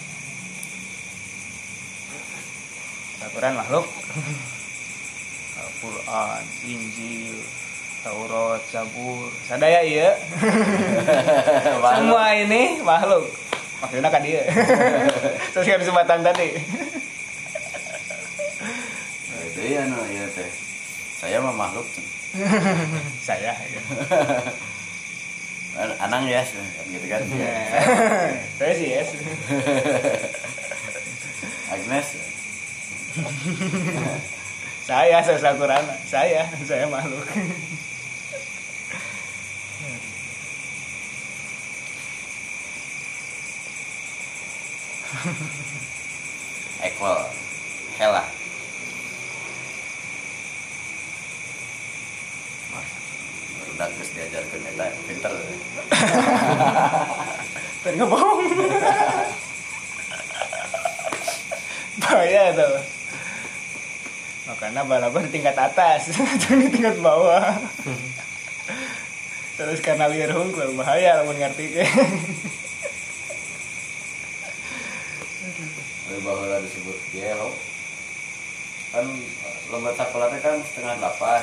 Al-Quran 3.27 3.59
makhluk 3.59 3.87
Al-Quran, 5.61 6.43
Injil, 6.69 7.37
Taurat, 8.07 8.63
Zabur, 8.71 9.33
sadaya 9.49 9.83
iya. 9.83 10.15
Semua 11.99 12.31
ini 12.39 12.79
makhluk. 12.85 13.27
Maksudnya 13.83 14.09
kan 14.13 14.23
dia. 14.23 14.47
Sesuai 15.57 15.81
kesempatan 15.83 16.23
tadi. 16.23 16.49
Nah, 19.27 19.41
itu 19.49 19.61
ya 19.65 19.83
no 19.91 20.01
ya 20.07 20.25
teh 20.33 20.51
saya 21.17 21.41
mah 21.41 21.57
makhluk 21.57 21.89
Saya. 23.25 23.57
ya. 23.57 23.81
An- 25.77 25.99
anang 26.01 26.25
ya 26.25 26.41
gitu 26.89 27.07
kan 27.07 27.21
Saya 28.59 28.73
sih 28.75 28.89
yes. 28.97 29.09
Agnes 31.69 32.09
Saya 34.87 35.19
saya 35.25 35.39
Al-Quran. 35.51 35.85
Saya, 36.07 36.47
saya 36.63 36.87
makhluk. 36.87 37.27
equal 46.85 47.19
hela 47.99 48.25
udah 53.77 53.93
geus 53.93 54.09
diajarkeun 54.17 54.65
eta 54.73 54.89
pinter 55.05 55.33
Dan 57.85 57.93
ngebohong. 58.03 58.41
Bahaya 62.03 62.51
tuh. 62.57 62.77
Makanya 64.51 64.83
balapan 64.83 65.29
tingkat 65.31 65.55
atas, 65.55 66.11
jangan 66.43 66.73
tingkat 66.73 66.97
bawah. 66.99 67.55
Terus 69.61 69.79
karena 69.85 70.11
liar 70.11 70.35
hungkul, 70.35 70.75
bahaya 70.75 71.23
lamun 71.23 71.39
ngerti 71.39 71.77
ke. 71.77 71.85
Bahwa 76.27 76.59
disebut 76.65 76.99
gelo 77.15 77.55
kan 78.91 79.07
lomba 79.69 79.93
sekolah 79.93 80.33
teh 80.33 80.41
kan 80.41 80.57
setengah 80.65 80.97
delapan 80.97 81.43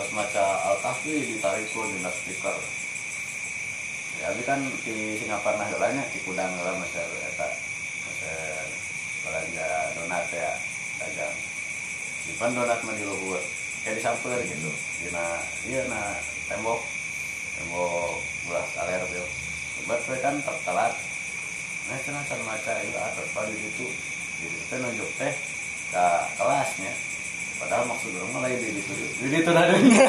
terus 0.00 0.16
maca 0.16 0.64
al 0.64 0.80
kahfi 0.80 1.28
ditarik 1.28 1.68
pun 1.76 1.84
di 1.84 2.00
speaker 2.00 2.56
ya 4.16 4.32
tapi 4.32 4.42
kan 4.48 4.64
di 4.80 5.20
Singapura 5.20 5.60
nah 5.60 5.68
gelanya 5.68 6.00
di 6.08 6.24
kudang 6.24 6.48
lah 6.56 6.72
masa 6.80 7.04
eta. 7.04 7.48
Masa 8.08 8.32
belanja 9.20 9.68
donat 10.00 10.24
ya 10.32 10.56
dagang 11.04 11.36
di 12.24 12.32
pan 12.40 12.56
donat 12.56 12.80
mah 12.80 12.96
di 12.96 13.04
luhur. 13.04 13.44
Kayak 13.84 14.00
disamper 14.00 14.40
gitu. 14.40 14.72
Dina 15.04 15.40
iya 15.68 15.84
na 15.84 16.16
tembok. 16.48 16.80
Tembok 17.60 18.24
belas 18.48 18.68
aler 18.80 19.04
tuh. 19.04 19.28
Buat 19.84 20.00
kan 20.24 20.40
telat 20.40 20.96
nah 21.92 21.98
cenah 22.00 22.24
can 22.24 22.40
maca 22.48 22.72
itu 22.80 22.96
atur 22.96 23.26
pada 23.36 23.52
itu 23.52 23.88
jadi 24.40 24.58
teh 24.70 24.78
nunjuk 24.80 25.10
teh 25.20 25.34
ke 25.92 26.06
kelasnya 26.38 26.92
padahal 27.60 27.84
maksud 27.92 28.10
orang 28.16 28.30
mah 28.32 28.40
lain 28.48 28.58
di 28.58 28.80
itu 28.80 28.92
di 28.96 29.36
itu 29.36 29.50
nadanya 29.52 30.08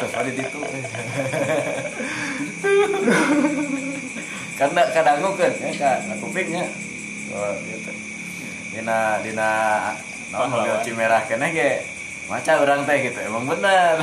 terus 0.00 0.12
pada 0.16 0.30
di 0.32 0.42
itu 0.42 0.60
karena 4.56 4.82
kadang 4.96 5.36
kan 5.36 5.52
ya 5.60 5.92
kan 6.00 6.16
kupingnya 6.16 6.64
oh 7.36 7.52
gitu. 7.68 7.92
Dina 8.72 9.20
dina 9.20 9.50
naon 10.32 10.52
mobil 10.52 10.76
cimerah 10.84 11.24
kene 11.28 11.48
ge. 11.52 11.84
Maca 12.26 12.58
orang 12.58 12.82
teh 12.84 13.06
gitu. 13.06 13.22
Emang 13.22 13.46
bener. 13.46 13.96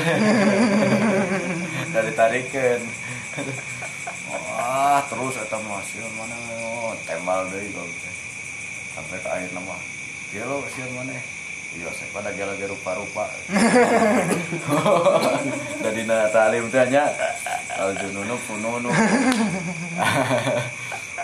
Dari 1.93 2.11
tarikan 2.17 2.81
wah 4.33 5.01
terus 5.09 5.37
mah 5.37 5.81
sieun 5.85 6.09
mana 6.17 6.37
oh, 6.61 6.93
tembal 7.05 7.49
deui 7.53 7.69
kalau 7.73 7.89
sampai 8.93 9.17
ke 9.19 9.29
air 9.33 9.49
nama 9.53 9.75
gelo 10.29 10.61
sieun 10.73 10.93
mana? 10.93 11.17
Iya 11.73 11.89
saya 11.89 12.05
pada 12.13 12.29
gelo 12.37 12.53
ge 12.53 12.69
rupa-rupa. 12.69 13.25
Dari 15.83 16.05
na 16.05 16.29
talim 16.29 16.69
teh 16.69 16.85
nya 16.93 17.09
al 17.81 17.97
jununu 17.97 18.37
pununu. 18.45 18.93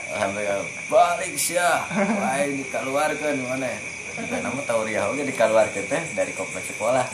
Sampai 0.09 0.41
ke 0.41 0.57
balik 0.89 1.37
sia 1.37 1.85
lain 1.93 2.65
dikeluarkan 2.65 3.45
mana? 3.45 3.69
Jika 4.17 4.41
nama 4.41 4.61
tauriah 4.65 5.05
oge 5.13 5.29
dikeluarkan 5.29 5.85
teh 5.85 6.01
dari 6.17 6.33
kompleks 6.33 6.73
sekolah. 6.73 7.05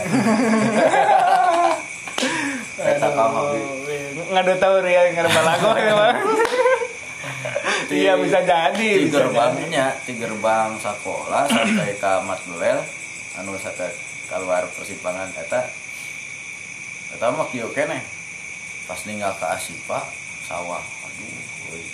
Eta 2.80 3.10
pamah 3.12 3.52
bi. 3.52 3.60
Ngadu 4.32 4.54
tahu 4.64 4.80
Ria 4.80 5.12
ada 5.12 5.42
lagu 5.44 5.76
ya 5.76 5.92
bang. 5.92 6.18
Iya 7.86 8.18
bisa 8.18 8.40
jadi. 8.42 8.90
di 9.06 9.10
gerbangnya 9.14 9.94
di 10.06 10.14
gerbang 10.18 10.80
sekolah 10.82 11.46
sampai 11.46 11.94
ke 12.00 12.12
Matbel 12.26 12.82
anu 13.38 13.54
sampai 13.62 13.94
keluar 14.26 14.66
persimpangan 14.74 15.30
eta 15.38 15.70
eta 17.14 17.26
mah 17.30 17.46
kieu 17.54 17.70
keneh. 17.76 18.02
Pas 18.90 19.02
ninggal 19.06 19.34
ke 19.38 19.46
Asipa 19.50 20.02
sawah 20.46 20.82
aduh 20.82 21.74
euy 21.74 21.86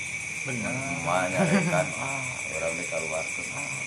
Benar. 0.48 0.74
mah 1.08 1.28
nyarekan 1.32 1.88
ah 2.00 2.24
orang 2.56 2.74
di 2.76 2.84
keluarkeun 2.88 3.48
ah 3.56 3.80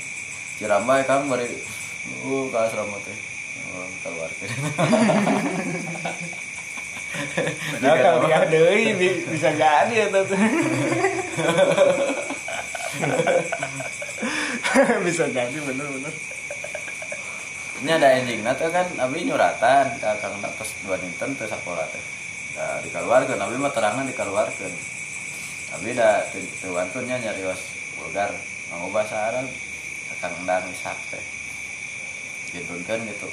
Cirambay 0.60 1.04
kan 1.08 1.28
bari 1.28 1.48
uh 2.24 2.44
ka 2.52 2.68
asrama 2.68 3.00
teh. 3.04 3.18
Keluarkeun 4.04 4.50
Benar 7.78 7.94
kalau 8.02 8.18
dia 8.26 8.42
deui 8.50 8.94
bi- 8.98 9.22
bisa 9.30 9.50
jadi 9.54 9.94
ya 9.94 10.06
tuh. 10.10 10.26
bisa 15.04 15.24
jadi 15.30 15.58
bener-bener. 15.62 16.14
ini 17.84 17.90
ada 17.92 18.08
ending 18.16 18.40
nanti 18.40 18.64
kan 18.72 18.88
abi 18.96 19.28
nyuratan 19.28 20.00
ke 20.00 20.08
kang 20.22 20.40
pas 20.40 20.70
dua 20.86 20.96
dinten 20.96 21.36
teh 21.36 21.44
sekolah 21.44 21.84
teh 21.92 22.04
da 22.56 22.80
dikeluarkeun 22.80 23.36
abi 23.36 23.60
mah 23.60 23.68
terangan 23.76 24.08
dikeluarkeun 24.08 24.72
abi 25.76 25.92
da 25.92 26.24
tuantunnya 26.64 27.20
nyarios 27.20 27.60
vulgar 28.00 28.32
nganggo 28.72 28.88
bahasa 28.88 29.28
Arab 29.28 29.46
kang 30.16 30.32
endang 30.40 30.64
isak 30.72 30.96
teh 31.12 31.20
ditunkeun 32.56 33.04
gitu 33.04 33.28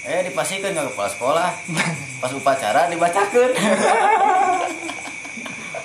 eh 0.00 0.20
dipasikeun 0.24 0.72
ke 0.72 0.82
kepala 0.92 1.10
sekolah. 1.12 1.50
Pas 2.20 2.32
upacara 2.32 2.88
dibacakeun. 2.88 3.52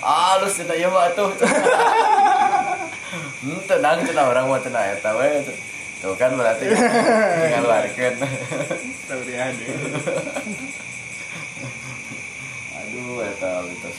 Halus 0.05 0.61
cenah 0.61 0.78
ieu 0.78 0.88
mah 0.93 1.09
atuh. 1.09 1.34
Hmm, 3.41 3.59
tenang 3.66 4.05
cenah 4.05 4.26
orang 4.30 4.45
mah 4.47 4.61
cenah 4.61 4.84
eta 4.95 5.11
we. 5.18 5.43
Tuh 6.03 6.13
kan 6.20 6.36
berarti 6.38 6.70
ngaluarkeun 6.70 8.16
Tahu 9.09 9.22
dia 9.26 9.47
ada. 9.47 9.66
aduh 12.76 13.26
eta 13.26 13.51
mitos 13.66 13.97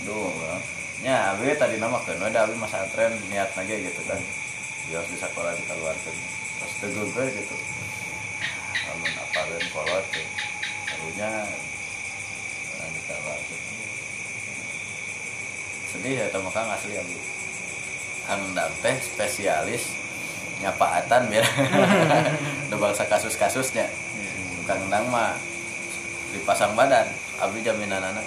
aduh 0.00 0.32
bang. 0.32 0.62
nya 1.04 1.34
abi 1.34 1.52
tadi 1.56 1.76
nama 1.76 1.98
kan 2.04 2.20
ada 2.20 2.46
abi 2.48 2.54
masa 2.56 2.86
tren 2.94 3.12
niat 3.28 3.52
lagi 3.58 3.84
gitu 3.84 4.00
kan. 4.08 4.20
Dia 4.88 5.02
bisa 5.06 5.28
sekolah 5.28 5.52
di 5.54 5.64
keluarkan 5.68 6.14
terus 6.60 6.74
tegur 6.80 7.06
gue 7.08 7.24
gitu 7.36 7.54
namun 8.90 9.12
apa 9.14 9.40
dan 9.46 9.64
kolot 9.70 10.04
tuh 10.10 10.26
barunya 10.90 11.30
di 12.90 13.00
keluarkan 13.06 13.60
sedih 15.90 16.14
ya 16.18 16.26
teman 16.30 16.50
kang 16.50 16.70
asli 16.70 16.94
abi 16.98 17.18
kang 18.26 18.40
Endang 18.50 18.70
teh 18.78 18.96
spesialis 19.02 19.90
nyapaatan 20.60 21.26
biar 21.32 21.42
ada 21.42 22.76
bangsa 22.82 23.08
kasus-kasusnya. 23.08 23.88
Kang 24.68 24.86
Endang 24.86 25.08
mah 25.08 25.34
dipasang 26.30 26.76
badan 26.76 27.10
abdi 27.40 27.64
jaminan 27.64 28.04
anak. 28.04 28.22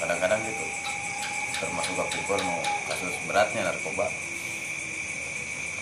Kadang-kadang 0.00 0.40
gitu. 0.46 0.64
Termasuk 1.60 2.00
pukul 2.00 2.40
mau 2.46 2.62
kasus 2.88 3.14
beratnya 3.26 3.66
narkoba. 3.66 4.08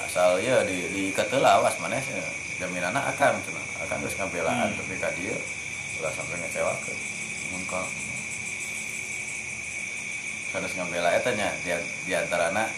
Asal 0.03 0.41
ya 0.41 0.65
di 0.65 0.91
di 0.91 1.03
ketela 1.13 1.61
awas 1.61 1.77
mana 1.79 2.01
sih 2.01 2.17
jaminan 2.61 2.93
akan 2.93 3.41
cenah 3.41 3.67
akan 3.89 3.97
terus 4.05 4.17
ngabelaan 4.21 4.71
tapi 4.77 4.95
ka 5.01 5.09
dia 5.17 5.35
udah 5.99 6.13
sampai 6.13 6.37
ngecewakeun 6.45 6.99
mun 7.57 7.65
ka 7.65 7.83
harus 10.51 10.73
ngabela 10.75 11.15
eta 11.15 11.31
nya 11.35 11.49
di, 11.63 11.71
di 12.05 12.13
antara 12.13 12.51
anak 12.51 12.69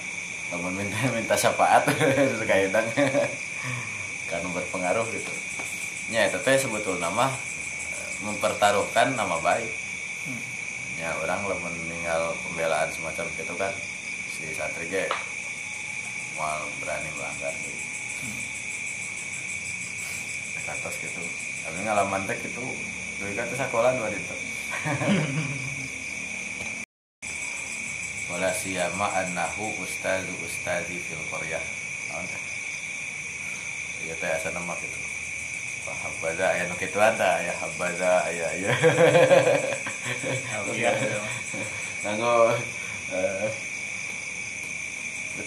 namun 0.53 0.77
minta 0.77 1.01
minta 1.17 1.35
syafaat. 1.35 1.89
Suka 2.37 2.57
hidang 2.61 2.87
kan 4.29 4.45
berpengaruh 4.53 5.09
gitu. 5.09 5.33
Nya 6.13 6.29
itu 6.29 6.39
teh 6.45 6.57
sebetulnya 6.61 7.09
mah 7.09 7.33
mempertaruhkan 8.21 9.17
nama 9.17 9.41
baik. 9.41 9.73
Ya 11.01 11.17
orang 11.25 11.41
lah 11.49 11.59
meninggal 11.59 12.37
pembelaan 12.47 12.93
semacam 12.93 13.27
itu 13.33 13.55
kan 13.57 13.73
si 14.29 14.53
santri 14.53 14.87
ge 14.93 15.09
mal 16.37 16.63
berani 16.81 17.11
melanggar 17.17 17.53
deui 17.65 17.92
katos 20.67 20.97
gitu 21.03 21.23
tapi 21.67 21.79
ngalaman 21.83 22.27
teh 22.27 22.37
gitu 22.43 22.61
dulu 23.21 23.33
kan 23.35 23.49
teh 23.51 23.59
sekolah 23.59 23.91
dua 23.99 24.09
itu 24.11 24.37
wala 28.33 28.51
siyama 28.57 29.07
annahu 29.13 29.75
ustadu 29.83 30.33
ustadi 30.47 30.97
fil 31.03 31.25
qaryah 31.31 31.65
naon 32.11 32.27
teh 34.19 34.31
asa 34.31 34.51
nama 34.55 34.75
gitu 34.79 34.99
Wah, 35.83 35.99
habaza 35.99 36.47
aya 36.47 36.71
nu 36.71 36.79
kituan 36.79 37.11
tah 37.19 37.43
aya 37.43 37.51
habaza 37.59 38.23
aya 38.31 38.47
aya 38.55 38.71
Iya. 40.71 40.95
nganggo 42.07 42.55
eh 43.11 43.51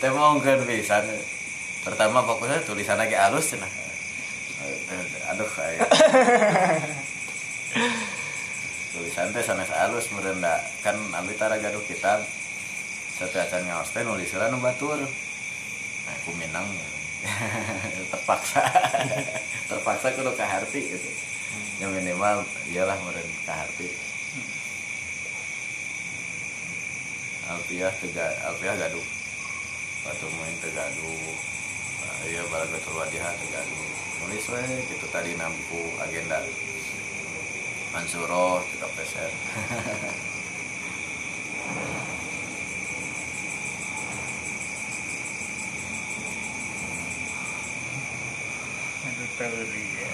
Teu 0.02 0.18
mau 0.18 0.42
pisan. 0.42 1.06
Pertama 1.86 2.26
fokusnya 2.26 2.66
tulisan 2.66 2.98
lagi 2.98 3.14
halus 3.14 3.54
cenah. 3.54 3.85
Aduh 5.34 5.50
aya. 5.62 5.86
tulisan 8.96 9.34
teh 9.34 9.44
sanes 9.44 9.72
halus 9.72 10.12
meureun 10.14 10.44
da. 10.44 10.60
Kan 10.86 11.00
abdi 11.16 11.34
tara 11.40 11.58
gaduh 11.58 11.82
kitab. 11.88 12.22
Satu 13.16 13.40
acan 13.40 13.66
ngaos 13.66 13.90
teh 13.96 14.04
nulis 14.04 14.30
heula 14.30 14.52
nu 14.52 14.60
batur. 14.62 15.00
Nah, 15.00 16.14
aku 16.22 16.32
minang. 16.36 16.68
terpaksa 18.12 18.62
terpaksa 19.70 20.08
kudu 20.14 20.32
kaharti 20.38 20.82
gitu 20.94 21.10
ya 21.82 21.88
minimal 21.90 22.46
iyalah 22.70 22.98
meureun 23.02 23.30
kaharti 23.48 23.90
Alfiah 27.46 27.94
tega 28.02 28.26
Alfiah 28.50 28.76
gaduh 28.78 29.06
batu 30.06 30.26
main 30.38 30.58
tegaduh 30.62 31.34
nah, 32.02 32.18
iya 32.30 32.42
balagatul 32.50 32.98
wadiha 32.98 33.30
tegaduh 33.42 34.05
nulis 34.24 34.46
we 34.52 34.64
gitu 34.88 35.06
tadi 35.12 35.36
nampu 35.36 35.80
agenda 36.00 36.40
Mansuro 37.96 38.64
juga 38.72 38.88
ya. 49.96 50.12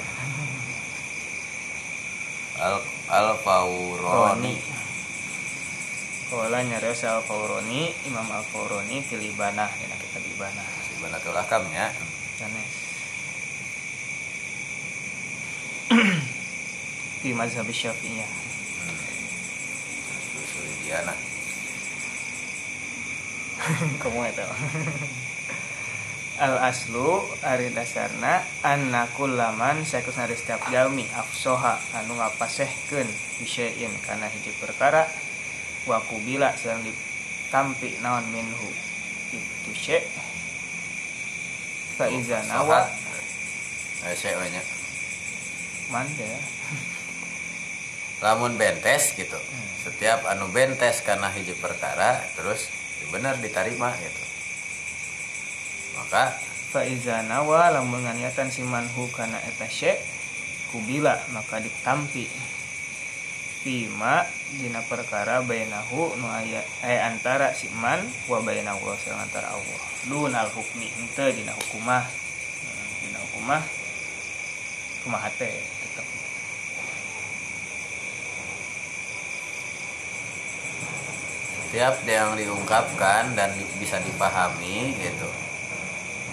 Al 2.61 2.75
Al 3.09 3.29
Fauroni 3.41 4.53
Kala 6.31 6.63
nyarios 6.63 7.03
al 7.03 7.19
Fauroni, 7.27 7.91
Imam 8.07 8.23
al 8.31 8.45
Fauroni 8.47 9.03
Filibana, 9.03 9.67
dina 9.75 9.99
kitab 9.99 10.23
Ibana. 10.23 10.63
si 10.87 10.95
Banatul 11.03 11.35
Akamnya 11.35 11.91
Sanes. 12.39 12.90
Di 17.21 17.35
mazhab 17.35 17.67
Syafi'iyah. 17.67 18.29
terus 20.31 20.47
tulis 20.55 20.77
dia 20.87 20.99
nah 21.03 21.17
Kamu 24.01 24.25
itu. 24.25 24.47
Al 26.41 26.57
aslu 26.65 27.21
ari 27.45 27.69
dasarna 27.69 28.41
anna 28.65 29.05
kullaman 29.13 29.85
saekusna 29.85 30.25
ari 30.25 30.33
setiap 30.33 30.65
jalmi 30.73 31.05
afsoha 31.13 31.77
anu 32.01 32.17
ngapasehkeun 32.17 33.05
bisain 33.37 33.93
kana 34.01 34.25
hiji 34.31 34.49
perkara 34.57 35.05
wa 35.85 36.01
kubila 36.09 36.49
sareng 36.57 36.81
ditampi 36.81 38.01
naon 38.01 38.25
minhu. 38.33 38.69
Itu 39.29 39.71
syek 39.77 40.09
fa 41.99 42.09
iza 42.09 42.41
nawa. 42.49 42.89
eh 44.01 44.17
saya 44.17 44.41
nya 44.49 44.80
manda 45.91 46.31
lamun 48.21 48.55
bentes 48.55 49.17
gitu. 49.17 49.37
Setiap 49.81 50.29
anu 50.29 50.47
bentes 50.53 51.01
karena 51.01 51.33
hiji 51.33 51.57
perkara 51.57 52.21
terus 52.37 52.69
bener 53.09 53.33
diterima 53.41 53.89
gitu. 53.97 54.23
Maka 55.97 56.37
fa 56.71 56.85
iza 56.85 57.25
nawa 57.25 57.73
lamun 57.73 58.05
nganiatan 58.05 58.53
si 58.53 58.61
manhu 58.61 59.09
kana 59.11 59.41
eta 59.41 59.65
syek 59.67 59.97
kubila 60.69 61.17
maka 61.33 61.57
ditampi. 61.59 62.29
Fima 63.61 64.25
dina 64.57 64.81
perkara 64.85 65.45
bainahu 65.45 66.17
nu 66.17 66.25
aya 66.33 66.65
aya 66.81 67.13
antara 67.13 67.53
si 67.53 67.69
man 67.77 68.01
wa 68.25 68.41
baina 68.41 68.73
Allah 68.73 68.97
sareng 69.01 69.21
antara 69.21 69.53
Allah. 69.53 69.81
Dunal 70.09 70.49
hukmi 70.49 70.89
henteu 70.97 71.29
dina 71.29 71.53
hukumah. 71.53 72.05
Hmm, 72.05 72.89
dina 73.05 73.21
hukumah. 73.21 73.61
Kumaha 75.05 75.29
teh 75.37 75.70
setiap 81.72 82.03
yang 82.03 82.36
diungkapkan 82.36 83.32
dan 83.32 83.55
di- 83.55 83.63
bisa 83.80 83.95
dipahami 84.03 84.91
gitu. 84.99 85.24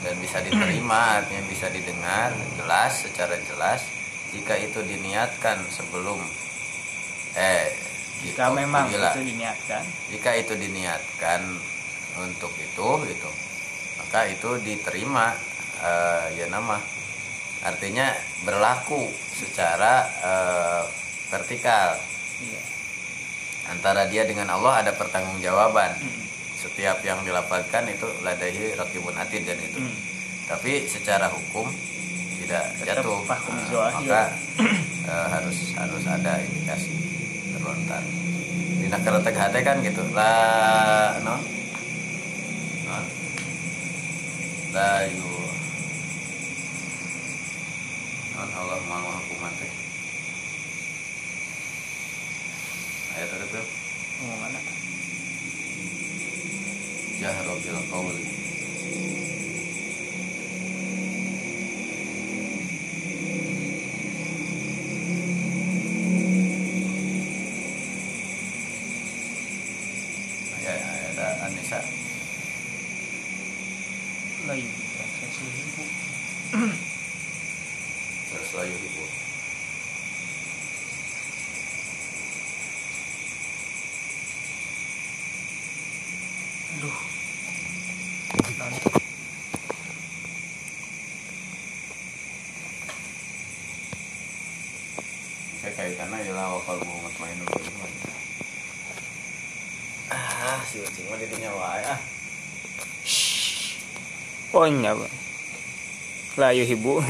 Dan 0.02 0.18
bisa 0.18 0.42
diterima 0.42 1.22
artinya 1.22 1.46
bisa 1.46 1.70
didengar 1.70 2.34
jelas 2.58 3.06
secara 3.06 3.38
jelas 3.46 3.86
jika 4.34 4.58
itu 4.58 4.82
diniatkan 4.82 5.62
sebelum 5.70 6.18
eh 7.38 7.70
jika 8.26 8.50
gitu, 8.50 8.58
memang 8.58 8.90
gila. 8.90 9.14
itu 9.14 9.22
diniatkan. 9.30 9.82
Jika 10.10 10.30
itu 10.42 10.54
diniatkan 10.58 11.40
untuk 12.18 12.50
itu 12.58 12.88
gitu 13.06 13.30
maka 14.02 14.26
itu 14.26 14.58
diterima 14.58 15.38
eh, 15.78 16.34
ya 16.34 16.50
nama. 16.50 16.82
Artinya 17.62 18.10
berlaku 18.42 19.06
secara 19.38 20.02
eh, 20.18 20.82
vertikal. 21.30 21.94
Iya 22.42 22.77
antara 23.68 24.08
dia 24.08 24.24
dengan 24.24 24.48
Allah 24.52 24.82
ada 24.84 24.92
pertanggungjawaban. 24.96 25.94
Setiap 26.58 26.98
yang 27.06 27.22
dilapatkan 27.22 27.86
itu 27.86 28.08
ladahi 28.26 28.74
rakibun 28.74 29.14
atid 29.14 29.46
kan 29.46 29.58
itu. 29.62 29.78
Mm. 29.78 29.94
tapi 30.48 30.88
secara 30.88 31.28
hukum 31.28 31.68
tidak 32.40 32.64
Tetap 32.80 33.04
jatuh. 33.04 33.20
Nah, 33.28 33.40
maka 33.92 34.22
eh, 35.04 35.26
harus 35.28 35.58
harus 35.76 36.04
ada 36.08 36.40
indikasi. 36.40 36.90
Terlontar 37.52 38.02
dina 38.78 38.98
keretek 39.04 39.36
hati 39.36 39.60
kan 39.60 39.76
gitu. 39.84 40.02
La 40.16 40.32
non 41.20 41.40
non 42.88 43.04
la 44.72 45.04
yu 45.04 45.28
non 48.32 48.48
Allah 48.56 48.78
mau 48.88 49.12
hukuman 49.12 49.52
teh 49.60 49.87
ayat 53.18 53.34
ada 53.34 53.46
tuh 53.50 53.66
mau 54.22 54.38
mana 54.38 54.60
qawli 57.90 58.22
ya 70.62 70.74
ya 70.78 71.10
ada 71.10 71.26
Anissa 71.50 71.82
layu 74.46 74.70
transaksi 74.94 75.42
ibu 75.42 75.84
terus 78.30 78.50
layu 78.54 78.78
ibu 78.78 79.04
aduh 86.78 86.98
non 88.54 88.74
saya 95.58 95.72
kaitannya 95.74 96.22
ialah 96.22 96.54
wakal 96.54 96.78
Muhammad 96.86 97.14
Mainul 97.18 97.50
Iman 97.50 97.92
ah 100.14 100.62
si 100.70 100.78
ucing 100.78 101.10
mah 101.10 101.18
didinya 101.18 101.50
wae 101.50 101.82
ah 101.82 101.98
Poinnya 104.68 104.92
bang. 104.92 105.14
La 106.36 106.52
yuhibu 106.52 107.00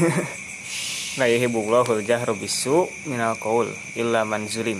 La 1.19 1.27
yuhibu 1.27 1.59
Allahul 1.67 2.07
jahru 2.07 2.31
bisu 2.39 2.87
minal 3.03 3.35
qaul 3.35 3.67
illa 3.99 4.23
man 4.23 4.47
zulim. 4.47 4.79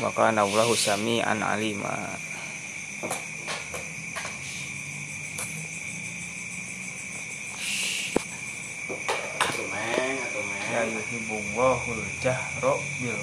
Wa 0.00 0.08
kana 0.16 0.48
Allahu 0.48 0.72
sami'an 0.72 1.44
alima. 1.44 1.92
La 10.72 10.88
Allahul 10.88 12.04
jahru 12.24 12.80
bil 13.04 13.20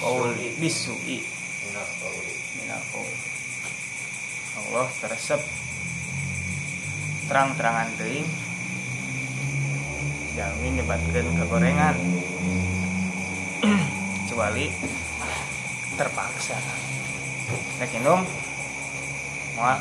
qaul 0.00 0.32
bisu'i 0.56 1.20
Minal 1.68 2.80
qaul. 2.96 3.12
Allah 4.56 4.88
teresep 5.04 5.69
terang-terangan 7.30 7.94
deui 7.94 8.26
jalmi 10.34 10.74
nyebatkeun 10.74 11.30
kegorengan 11.38 11.94
kecuali 14.26 14.66
terpaksa. 15.94 16.58
Rek 17.78 17.94
minum 17.94 18.26
moal 19.54 19.78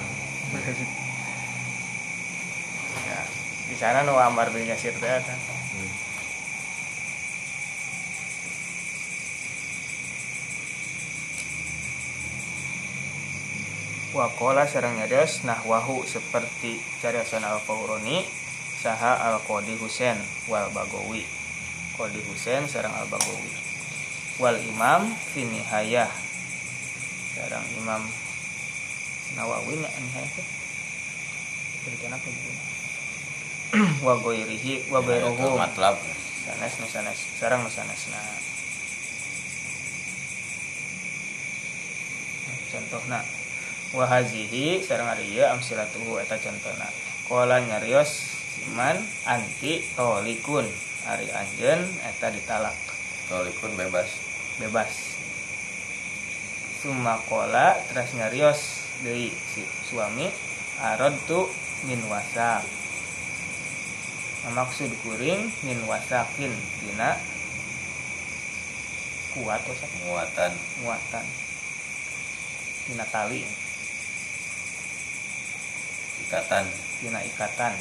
ya 3.10 3.20
di 3.66 3.76
sana 3.78 4.06
nu 4.06 4.14
ambar 4.14 4.54
deui 4.54 4.70
nyasir 4.70 4.93
teh 4.93 5.18
Wakola 14.10 14.66
sarang 14.66 14.97
nyarios 14.97 15.45
nah 15.45 15.62
wahu 15.70 16.01
seperti 16.01 16.82
cariasan 16.97 17.45
al 17.45 17.62
fauroni 17.62 18.26
saha 18.82 19.22
al 19.22 19.38
qadi 19.45 19.78
Husain 19.78 20.18
wal 20.49 20.66
bagowi 20.74 21.22
qadi 21.93 22.18
Husain 22.26 22.66
sarang 22.66 22.89
al 22.97 23.05
bagowi 23.05 23.53
wal 24.41 24.57
imam 24.57 25.14
fi 25.14 25.45
nihayah. 25.45 26.10
Sarang 27.38 27.62
imam 27.78 28.01
nawawi 29.38 29.78
nya 29.78 29.89
nihayah 29.93 30.45
berikan 31.86 32.18
apa 32.18 32.28
gitu? 32.34 32.51
Wa 34.10 34.18
goirihi 34.18 34.89
wa 34.89 35.05
goiruhu 35.05 35.53
matlab. 35.53 36.01
Sanes 36.49 36.74
nu 36.82 36.89
sanes. 36.89 37.20
Sarang 37.38 37.62
nu 37.62 37.70
sanes 37.70 38.10
nah 38.10 38.26
contohna 42.70 43.38
wa 43.93 44.05
hazihi 44.05 44.85
sareng 44.85 45.09
ari 45.09 45.33
ieu 45.33 45.49
amsilatuhu 45.49 46.21
eta 46.21 46.37
contohna 46.37 46.85
qala 47.29 47.61
nyarios 47.61 48.39
siman 48.59 48.97
anti 49.23 49.85
tolikun. 49.95 50.67
Ari 51.07 51.31
anjeun 51.31 51.81
eta 52.05 52.27
ditalak. 52.29 52.75
Tolikun 53.31 53.73
bebas. 53.79 54.09
Bebas. 54.59 54.91
Summa 56.83 57.17
qala 57.25 57.79
teras 57.87 58.11
nyarios 58.13 58.59
deui 59.01 59.31
si 59.31 59.63
suami 59.87 60.27
aradtu 60.83 61.47
min 61.87 62.01
wasak. 62.11 62.67
Maksud 64.49 64.91
kuring 65.05 65.49
min 65.63 65.79
wasakin. 65.87 66.51
Dina 66.83 67.15
kuat 69.33 69.61
wasak. 69.63 69.91
Muatan. 70.03 70.51
Muatan. 70.83 71.25
Dina 72.89 73.05
tali 73.07 73.68
ikatan 76.30 76.69
dina 77.01 77.17
ikatan. 77.25 77.73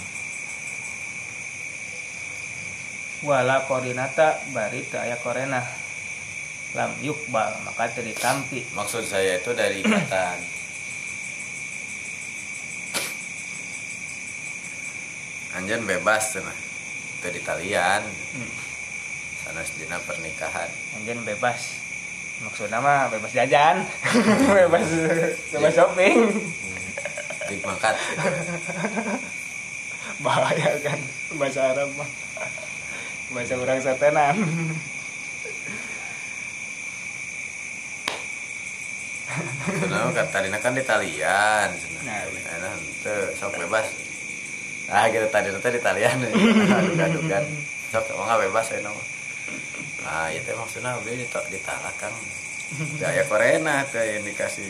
Wala 3.20 3.68
korinata 3.68 4.40
bari 4.57 4.88
teu 4.88 4.96
aya 4.96 5.20
korena 5.20 5.61
lam 6.72 6.96
yukbal 7.05 7.53
maka 7.68 7.92
teu 7.92 8.01
ditampi 8.01 8.64
maksud 8.72 9.05
saya 9.05 9.36
itu 9.36 9.53
dari 9.53 9.84
ikatan. 9.84 10.40
Anjen 15.61 15.84
bebas 15.84 16.32
cenah 16.32 16.57
itu 17.20 17.28
di 17.34 17.40
talian 17.44 18.01
Hmm. 18.32 18.53
sanes 19.44 19.76
dina 19.76 20.01
pernikahan. 20.01 20.70
Anjeun 20.96 21.20
bebas. 21.20 21.76
Maksudnya 22.38 22.78
mah 22.78 23.11
bebas 23.11 23.34
jajan. 23.34 23.82
Bebas 24.57 24.86
bebas 25.51 25.72
shopping 25.74 26.30
dimangkat 27.49 27.96
bahaya 30.24 30.72
kan 30.84 31.01
bahasa 31.36 31.61
Arab 31.74 31.90
mah. 31.94 32.09
Bahasa 33.28 33.55
orang 33.61 33.78
setenan. 33.78 34.36
Kenapa 39.68 40.24
tadinya 40.32 40.59
kan 40.59 40.72
di 40.72 40.82
talian. 40.82 41.70
Nah, 42.03 42.24
nah, 42.24 42.74
itu 42.80 43.14
sok 43.36 43.61
bebas. 43.61 43.86
Nah 44.88 45.05
gitu 45.12 45.28
tadi 45.28 45.53
nanti 45.53 45.76
di 45.76 45.82
talian. 45.84 46.16
Aduk-aduk 46.80 47.24
kan 47.28 47.44
sok 47.88 48.12
mau 48.12 48.28
nggak 48.28 48.40
bebas 48.49 48.66
ya 48.76 48.80
nama 48.84 49.03
nah 50.05 50.28
itu 50.32 50.51
maksudnya 50.53 50.92
ditok 51.05 51.44
ditalak 51.49 51.96
kan 51.96 52.12
gaya 53.01 53.24
korena 53.24 53.84
ke 53.88 53.96
yang 53.96 54.24
dikasih 54.24 54.68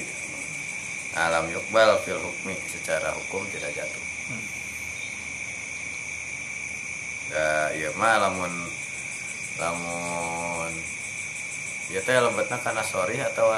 alam 1.17 1.49
yukbal 1.49 1.97
fil 2.05 2.21
hukmi 2.21 2.53
secara 2.69 3.13
hukum 3.17 3.45
tidak 3.49 3.73
jatuh. 3.73 4.05
Hmm. 4.29 4.45
ya 7.29 7.49
iya 7.77 7.91
mah 7.97 8.17
lamun 8.29 8.53
lamun 9.61 10.73
ya 11.89 12.01
teh 12.05 12.17
lebetna 12.21 12.57
karena 12.61 12.85
sorry 12.85 13.17
atau 13.21 13.49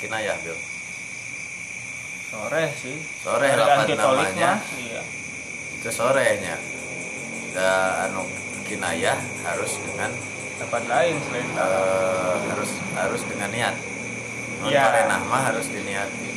kinayah 0.00 0.36
bil? 0.44 0.56
Sore 2.28 2.68
sih. 2.76 2.96
Sore 3.24 3.48
lapan 3.56 3.88
namanya. 3.96 4.60
iya. 4.76 5.00
Itu 5.80 5.88
sorenya 5.88 6.60
dan 7.56 8.12
anu 8.12 8.28
kinayah 8.68 9.16
harus 9.48 9.80
dengan 9.80 10.12
tempat 10.60 10.84
lain 10.84 11.16
selain 11.24 11.48
eh, 11.56 12.34
harus 12.52 12.70
harus 12.92 13.22
dengan 13.24 13.48
niat. 13.48 13.76
Non 14.60 14.68
Iya. 14.68 14.82
karenah 14.90 15.20
mah 15.24 15.42
harus 15.48 15.66
diniati 15.72 16.27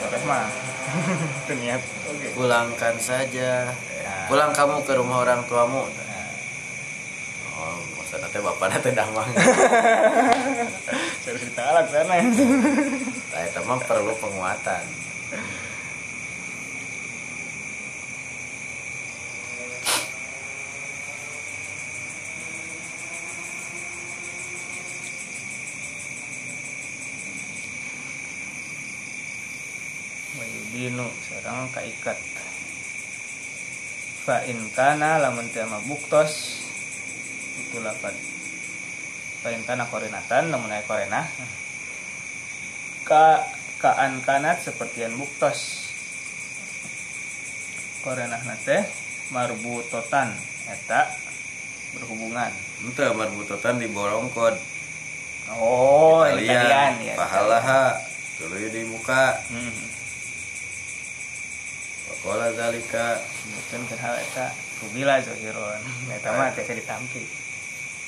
Sore 0.00 0.18
mah 0.24 0.48
itu 1.44 1.52
niat 1.60 1.82
oke. 2.08 2.26
Pulangkan 2.32 2.96
saja. 2.96 3.68
Ya. 3.70 4.14
pulang 4.32 4.50
kamu 4.56 4.80
ke 4.88 4.96
rumah 4.96 5.20
orang 5.20 5.44
tuamu. 5.44 5.84
Nah, 5.84 6.28
oh 7.60 7.78
maksudnya 8.00 8.32
teh 8.32 8.40
bapaknya 8.40 8.80
teh 8.80 8.96
damang 8.96 9.28
harus 11.30 11.42
ditalak 11.46 11.86
sana. 11.92 12.16
Nah 12.16 13.42
itu 13.44 13.60
mah 13.68 13.78
perlu 13.84 14.16
penguatan 14.16 14.84
Wayudinu 30.90 31.06
sarang 31.22 31.70
kaikat. 31.70 32.18
Fa 34.26 34.42
in 34.42 34.58
kana 34.74 35.22
lamun 35.22 35.46
teu 35.54 35.70
buktos 35.86 36.66
itu 37.62 37.78
lapan 37.78 38.10
fa 39.38 39.54
in 39.54 39.62
kana 39.62 39.86
korinatan 39.86 40.50
lamun 40.50 40.74
aya 40.74 40.82
korena 40.82 41.30
ka 43.06 43.38
kaan 43.78 44.18
kanat 44.26 44.66
sepertian 44.66 45.14
buktos. 45.14 45.86
Korenah 48.02 48.42
teh 48.66 48.82
marbutotan 49.30 50.34
eta 50.66 51.06
berhubungan. 51.94 52.50
Itu 52.82 53.14
marbutotan 53.14 53.78
di 53.78 53.86
borongkod 53.86 54.58
oh 55.54 56.26
ini 56.26 56.50
Kalian 56.50 56.58
kalian 56.66 56.92
ya. 56.98 57.14
pahalaha 57.14 57.82
dulu 58.42 58.58
di 58.58 58.82
muka. 58.90 59.38
Hmm. 59.54 59.99
Wakola 62.20 62.52
zalika 62.52 63.16
Mungkin 63.48 63.80
ke 63.88 63.96
hal 63.96 64.20
eta 64.20 64.52
kubila 64.80 65.16
zohiron 65.24 65.80
eta 66.12 66.36
mah 66.36 66.52
teh 66.52 66.64
ditampi 66.68 67.24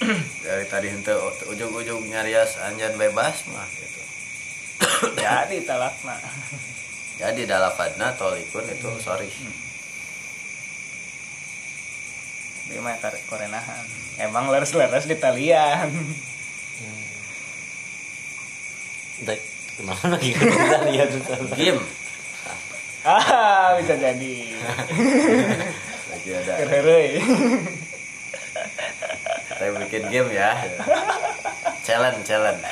dari 0.44 0.66
tadi 0.66 0.90
hente 0.90 1.14
ujung-ujung 1.47 2.10
nyarias 2.10 2.59
anjan 2.59 2.98
bebas 2.98 3.47
mah 3.55 3.68
gitu. 3.78 4.02
Jadi 5.22 5.62
talakna. 5.62 6.18
Jadi 7.22 7.47
dalafadna 7.47 8.10
tolikun 8.18 8.66
itu 8.66 8.90
sorry. 8.98 9.30
Dia 12.66 12.82
mah 12.82 12.98
kar- 12.98 13.22
korenahan. 13.30 13.84
Emang 14.18 14.51
leres-leres 14.51 15.06
di 15.06 15.14
talian. 15.14 15.86
Dek, 19.22 19.39
kenapa 19.78 20.18
lagi 20.18 20.34
kita 20.34 20.78
lihat 20.90 21.09
itu? 21.14 21.32
game 21.55 21.78
ah 23.03 23.74
bisa 23.83 23.99
jadi 23.99 24.35
lagi 26.11 26.31
ada 26.39 26.53
saya 29.59 29.70
bikin 29.74 30.07
game 30.07 30.31
ya 30.31 30.55
challenge 31.83 32.23
challenge 32.23 32.62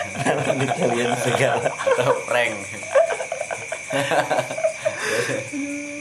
Kalian 0.78 1.10
segala. 1.18 1.66
atau 1.66 2.14
prank 2.30 2.54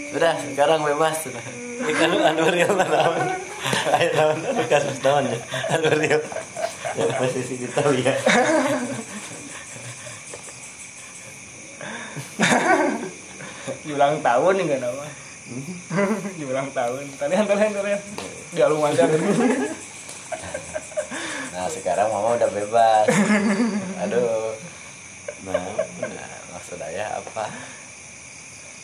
Sudah, 0.10 0.34
sekarang 0.42 0.82
bebas 0.82 1.22
sudah. 1.22 1.42
Ini 1.86 1.94
kan 1.94 2.10
anu 2.10 2.50
real 2.50 2.74
naon. 2.74 3.30
Ayo 3.94 4.10
naon 4.18 4.42
anu 4.42 4.64
kasus 4.66 4.98
naon 5.06 5.30
ya. 5.30 5.38
Anu 5.74 5.90
real. 5.94 6.22
Ya, 6.98 7.06
posisi 7.18 7.62
kita 7.62 7.86
lihat. 7.94 8.18
Ulang 13.94 14.22
tahun 14.22 14.54
nih 14.58 14.66
gak 14.76 14.82
nama 14.84 15.06
di 16.40 16.44
ulang 16.46 16.70
tahun. 16.72 17.06
Talian 17.18 17.46
talian 17.50 17.74
talian. 17.74 18.02
Di 18.54 18.62
aja 18.62 19.06
nah 21.50 21.68
sekarang 21.68 22.08
mama 22.08 22.38
udah 22.40 22.50
bebas. 22.54 23.06
Aduh. 24.06 24.56
Nah, 25.44 25.76
nah 26.06 26.30
maksud 26.56 26.80
ayah 26.88 27.20
apa? 27.20 27.46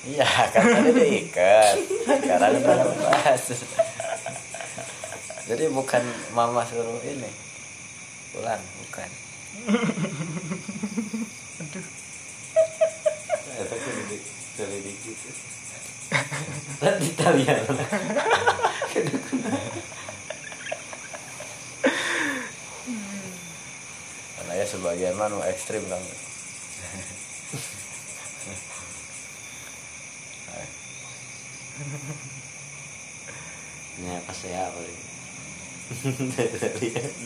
Iya 0.06 0.28
kan 0.53 0.64
tadi 0.70 0.91
diikat 0.94 1.76
sekarang 2.06 2.62
udah 2.62 2.78
bebas. 2.84 3.41
Jadi 5.45 5.66
bukan 5.70 6.03
mama 6.34 6.66
suruh 6.66 6.99
ini. 7.06 7.32
Pulang 8.34 8.60
bukan. 8.60 9.10
Aduh. 11.64 11.95
Selidiki 14.56 15.11
gitu. 15.11 15.30
Tadi 16.80 17.11
Italian. 17.11 17.60
Karena 24.40 24.53
ya 24.56 24.65
sebagian 24.65 25.19
mah 25.19 25.27
nu 25.27 25.44
ekstrim 25.44 25.84
kan. 25.91 25.99
Ini 33.95 34.11
apa 34.15 34.32
saya 34.32 34.72
paling? 34.72 35.15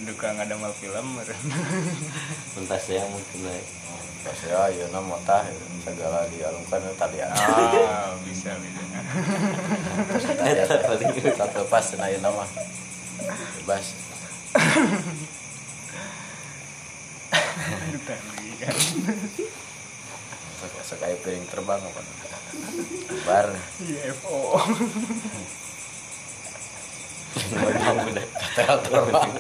Duka 0.08 0.36
nggak 0.36 0.52
ada 0.52 0.56
mal 0.60 0.76
film 0.76 1.16
Mentas 2.60 2.84
saya 2.84 3.08
mungkin 3.08 3.48
lah. 3.48 3.56
Pas 4.20 4.36
ya, 4.44 4.68
ya 4.76 4.86
nama 4.92 5.16
tah 5.24 5.48
segala 5.80 6.28
dialungkan 6.28 6.84
tadi 7.00 7.24
ah. 7.24 7.32
ah 7.32 8.12
bisa 8.28 8.52
bisa 8.60 8.84
Eta 10.44 10.76
paling 10.84 11.16
satu 11.40 11.64
pas 11.72 11.88
na 11.96 12.12
ieu 12.12 12.20
nama. 12.20 12.44
Bebas. 13.64 13.96
Sok 20.84 21.00
aya 21.08 21.16
piring 21.24 21.48
terbang 21.48 21.80
apa. 21.80 22.02
Bar. 23.24 23.48
UFO 23.80 24.60
Terbang. 28.56 29.32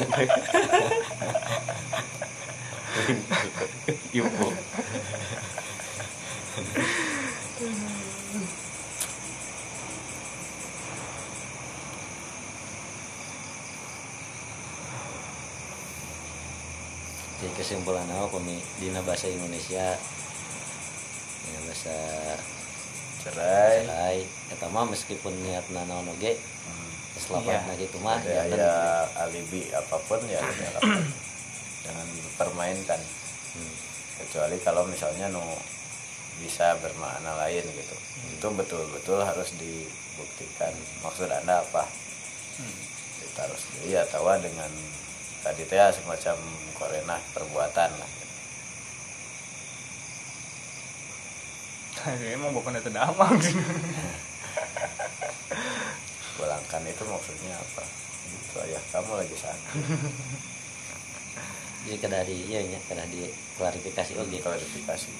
Ibu. 4.13 4.47
Jadi 17.39 17.55
kesimpulan 17.55 18.03
apa 18.11 18.35
kami 18.35 18.59
dina 18.83 18.99
bahasa 18.99 19.31
Indonesia 19.31 19.95
dina 21.47 21.59
bahasa 21.63 21.95
cerai 23.23 23.87
cerai 24.51 24.67
mah 24.67 24.83
meskipun 24.91 25.31
niatna 25.39 25.87
naon 25.87 26.11
oge 26.11 26.35
selamatna 27.17 27.73
gitu 27.79 27.97
mah 28.05 28.21
ada 28.21 28.29
jangan 28.29 28.59
ya 28.59 28.73
alibi 29.25 29.61
apa 29.73 29.97
pun 30.05 30.21
ya 30.29 30.41
jangan 30.41 30.83
jangan 31.89 32.07
dipermainkan. 32.13 33.01
Hmm. 33.49 33.75
kecuali 34.19 34.61
kalau 34.61 34.85
misalnya 34.85 35.31
nu 35.31 35.41
bisa 36.43 36.77
bermakna 36.79 37.35
lain 37.39 37.65
gitu. 37.65 37.95
Itu 38.35 38.47
betul-betul 38.53 39.19
harus 39.25 39.51
dibuktikan. 39.57 40.71
Maksud 41.03 41.27
anda 41.27 41.63
apa? 41.63 41.87
Kita 43.19 43.47
harus 43.47 43.63
diri 43.73 43.95
atau 43.97 44.27
dengan 44.39 44.71
tadi 45.41 45.63
teh 45.65 45.79
semacam 45.79 46.37
korena 46.75 47.17
perbuatan 47.33 47.91
lah. 47.95 48.11
Kayaknya 51.99 52.27
emang 52.39 52.51
bukan 52.55 52.79
itu 52.79 52.91
damang 52.95 53.35
sih 53.43 53.55
pulangkan 56.39 56.81
itu 56.87 57.03
maksudnya 57.03 57.59
apa? 57.59 57.83
Itu 58.31 58.57
ayah 58.63 58.83
kamu 58.95 59.11
lagi 59.19 59.35
sakit. 59.35 59.75
Jadi 61.79 61.97
kada 61.99 62.23
di 62.27 62.35
iya 62.47 62.59
nya 62.63 62.79
kada 62.87 63.03
di 63.07 63.27
klarifikasi 63.55 64.15
oge 64.19 64.39
klarifikasi. 64.43 65.11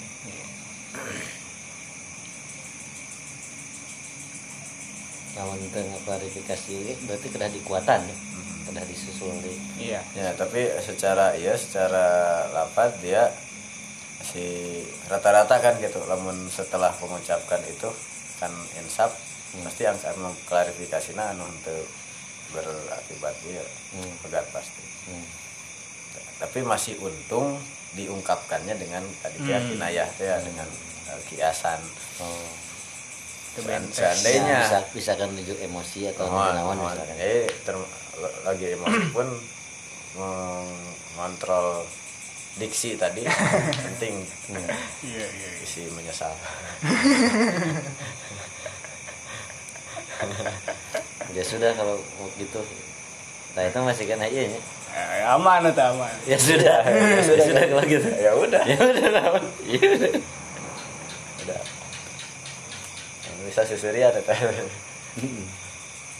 Lamun 5.40 5.60
teu 5.72 5.88
klarifikasi 6.04 6.70
oge 6.84 6.94
berarti 7.08 7.28
kada 7.32 7.48
dikuatan 7.52 8.00
ya? 8.08 8.16
Kada 8.68 8.82
disusul 8.88 9.32
di 9.40 9.54
iya. 9.80 10.04
Ya 10.16 10.36
tapi 10.36 10.68
secara 10.84 11.36
iya 11.40 11.56
secara 11.56 12.48
lapat 12.52 12.96
dia 13.00 13.32
si 14.24 14.44
rata-rata 15.08 15.64
kan 15.64 15.80
gitu. 15.80 16.04
Namun 16.08 16.52
setelah 16.52 16.92
mengucapkan 17.00 17.64
itu 17.72 17.88
kan 18.40 18.52
insaf 18.84 19.29
pasti 19.60 19.84
akan 19.84 19.98
mengklarifikasi 20.22 21.10
nah 21.14 21.30
anu 21.30 21.44
untuk 21.44 21.86
berakibat 22.50 23.34
dia 23.42 23.62
Hmm. 23.90 24.14
pegat 24.22 24.46
pasti 24.50 24.84
hmm. 25.10 25.26
tapi 26.38 26.62
masih 26.62 26.98
untung 27.00 27.58
diungkapkannya 27.92 28.76
dengan 28.76 29.02
tadi 29.20 29.38
Hmm. 29.40 29.50
kinayah 29.68 30.06
teh 30.14 30.26
ya, 30.26 30.38
dengan 30.40 30.70
eh, 31.08 31.22
kiasan 31.26 31.82
oh 32.20 32.50
Sean- 33.52 33.92
seandainya 33.92 34.62
bisa 34.62 34.80
bisa 34.94 35.12
kan 35.16 35.28
nunjuk 35.30 35.58
emosi 35.60 36.08
atau 36.08 36.30
Mohon, 36.30 36.54
naon 36.54 36.78
mohon. 36.78 36.94
misalkan 36.94 37.18
Eh, 37.18 37.50
lagi 38.46 38.66
emosi 38.72 39.04
pun 39.10 39.28
mengontrol 40.16 41.84
diksi 42.56 42.94
tadi 42.96 43.26
penting 43.86 44.22
Hmm. 44.48 44.70
iya 45.02 45.26
iya 45.28 45.48
iya. 45.50 45.62
isi 45.62 45.90
menyesal 45.90 46.32
ya 51.38 51.44
sudah 51.44 51.72
kalau 51.76 51.96
mau 52.20 52.28
gitu. 52.36 52.62
Nah 53.56 53.64
itu 53.66 53.78
masih 53.82 54.06
kan 54.10 54.20
aja 54.24 54.42
ya 54.48 54.62
Eh, 54.90 55.22
aman 55.22 55.70
itu 55.70 55.82
aman. 55.86 56.14
Ya 56.26 56.38
sudah 56.38 56.82
ya 56.90 57.22
sudah, 57.22 57.46
sudah. 57.46 57.64
kalau 57.70 57.86
gitu. 57.86 58.10
Ya 58.10 58.32
udah. 58.34 58.64
Ya 58.66 58.80
udah 58.82 59.08
naon 59.14 59.44
ya 59.70 59.80
udah. 59.86 60.14
Udah. 61.46 61.62
Bisa 63.46 63.62
susuri 63.70 64.02
ada 64.02 64.20
teh. 64.20 64.40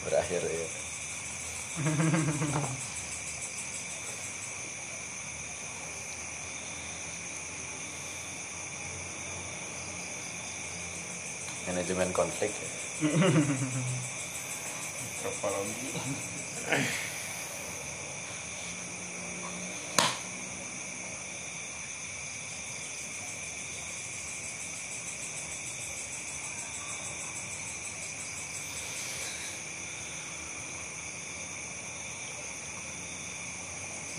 Berakhir 0.06 0.40
ya 0.46 0.66
manajemen 11.70 12.10
konflik 12.12 12.50
ya. 12.50 12.79
Antropologi 13.00 15.88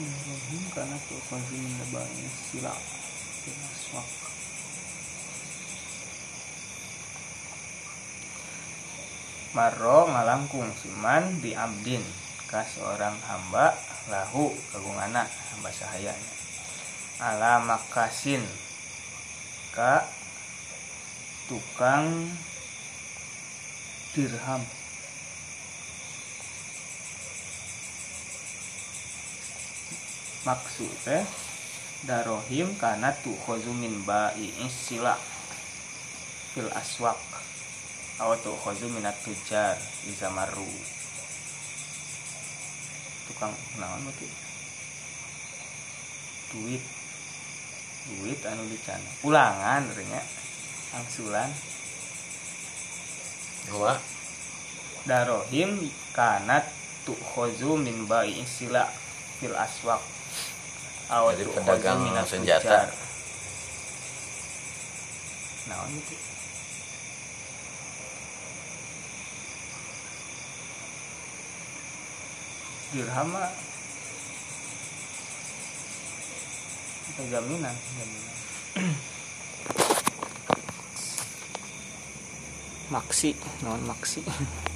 Bismillahirrahmanirrahim. 0.02 0.74
Karena 0.74 0.98
tuh 1.06 1.22
banyak 1.94 2.34
sila. 2.50 2.74
Maswak 3.46 4.41
Maro 9.52 10.08
ngalangkung 10.08 10.72
siman 10.80 11.44
di 11.44 11.52
abdin 11.52 12.00
ka 12.48 12.64
seorang 12.64 13.20
hamba 13.28 13.76
lahu 14.08 14.48
kagungana 14.72 15.28
hamba 15.28 15.68
sahayanya 15.68 16.32
ala 17.20 17.60
makasin 17.60 18.40
ka 19.76 20.08
tukang 21.52 22.32
dirham. 24.16 24.64
Maksudnya 30.48 31.28
darohim 32.08 32.74
karena 32.80 33.14
tu 33.20 33.36
khozumin 33.46 34.02
ba'i 34.08 34.50
sila 34.72 35.20
fil 36.56 36.72
aswak 36.74 37.31
atau 38.22 38.38
tu 38.38 38.54
khozu 38.54 38.86
minat 38.94 39.18
tujar 39.26 39.74
di 40.06 40.14
zamaru 40.14 40.70
tukang 43.26 43.50
naon 43.82 44.06
berarti 44.06 44.30
duit. 46.54 46.84
Duit 48.12 48.40
anu 48.46 48.62
dicana. 48.70 49.10
Ulangan 49.26 49.82
ternyata 49.90 50.30
angsulan. 50.94 51.50
Wah, 53.74 53.98
darohim 55.10 55.80
kanat 56.14 56.70
tukhozu 57.10 57.74
min 57.80 58.06
bayi 58.06 58.46
sila 58.46 58.86
fil 59.42 59.58
aswak. 59.58 60.02
Aw 61.10 61.34
Jadi 61.34 61.50
tu'khozu 61.50 61.58
pedagang 61.58 62.00
minat 62.06 62.30
senjata. 62.30 62.86
tujar. 62.86 62.90
itu 65.90 66.16
dirham 72.92 73.28
mah 73.32 73.52
itu 77.12 77.24
jaminan 77.32 77.76
jaminan. 77.76 78.36
Maksi 82.92 83.32
non 83.64 83.80
maksi 83.88 84.20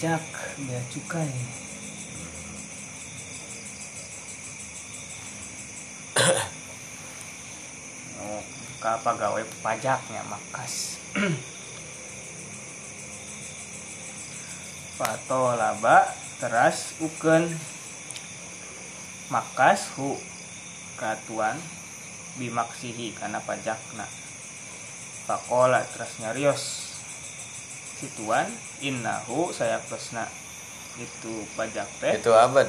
pajak, 0.00 0.24
bea 0.64 0.80
cukai. 0.88 1.28
oh, 8.24 8.40
ka 8.80 8.96
pegawai 9.04 9.44
pajaknya 9.60 10.24
makas. 10.24 10.96
Pato 14.96 15.52
laba 15.52 16.08
teras 16.40 16.96
uken 17.04 17.52
makas 19.28 19.92
hu. 20.00 20.16
Katuan. 20.96 21.60
Bimaksihi 22.40 23.12
karena 23.20 23.44
pajakna. 23.44 24.08
Pakola 25.28 25.84
teras 25.84 26.16
nyarios 26.24 26.89
situan 28.00 28.48
innahu 28.80 29.52
saya 29.52 29.76
pesna 29.84 30.24
itu 30.96 31.44
pajak 31.52 31.84
teh. 32.00 32.16
Itu 32.16 32.32
abad. 32.32 32.64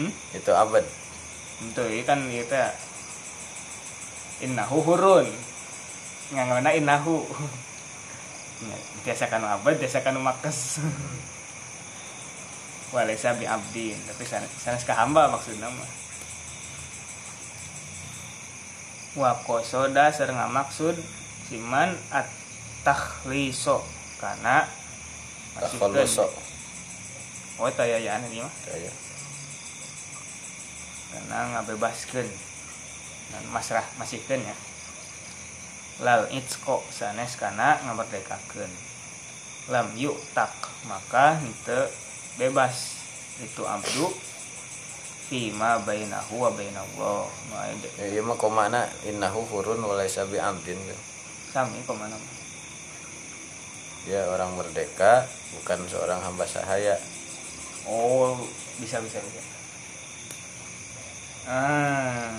hmm? 0.00 0.12
Itu 0.32 0.52
abad. 0.56 0.84
itu 1.62 1.82
kan 2.08 2.18
itu 2.32 2.48
ya 2.48 2.72
innahu 4.40 4.80
hurun. 4.80 5.28
Ngangana 6.32 6.72
innahu. 6.72 7.20
Biasa 9.04 9.28
kan 9.28 9.44
abad 9.44 9.76
biasa 9.76 10.00
kan 10.00 10.16
makes. 10.16 10.80
Walesa 12.92 13.32
bi 13.40 13.48
abdin 13.48 13.96
tapi 14.04 14.24
sana 14.28 14.44
sana 14.60 14.76
hamba 14.96 15.32
maksudnya 15.32 15.68
mah. 15.68 15.90
Wa 19.16 19.32
kosoda 19.44 20.12
sareng 20.12 20.36
maksud 20.52 20.96
siman 21.48 21.96
at 22.12 22.41
takhliso 22.82 23.82
karena 24.18 24.66
Takhaluso. 25.52 26.32
oh 27.60 27.68
taya 27.76 28.00
ya 28.00 28.16
ini 28.24 28.40
mah. 28.40 28.54
Kayak 28.64 28.94
karena 31.12 31.38
ngabebaskeun 31.52 32.24
dan 33.32 33.44
masrah 33.52 33.84
masihkeun 34.00 34.40
ya. 34.40 34.56
Lal 36.00 36.24
itsko 36.32 36.80
sanes 36.88 37.36
kana 37.36 37.76
ngamerdekakeun 37.84 38.72
lam 39.70 39.94
yuk 39.94 40.16
tak 40.32 40.50
maka 40.88 41.38
henteu 41.38 41.86
bebas. 42.40 42.98
Itu 43.44 43.68
abdu 43.68 44.08
fima 45.28 45.80
bainahu 45.84 46.48
wa 46.48 46.50
bainallah. 46.52 47.24
Ya, 48.00 48.04
iya 48.08 48.20
mah 48.24 48.36
komana 48.40 48.88
innahu 49.04 49.44
hurun 49.52 49.84
walaysa 49.84 50.24
bi 50.28 50.40
abdin. 50.40 50.80
sami 51.52 51.84
ke 51.84 51.92
mana 51.92 52.16
Dia 54.02 54.26
orang 54.26 54.58
merdeka, 54.58 55.26
bukan 55.58 55.86
seorang 55.86 56.18
hamba 56.18 56.42
sahaya. 56.42 56.98
oh 57.86 58.38
bisa 58.78 58.98
bisa 59.02 59.18
bisa. 59.22 59.40
Ah. 61.46 62.30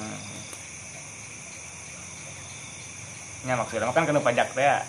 Nya 3.44 3.60
maksudnya 3.60 3.92
kan 3.92 4.08
kena 4.08 4.24
pajak 4.24 4.56
teh 4.56 4.64
ya. 4.64 4.80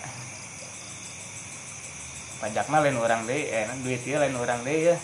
Pajak 2.39 2.67
mah 2.71 2.79
lain 2.83 2.99
orang 2.99 3.27
deh 3.27 3.51
eh 3.51 3.67
duit 3.83 3.99
dia 4.03 4.19
lain 4.19 4.35
orang 4.35 4.63
deh 4.63 4.95
ya. 4.95 4.97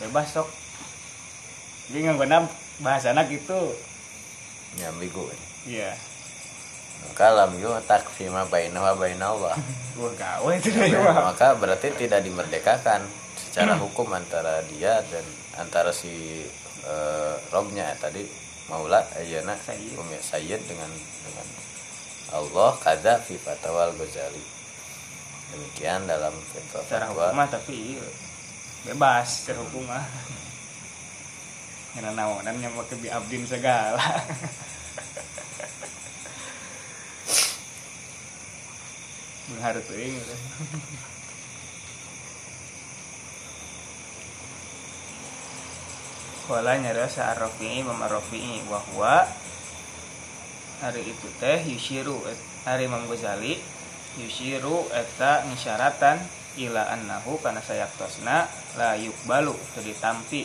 Bebas 0.00 0.32
sok. 0.32 0.48
Jadi 1.88 2.08
nggak 2.08 2.20
benar 2.20 2.42
bahasa 2.80 3.12
anak 3.12 3.30
itu 3.30 3.60
Ya 4.80 4.90
ambigu. 4.90 5.30
iya 5.68 5.94
Kalam 7.14 7.54
yu 7.62 7.70
takfima 7.86 8.42
bainahu 8.50 9.46
wa 9.46 10.50
deh 10.58 10.98
mah 10.98 11.30
maka 11.30 11.54
berarti 11.54 11.94
tidak 11.94 12.26
dimerdekakan 12.26 13.06
secara 13.38 13.78
hukum 13.78 14.10
antara 14.10 14.66
dia 14.66 14.98
dan 15.06 15.22
antara 15.62 15.94
si 15.94 16.42
eh, 16.82 17.34
robnya. 17.54 17.94
Ya, 17.94 18.10
tadi 18.10 18.26
maula 18.66 19.06
ayana 19.14 19.54
Sayyid. 19.62 19.94
Umi 19.94 20.18
Sayyid 20.18 20.58
dengan 20.66 20.90
dengan 21.22 21.46
Allah 22.34 22.74
kada 22.82 23.22
fi 23.22 23.38
fatwal 23.38 23.94
Ghazali. 23.94 24.42
Demikian 25.54 26.10
dalam 26.10 26.34
fatwa 26.50 26.82
secara 26.82 27.06
hukum 27.14 27.30
mah 27.30 27.46
tapi 27.46 27.94
iya, 27.94 28.06
bebas 28.90 29.46
secara 29.46 29.62
hukum 29.62 29.86
mah 29.86 30.02
karena 31.94 32.10
naonan 32.10 32.58
yang 32.58 32.74
pakai 32.74 32.98
bi 32.98 33.06
abdin 33.06 33.46
segala 33.46 34.02
teuing 39.52 40.16
gitu. 40.16 40.34
Kala 46.44 46.76
nyarios 46.76 47.16
sa 47.16 47.32
Ar-Rafi'i 47.32 47.80
Imam 47.80 47.96
Ar-Rafi'i 48.04 48.64
bahwa 48.68 49.24
hari 50.84 51.08
itu 51.08 51.28
teh 51.40 51.64
yushiru 51.64 52.20
hari 52.68 52.84
Imam 52.84 53.08
Ghazali 53.08 53.56
yushiru 54.20 54.84
eta 54.92 55.40
ngisyaratan 55.48 56.20
ila 56.60 56.92
annahu 56.92 57.40
kana 57.40 57.64
sayaktosna 57.64 58.44
la 58.76 58.96
yukbalu 58.96 59.56
teu 59.72 59.82
ditampi. 59.84 60.44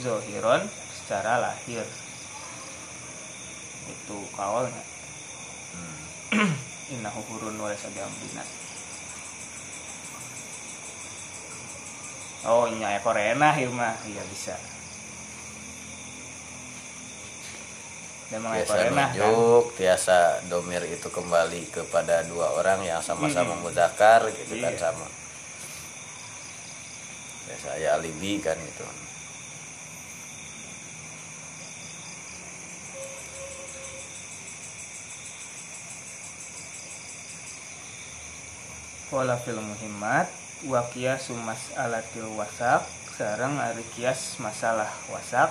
Zohiron 0.00 0.64
secara 0.92 1.40
lahir. 1.40 1.84
Itu 3.88 4.16
kawalnya 4.36 4.84
innahu 6.90 7.20
hurun 7.30 7.54
wa 7.56 7.70
laysa 7.70 7.86
biamdina 7.94 8.42
oh 12.46 12.66
nya 12.72 12.96
ekor 12.96 13.14
enak 13.14 13.54
ieu 13.60 13.68
mah 13.70 13.94
iya 14.08 14.24
bisa. 14.32 14.56
Memang 18.30 18.56
ekor 18.56 18.78
biasa 18.78 18.88
enak 18.94 19.08
kan. 19.12 19.34
tiasa 19.76 20.18
domir 20.48 20.82
itu 20.86 21.08
kembali 21.10 21.68
kepada 21.68 22.22
dua 22.24 22.54
orang 22.56 22.80
yang 22.86 23.02
sama-sama 23.04 23.58
Mm-mm. 23.58 23.64
muzakar 23.66 24.24
gitu 24.32 24.56
kan 24.56 24.72
Iya. 24.72 24.80
sama. 24.80 25.06
Biasa 27.50 27.68
ya 27.76 27.98
alibi 27.98 28.38
kan 28.40 28.56
gitu 28.56 28.86
Wala 39.10 39.34
fil 39.34 39.58
muhimmat 39.58 40.30
wa 40.70 40.86
qiyasu 40.94 41.34
mas'alatil 41.34 42.30
wasak 42.38 42.86
sareng 43.18 43.58
ari 43.58 43.82
kias 43.98 44.38
masalah 44.38 44.86
wasak 45.10 45.50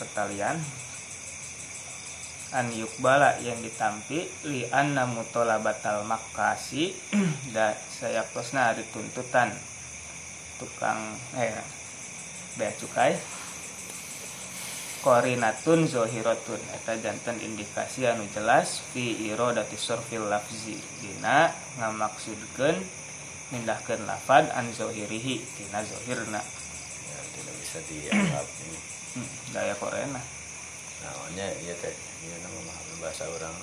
pertalian. 0.00 0.56
An 2.56 2.72
yukbala 2.72 3.36
yang 3.44 3.60
ditampi 3.60 4.24
li 4.48 4.64
anna 4.72 5.04
mutolabatal 5.04 6.08
makasi 6.08 6.96
da 7.54 7.76
sayaktosna 7.76 8.72
ari 8.72 8.88
tuntutan 8.88 9.52
tukang 10.56 11.12
eh 11.36 11.52
bea 12.56 12.72
cukai 12.72 13.35
korinatun 15.06 15.86
zohiratun. 15.86 16.58
Eta 16.74 16.98
jantan 16.98 17.38
indikasi 17.38 18.10
anu 18.10 18.26
jelas 18.34 18.82
fi 18.90 19.14
irodati 19.30 19.78
surfil 19.78 20.26
lafzi. 20.26 20.74
Dina 20.98 21.54
ngamaksudkeun 21.78 22.74
mindahkeun 23.54 24.02
lafad 24.02 24.50
an 24.50 24.66
zohirihi. 24.74 25.38
Dina 25.38 25.86
zohirna. 25.86 26.42
Ya, 26.42 27.18
tidak 27.38 27.54
bisa 27.62 27.78
dianggap 27.86 28.46
ini. 28.66 28.78
Hmm, 29.14 29.30
gaya 29.54 29.74
Korea 29.78 30.10
namanya 30.10 31.46
iya 31.62 31.74
teh. 31.78 31.94
Iya 32.26 32.36
nama 32.42 32.74
bahasa 32.98 33.30
orang 33.30 33.54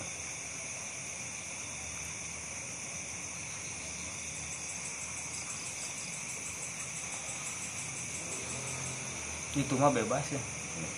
itu 9.54 9.78
mah 9.78 9.94
bebas 9.94 10.26
ya 10.34 10.42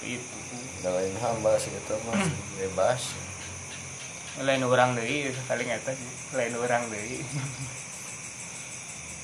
itu. 0.06 0.38
Lain 0.85 1.14
hamba 1.19 1.57
segitu 1.57 1.97
mah 2.06 2.19
bebas. 2.60 3.15
Lain 4.43 4.64
orang 4.68 4.99
deh 4.99 5.31
sekali 5.31 5.64
ngeta 5.64 5.95
sih 5.95 6.11
lain 6.35 6.52
orang 6.60 6.84
deh 6.91 7.23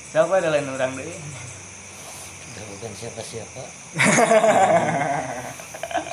siapa 0.08 0.40
ada 0.40 0.48
lain 0.48 0.72
orang 0.72 0.96
deh 0.96 1.04
Sudah 2.52 2.64
bukan 2.68 2.92
siapa-siapa. 2.92 3.62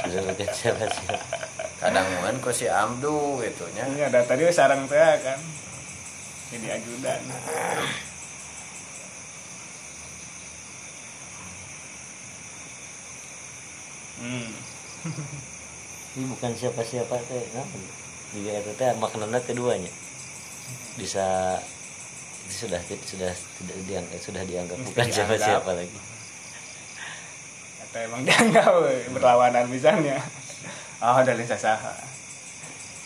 Sudah 0.07 0.22
bukan 0.24 0.49
siapa-siapa. 0.56 1.36
Kadang 1.84 2.07
mungkin 2.16 2.40
kok 2.40 2.56
si 2.56 2.68
Amdu 2.72 3.44
gitu 3.44 3.68
nya 3.76 3.84
ini 3.91 4.07
ada 4.07 4.24
tadi 4.24 4.48
sarang 4.52 4.88
teh 4.88 5.20
kan. 5.20 5.40
Jadi 6.52 6.68
ajudan 6.80 7.22
hmm. 14.20 14.52
Ini 16.20 16.26
bukan 16.26 16.52
siapa-siapa 16.58 17.16
teh 17.30 17.44
nah, 17.54 17.68
juga 18.34 18.52
itu 18.60 18.72
teh 18.76 18.90
maknanya 18.98 19.40
keduanya. 19.46 19.91
Bisa 20.98 21.56
itu 22.50 22.66
sudah 22.66 22.82
sudah 22.82 23.32
tidak 23.32 23.78
dianggap 23.86 24.20
sudah 24.20 24.44
dianggap 24.44 24.78
Mesti 24.82 24.88
bukan 24.90 25.06
siapa-siapa 25.14 25.72
lagi. 25.72 26.00
Atau 27.86 28.00
emang 28.10 28.22
dianggap 28.28 28.74
berlawanan 29.14 29.66
misalnya 29.70 30.18
oh 31.00 31.22
dari 31.24 31.46
sasaha. 31.46 31.94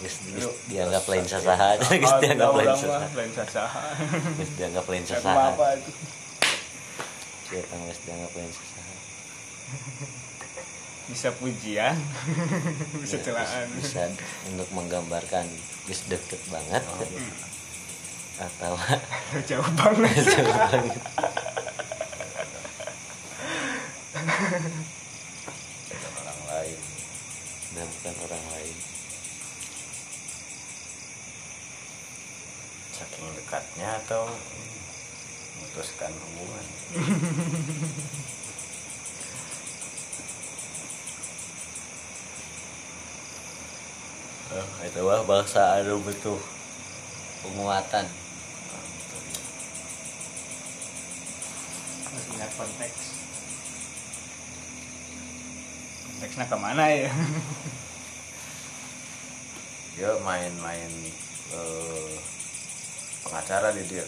Geus- 0.02 0.24
geus 0.34 0.48
dianggap 0.68 1.04
lain 1.06 1.26
sasaha 1.28 1.78
geus 1.80 2.12
Oh, 2.12 2.20
dianggap 2.20 2.52
lain 2.56 2.76
sasaha. 2.76 3.06
lain 3.14 3.32
sasaha. 3.36 3.84
Geus 4.42 4.52
dianggap 4.58 4.86
lain 4.90 5.06
sasaha. 5.06 5.44
Apa 5.54 5.68
itu 5.78 5.92
geus 7.52 8.00
dianggap 8.08 8.32
lain 8.34 8.50
sasaha 8.50 8.94
bisa 11.06 11.30
pujian. 11.34 11.98
Bisa 13.04 13.18
Ya, 13.18 13.24
celaan. 13.26 13.68
bisa 13.76 14.08
untuk 14.48 14.70
menggambarkan 14.72 15.44
geus 15.84 16.08
deket 16.08 16.40
banget. 16.48 16.80
Oh, 16.82 17.04
iya. 17.04 17.28
atau 18.40 18.74
jauh 19.50 19.70
banget. 19.76 20.16
Jauh 20.26 20.56
banget. 20.56 20.96
Bukan 25.92 26.12
orang 26.16 26.42
lain. 26.48 26.80
Dan 27.74 27.86
bukan 27.90 28.16
orang 28.24 28.44
lain. 28.54 28.76
Saking 32.94 33.28
dekatnya 33.36 33.90
atau 34.00 34.24
memutuskan 35.54 36.12
hubungan 36.14 36.66
oh, 44.54 44.68
itu 44.86 45.00
wah 45.02 45.22
bahasa 45.26 45.82
anu 45.82 45.98
butuh 46.02 46.38
penguatan. 47.42 48.06
Ingat 52.34 52.52
konteks. 52.58 53.02
Konteksnya 56.06 56.46
ke 56.46 56.58
mana 56.58 56.84
ya? 56.90 57.12
Dia 59.94 60.10
main-main 60.26 60.92
eh, 61.54 62.14
pengacara 63.22 63.70
di 63.78 63.86
dia. 63.86 64.06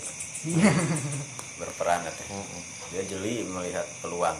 Berperan 1.62 2.02
ya. 2.02 2.14
Dia 2.90 3.02
jeli 3.06 3.46
melihat 3.46 3.86
peluang. 4.02 4.38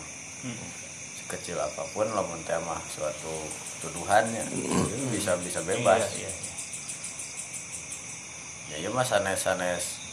Sekecil 1.26 1.58
apa 1.58 1.82
pun 1.90 2.06
lamun 2.06 2.38
teh 2.46 2.54
mah 2.62 2.78
suatu 2.86 3.34
tuduhannya 3.82 4.46
Itu 4.46 5.10
bisa 5.10 5.34
bisa 5.42 5.58
bebas. 5.66 6.06
Iya, 6.14 6.30
iya. 6.30 6.32
ya 8.70 8.76
iya 8.86 8.90
mah 8.94 9.02
sanes 9.02 9.42
sanes 9.42 10.06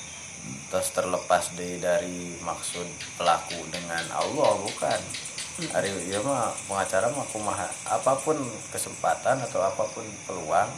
terus 0.72 0.88
terlepas 0.96 1.52
di 1.52 1.76
dari 1.76 2.32
maksud 2.40 2.88
pelaku 3.20 3.60
dengan 3.68 4.00
Allah 4.08 4.56
bukan. 4.56 5.00
Hari 5.68 5.92
iya 6.08 6.24
mah 6.24 6.48
pengacara 6.64 7.12
mah 7.12 7.28
kumaha 7.28 7.68
apa 7.92 8.16
pun 8.24 8.40
kesempatan 8.72 9.36
atau 9.44 9.60
apa 9.60 9.84
pun 9.92 10.08
peluang 10.24 10.72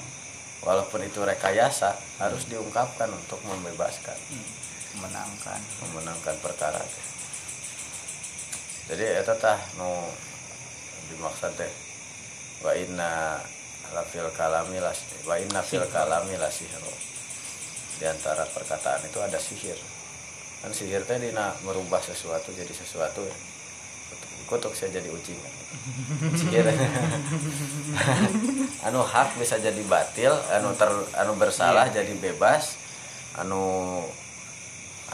walaupun 0.67 0.99
itu 1.07 1.23
rekayasa 1.23 1.95
harus 2.19 2.43
diungkapkan 2.51 3.07
untuk 3.07 3.39
membebaskan. 3.47 4.19
Menangkan 4.99 5.63
memenangkan. 5.79 6.35
Perkara. 6.43 6.83
teh. 6.83 7.14
Jadi 8.85 9.25
eta 9.25 9.33
tah 9.41 9.61
nu 9.81 9.89
dimaksud 11.09 11.57
teh 11.57 11.73
wa 12.61 12.77
inna 12.77 13.41
lafil 13.97 14.29
kalami 14.37 14.77
las 14.81 15.01
wa 15.25 15.41
inna 15.41 15.65
fil 15.65 15.85
kalami 15.89 16.37
lasihro 16.37 16.93
di 17.99 18.05
antara 18.11 18.43
perkataan 18.51 19.07
itu 19.07 19.19
ada 19.23 19.39
sihir. 19.39 19.79
Kan 20.61 20.75
sihir 20.75 21.07
teh 21.07 21.17
dina 21.17 21.55
merubah 21.63 22.03
sesuatu 22.03 22.51
jadi 22.51 22.75
sesuatu 22.75 23.23
ya. 23.23 23.37
Kutuk 24.45 24.77
saya 24.77 25.01
jadi 25.01 25.09
ucing. 25.09 25.41
Sihir. 26.41 26.69
Anu 28.87 29.01
hak 29.01 29.41
bisa 29.41 29.57
jadi 29.57 29.81
batil 29.89 30.37
anu 30.53 30.77
ter 30.77 30.93
anu 31.17 31.33
bersalah 31.41 31.89
jadi 31.89 32.13
bebas 32.21 32.77
anu 33.41 34.05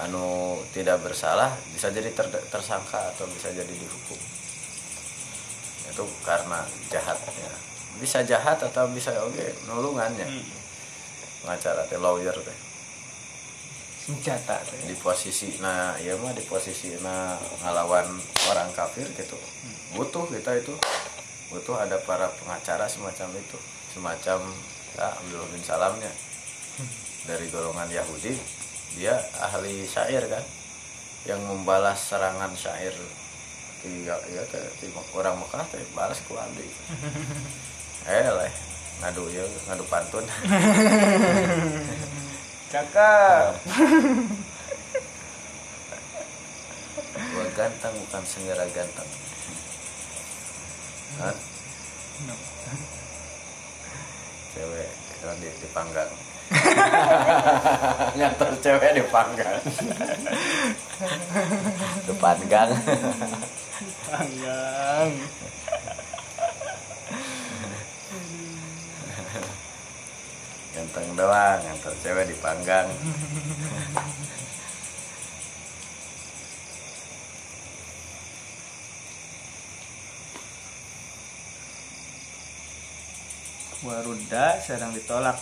anu 0.06 0.56
tidak 0.72 1.02
bersalah 1.04 1.52
bisa 1.76 1.92
jadi 1.92 2.08
ter- 2.14 2.46
tersangka 2.48 3.12
atau 3.12 3.28
bisa 3.28 3.52
jadi 3.52 3.68
dihukum. 3.68 4.20
Itu 5.90 6.04
karena 6.24 6.64
jahatnya. 6.88 7.52
Bisa 8.00 8.24
jahat 8.24 8.62
atau 8.62 8.88
bisa 8.88 9.12
oke 9.20 9.46
nulungannya. 9.68 10.24
Hmm. 10.24 10.46
pengacara 11.40 11.88
teh 11.88 11.96
lawyer 11.96 12.36
teh. 12.36 12.58
Senjata 14.04 14.60
teh. 14.60 14.80
di 14.84 14.96
posisi 14.96 15.56
nah 15.64 15.96
ya 15.96 16.12
mah 16.20 16.36
di 16.36 16.44
posisi 16.44 16.92
nah 17.00 17.36
ngelawan 17.64 18.08
orang 18.48 18.70
kafir 18.76 19.08
gitu. 19.16 19.36
Butuh 19.96 20.24
kita 20.28 20.60
itu. 20.60 20.76
Butuh 21.50 21.82
ada 21.82 21.98
para 22.06 22.30
pengacara 22.40 22.86
semacam 22.86 23.36
itu. 23.36 23.58
Semacam 23.90 24.38
ya 24.96 25.08
Abdullah 25.18 25.48
bin 25.50 25.64
Salamnya. 25.64 26.12
Dari 27.28 27.52
golongan 27.52 27.88
Yahudi 27.88 28.59
dia 28.96 29.14
ahli 29.38 29.86
syair 29.86 30.24
kan? 30.26 30.44
Yang 31.28 31.40
membalas 31.46 32.00
serangan 32.00 32.56
syair 32.56 32.94
di 33.80 34.04
ya, 34.04 34.16
ya, 34.28 34.44
teh, 34.48 34.60
di 34.80 34.92
orang 35.16 35.40
Mekah 35.40 35.64
teh 35.72 35.80
balas 35.96 36.20
ku 36.28 36.36
abdi 36.36 36.68
eh 38.12 38.28
lah 38.28 38.52
ngadu 39.00 39.24
ya 39.32 39.44
ngadu 39.68 39.84
pantun. 39.88 40.24
Cakep. 42.72 43.52
Gua 47.30 47.46
ganteng 47.56 47.94
bukan 48.04 48.22
segera 48.28 48.64
ganteng. 48.70 49.10
Hah? 51.18 51.36
cewek 54.50 54.90
di, 55.40 55.48
dipanggang 55.62 56.10
ngantar 58.18 58.52
cewek 58.58 58.90
dipanggang 58.98 59.62
depan 62.10 62.38
gang 62.50 62.70
panggang. 64.10 65.10
Ganteng 70.70 71.08
doang 71.18 71.58
ngantar 71.62 71.94
cewek 72.02 72.24
dipanggang 72.30 72.86
waruda 83.80 84.60
sarang 84.60 84.92
ditolak 84.92 85.40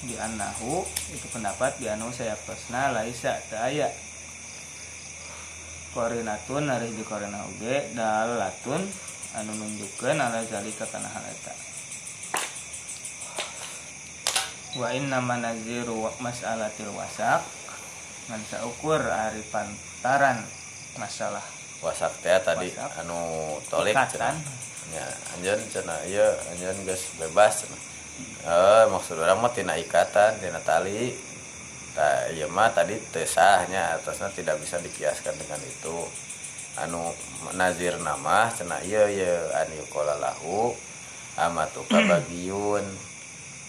di 0.00 0.16
anahu 0.16 0.80
itu 1.12 1.26
pendapat 1.28 1.76
di 1.76 1.86
anu 1.92 2.08
saya 2.08 2.32
pesna 2.48 2.92
laisa 2.92 3.36
daya. 3.52 3.92
Korinatun 5.90 6.70
hari 6.70 6.94
di 6.94 7.02
korina 7.02 7.42
uge 7.50 7.92
dalatun 7.92 8.80
anu 9.36 9.52
nunjukkeun 9.58 10.16
ala 10.16 10.40
zalika 10.46 10.86
kana 10.86 11.10
hal 11.10 11.26
eta 11.26 11.54
wa 14.78 14.86
inna 14.94 15.18
manaziru 15.18 16.06
mas'alatil 16.22 16.94
wasak 16.94 17.42
ngan 18.30 18.42
saukur 18.46 19.02
ari 19.02 19.42
pantaran 19.50 20.46
masalah. 20.94 21.42
Wasak 21.82 22.14
teh 22.22 22.38
tadi 22.38 22.70
Wasak. 22.70 23.02
anu 23.02 23.18
tolik 23.66 23.98
cenah. 23.98 24.38
ya 24.90 25.06
anjeun 25.34 25.60
cenah 25.70 26.02
ieu 26.06 26.30
anjeun 26.50 26.78
geus 26.82 27.14
bebas 27.18 27.62
cenah 27.62 27.78
eh 28.46 28.84
maksud 28.88 29.20
orang 29.20 29.40
mah 29.40 29.52
tina 29.52 29.74
ikatan 29.76 30.40
tina 30.40 30.60
tali. 30.60 31.12
Ta 31.90 32.30
ieu 32.30 32.46
mah 32.46 32.70
tadi 32.70 32.94
teu 33.10 33.26
sahnya 33.26 33.98
atasnya 33.98 34.30
tidak 34.30 34.56
bisa 34.62 34.78
dikiaskan 34.78 35.34
dengan 35.36 35.58
itu. 35.66 35.98
Anu 36.78 37.10
nazir 37.58 37.98
nama 37.98 38.46
cenah 38.54 38.80
ieu 38.86 39.06
ieu 39.10 39.50
an 39.52 39.68
yuqala 39.74 40.16
lahu 40.22 40.70
amatuka 41.34 41.98
bagiun 42.06 42.86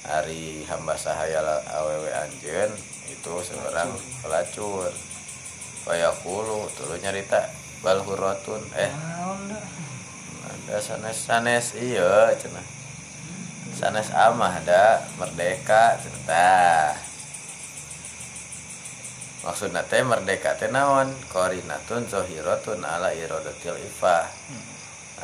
hari 0.05 0.61
hamba 0.69 0.93
sahaya 0.97 1.41
awewe 1.73 2.09
anjeun 2.13 2.71
itu 3.09 3.33
seorang 3.41 3.89
pelacur. 4.21 4.93
Wayakulu 5.81 6.69
tulu 6.77 6.93
nyarita 7.01 7.49
bal 7.81 8.05
hurratun 8.05 8.61
eh 8.77 8.93
ada 10.53 10.77
sanes 10.77 11.17
sanes 11.17 11.73
iya 11.73 12.29
cenah 12.37 12.80
sanes 13.81 14.13
amah 14.13 14.61
da 14.61 15.01
merdeka 15.17 15.97
cenah 15.97 16.21
tah. 16.29 16.93
Maksudna 19.41 19.81
teh 19.89 20.05
merdeka 20.05 20.53
teh 20.53 20.69
naon? 20.69 21.09
Korinatun 21.33 22.05
zohiratun 22.05 22.85
ala 22.85 23.09
irodatil 23.09 23.81
ifah. 23.81 24.29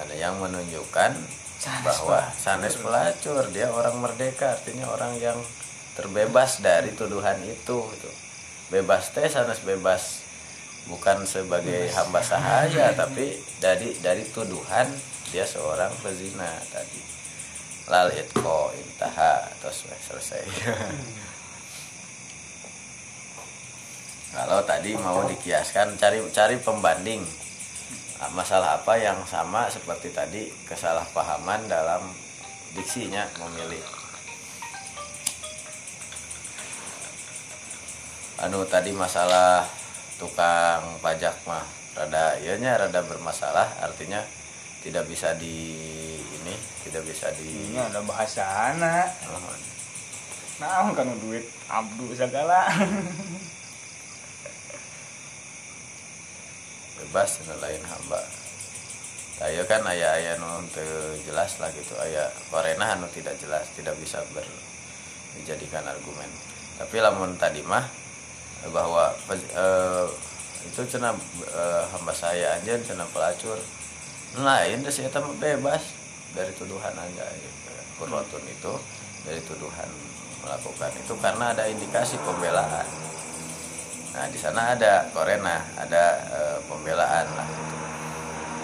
Ada 0.02 0.14
yang 0.18 0.42
menunjukkan 0.42 1.14
Sanes 1.58 1.86
bahwa 1.86 2.22
sanes 2.38 2.78
pelacur 2.78 3.46
dia 3.50 3.70
orang 3.70 3.98
merdeka 3.98 4.54
artinya 4.58 4.90
orang 4.94 5.18
yang 5.18 5.38
terbebas 5.98 6.62
dari 6.62 6.94
tuduhan 6.94 7.42
itu 7.50 7.78
gitu. 7.82 8.12
bebas 8.70 9.10
teh 9.10 9.26
sanes 9.26 9.66
bebas 9.66 10.22
bukan 10.86 11.26
sebagai 11.26 11.90
hamba 11.98 12.22
sahaya 12.22 12.94
tapi 12.94 13.42
dari 13.58 13.98
dari 14.06 14.22
tuduhan 14.30 14.86
dia 15.34 15.50
seorang 15.50 15.90
pezina 16.06 16.62
tadi 16.70 17.07
lal 17.88 18.12
itko 18.12 18.76
intaha 18.76 19.48
terus 19.64 19.88
selesai. 19.88 20.44
Kalau 24.38 24.60
tadi 24.68 24.94
mau 25.00 25.24
dikiaskan 25.24 25.96
cari 25.96 26.20
cari 26.30 26.60
pembanding. 26.60 27.24
Ah, 28.18 28.34
masalah 28.34 28.82
apa 28.82 28.98
yang 28.98 29.24
sama 29.30 29.70
seperti 29.70 30.10
tadi 30.10 30.50
kesalahpahaman 30.68 31.70
dalam 31.70 32.02
diksinya 32.76 33.24
memilih. 33.40 33.82
Anu 38.38 38.68
tadi 38.70 38.94
masalah 38.94 39.66
tukang 40.22 41.02
pajak 41.02 41.34
mah 41.50 41.66
rada 41.98 42.38
ianya 42.42 42.78
rada 42.78 43.02
bermasalah 43.02 43.82
artinya 43.82 44.22
tidak 44.86 45.06
bisa 45.10 45.34
di 45.38 45.78
ini 46.42 46.56
tidak 46.86 47.04
bisa 47.08 47.28
di 47.36 47.74
Ini 47.74 47.80
ada 47.82 48.02
bahasa 48.06 48.44
anak. 48.74 49.08
Oh, 49.28 49.56
Naon 50.58 50.98
kan 50.98 51.10
duit. 51.22 51.46
Abdu 51.70 52.18
segala. 52.18 52.66
bebas 56.98 57.40
dan 57.46 57.58
lain 57.62 57.84
hamba. 57.86 58.22
Ayo 59.38 59.62
kan 59.70 59.86
ayah 59.86 60.18
ayah 60.18 60.34
nu 60.42 60.66
teu 60.74 61.14
jelas 61.30 61.62
lah 61.62 61.70
gitu. 61.72 61.94
Ayah 62.02 62.26
korena 62.50 62.98
anu 62.98 63.06
tidak 63.14 63.38
jelas 63.38 63.70
tidak 63.78 63.94
bisa 64.02 64.18
ber 64.34 64.44
dijadikan 65.38 65.86
argumen. 65.86 66.28
Tapi 66.82 66.98
lamun 66.98 67.38
tadi 67.38 67.62
mah 67.62 67.86
bahwa 68.74 69.14
eh, 69.30 70.08
itu 70.66 70.82
cina 70.90 71.14
eh, 71.54 71.84
hamba 71.94 72.14
saya 72.18 72.58
aja 72.58 72.82
cina 72.82 73.06
pelacur 73.14 73.62
lain 74.42 74.84
deh 74.84 74.94
saya 74.94 75.10
mah 75.14 75.36
bebas 75.38 75.84
dari 76.34 76.52
tuduhan 76.58 76.94
aja 76.94 77.26
gitu. 77.38 77.70
Itu 78.48 78.74
dari 79.26 79.42
tuduhan 79.44 79.90
melakukan 80.46 80.92
itu 80.96 81.14
karena 81.18 81.52
ada 81.52 81.66
indikasi 81.66 82.16
pembelaan 82.22 82.86
Nah, 84.18 84.26
di 84.34 84.40
sana 84.42 84.74
ada 84.74 85.06
korena, 85.14 85.62
ada 85.78 86.18
eh, 86.34 86.58
pembelaan 86.66 87.30
lah 87.38 87.46
gitu. 87.46 87.76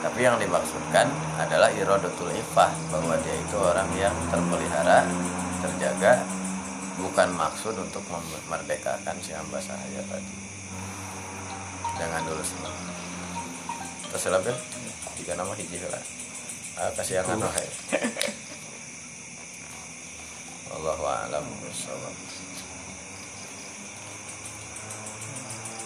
Tapi 0.01 0.19
yang 0.25 0.41
dimaksudkan 0.41 1.05
adalah 1.37 1.69
irodatul 1.69 2.33
ifah 2.33 2.73
bahwa 2.89 3.13
dia 3.21 3.37
itu 3.37 3.53
orang 3.61 3.85
yang 3.93 4.17
terpelihara, 4.33 5.05
terjaga, 5.61 6.25
bukan 6.97 7.29
maksud 7.37 7.77
untuk 7.77 8.01
memerdekakan 8.09 9.13
si 9.21 9.37
hamba 9.37 9.61
sahaya 9.61 10.01
tadi. 10.09 10.33
Jangan 12.01 12.21
dulu 12.25 12.41
semua. 12.41 12.73
Terus 14.09 14.25
ya? 14.25 14.55
Jika 15.23 15.39
nama 15.39 15.55
hiji 15.55 15.79
lah. 15.87 16.03
Ah, 16.75 16.91
kasih 16.99 17.23
yang 17.23 17.31
anu 17.31 17.47
hai. 17.47 17.63
Allahu 20.75 21.03
a'lam 21.07 21.47
bishawab. 21.63 22.11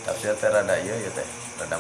Tafsir 0.10 0.34
teh 0.42 0.50
rada 0.50 0.74
ieu 0.82 0.98
ya 0.98 1.12
teh, 1.14 1.28
rada 1.62 1.78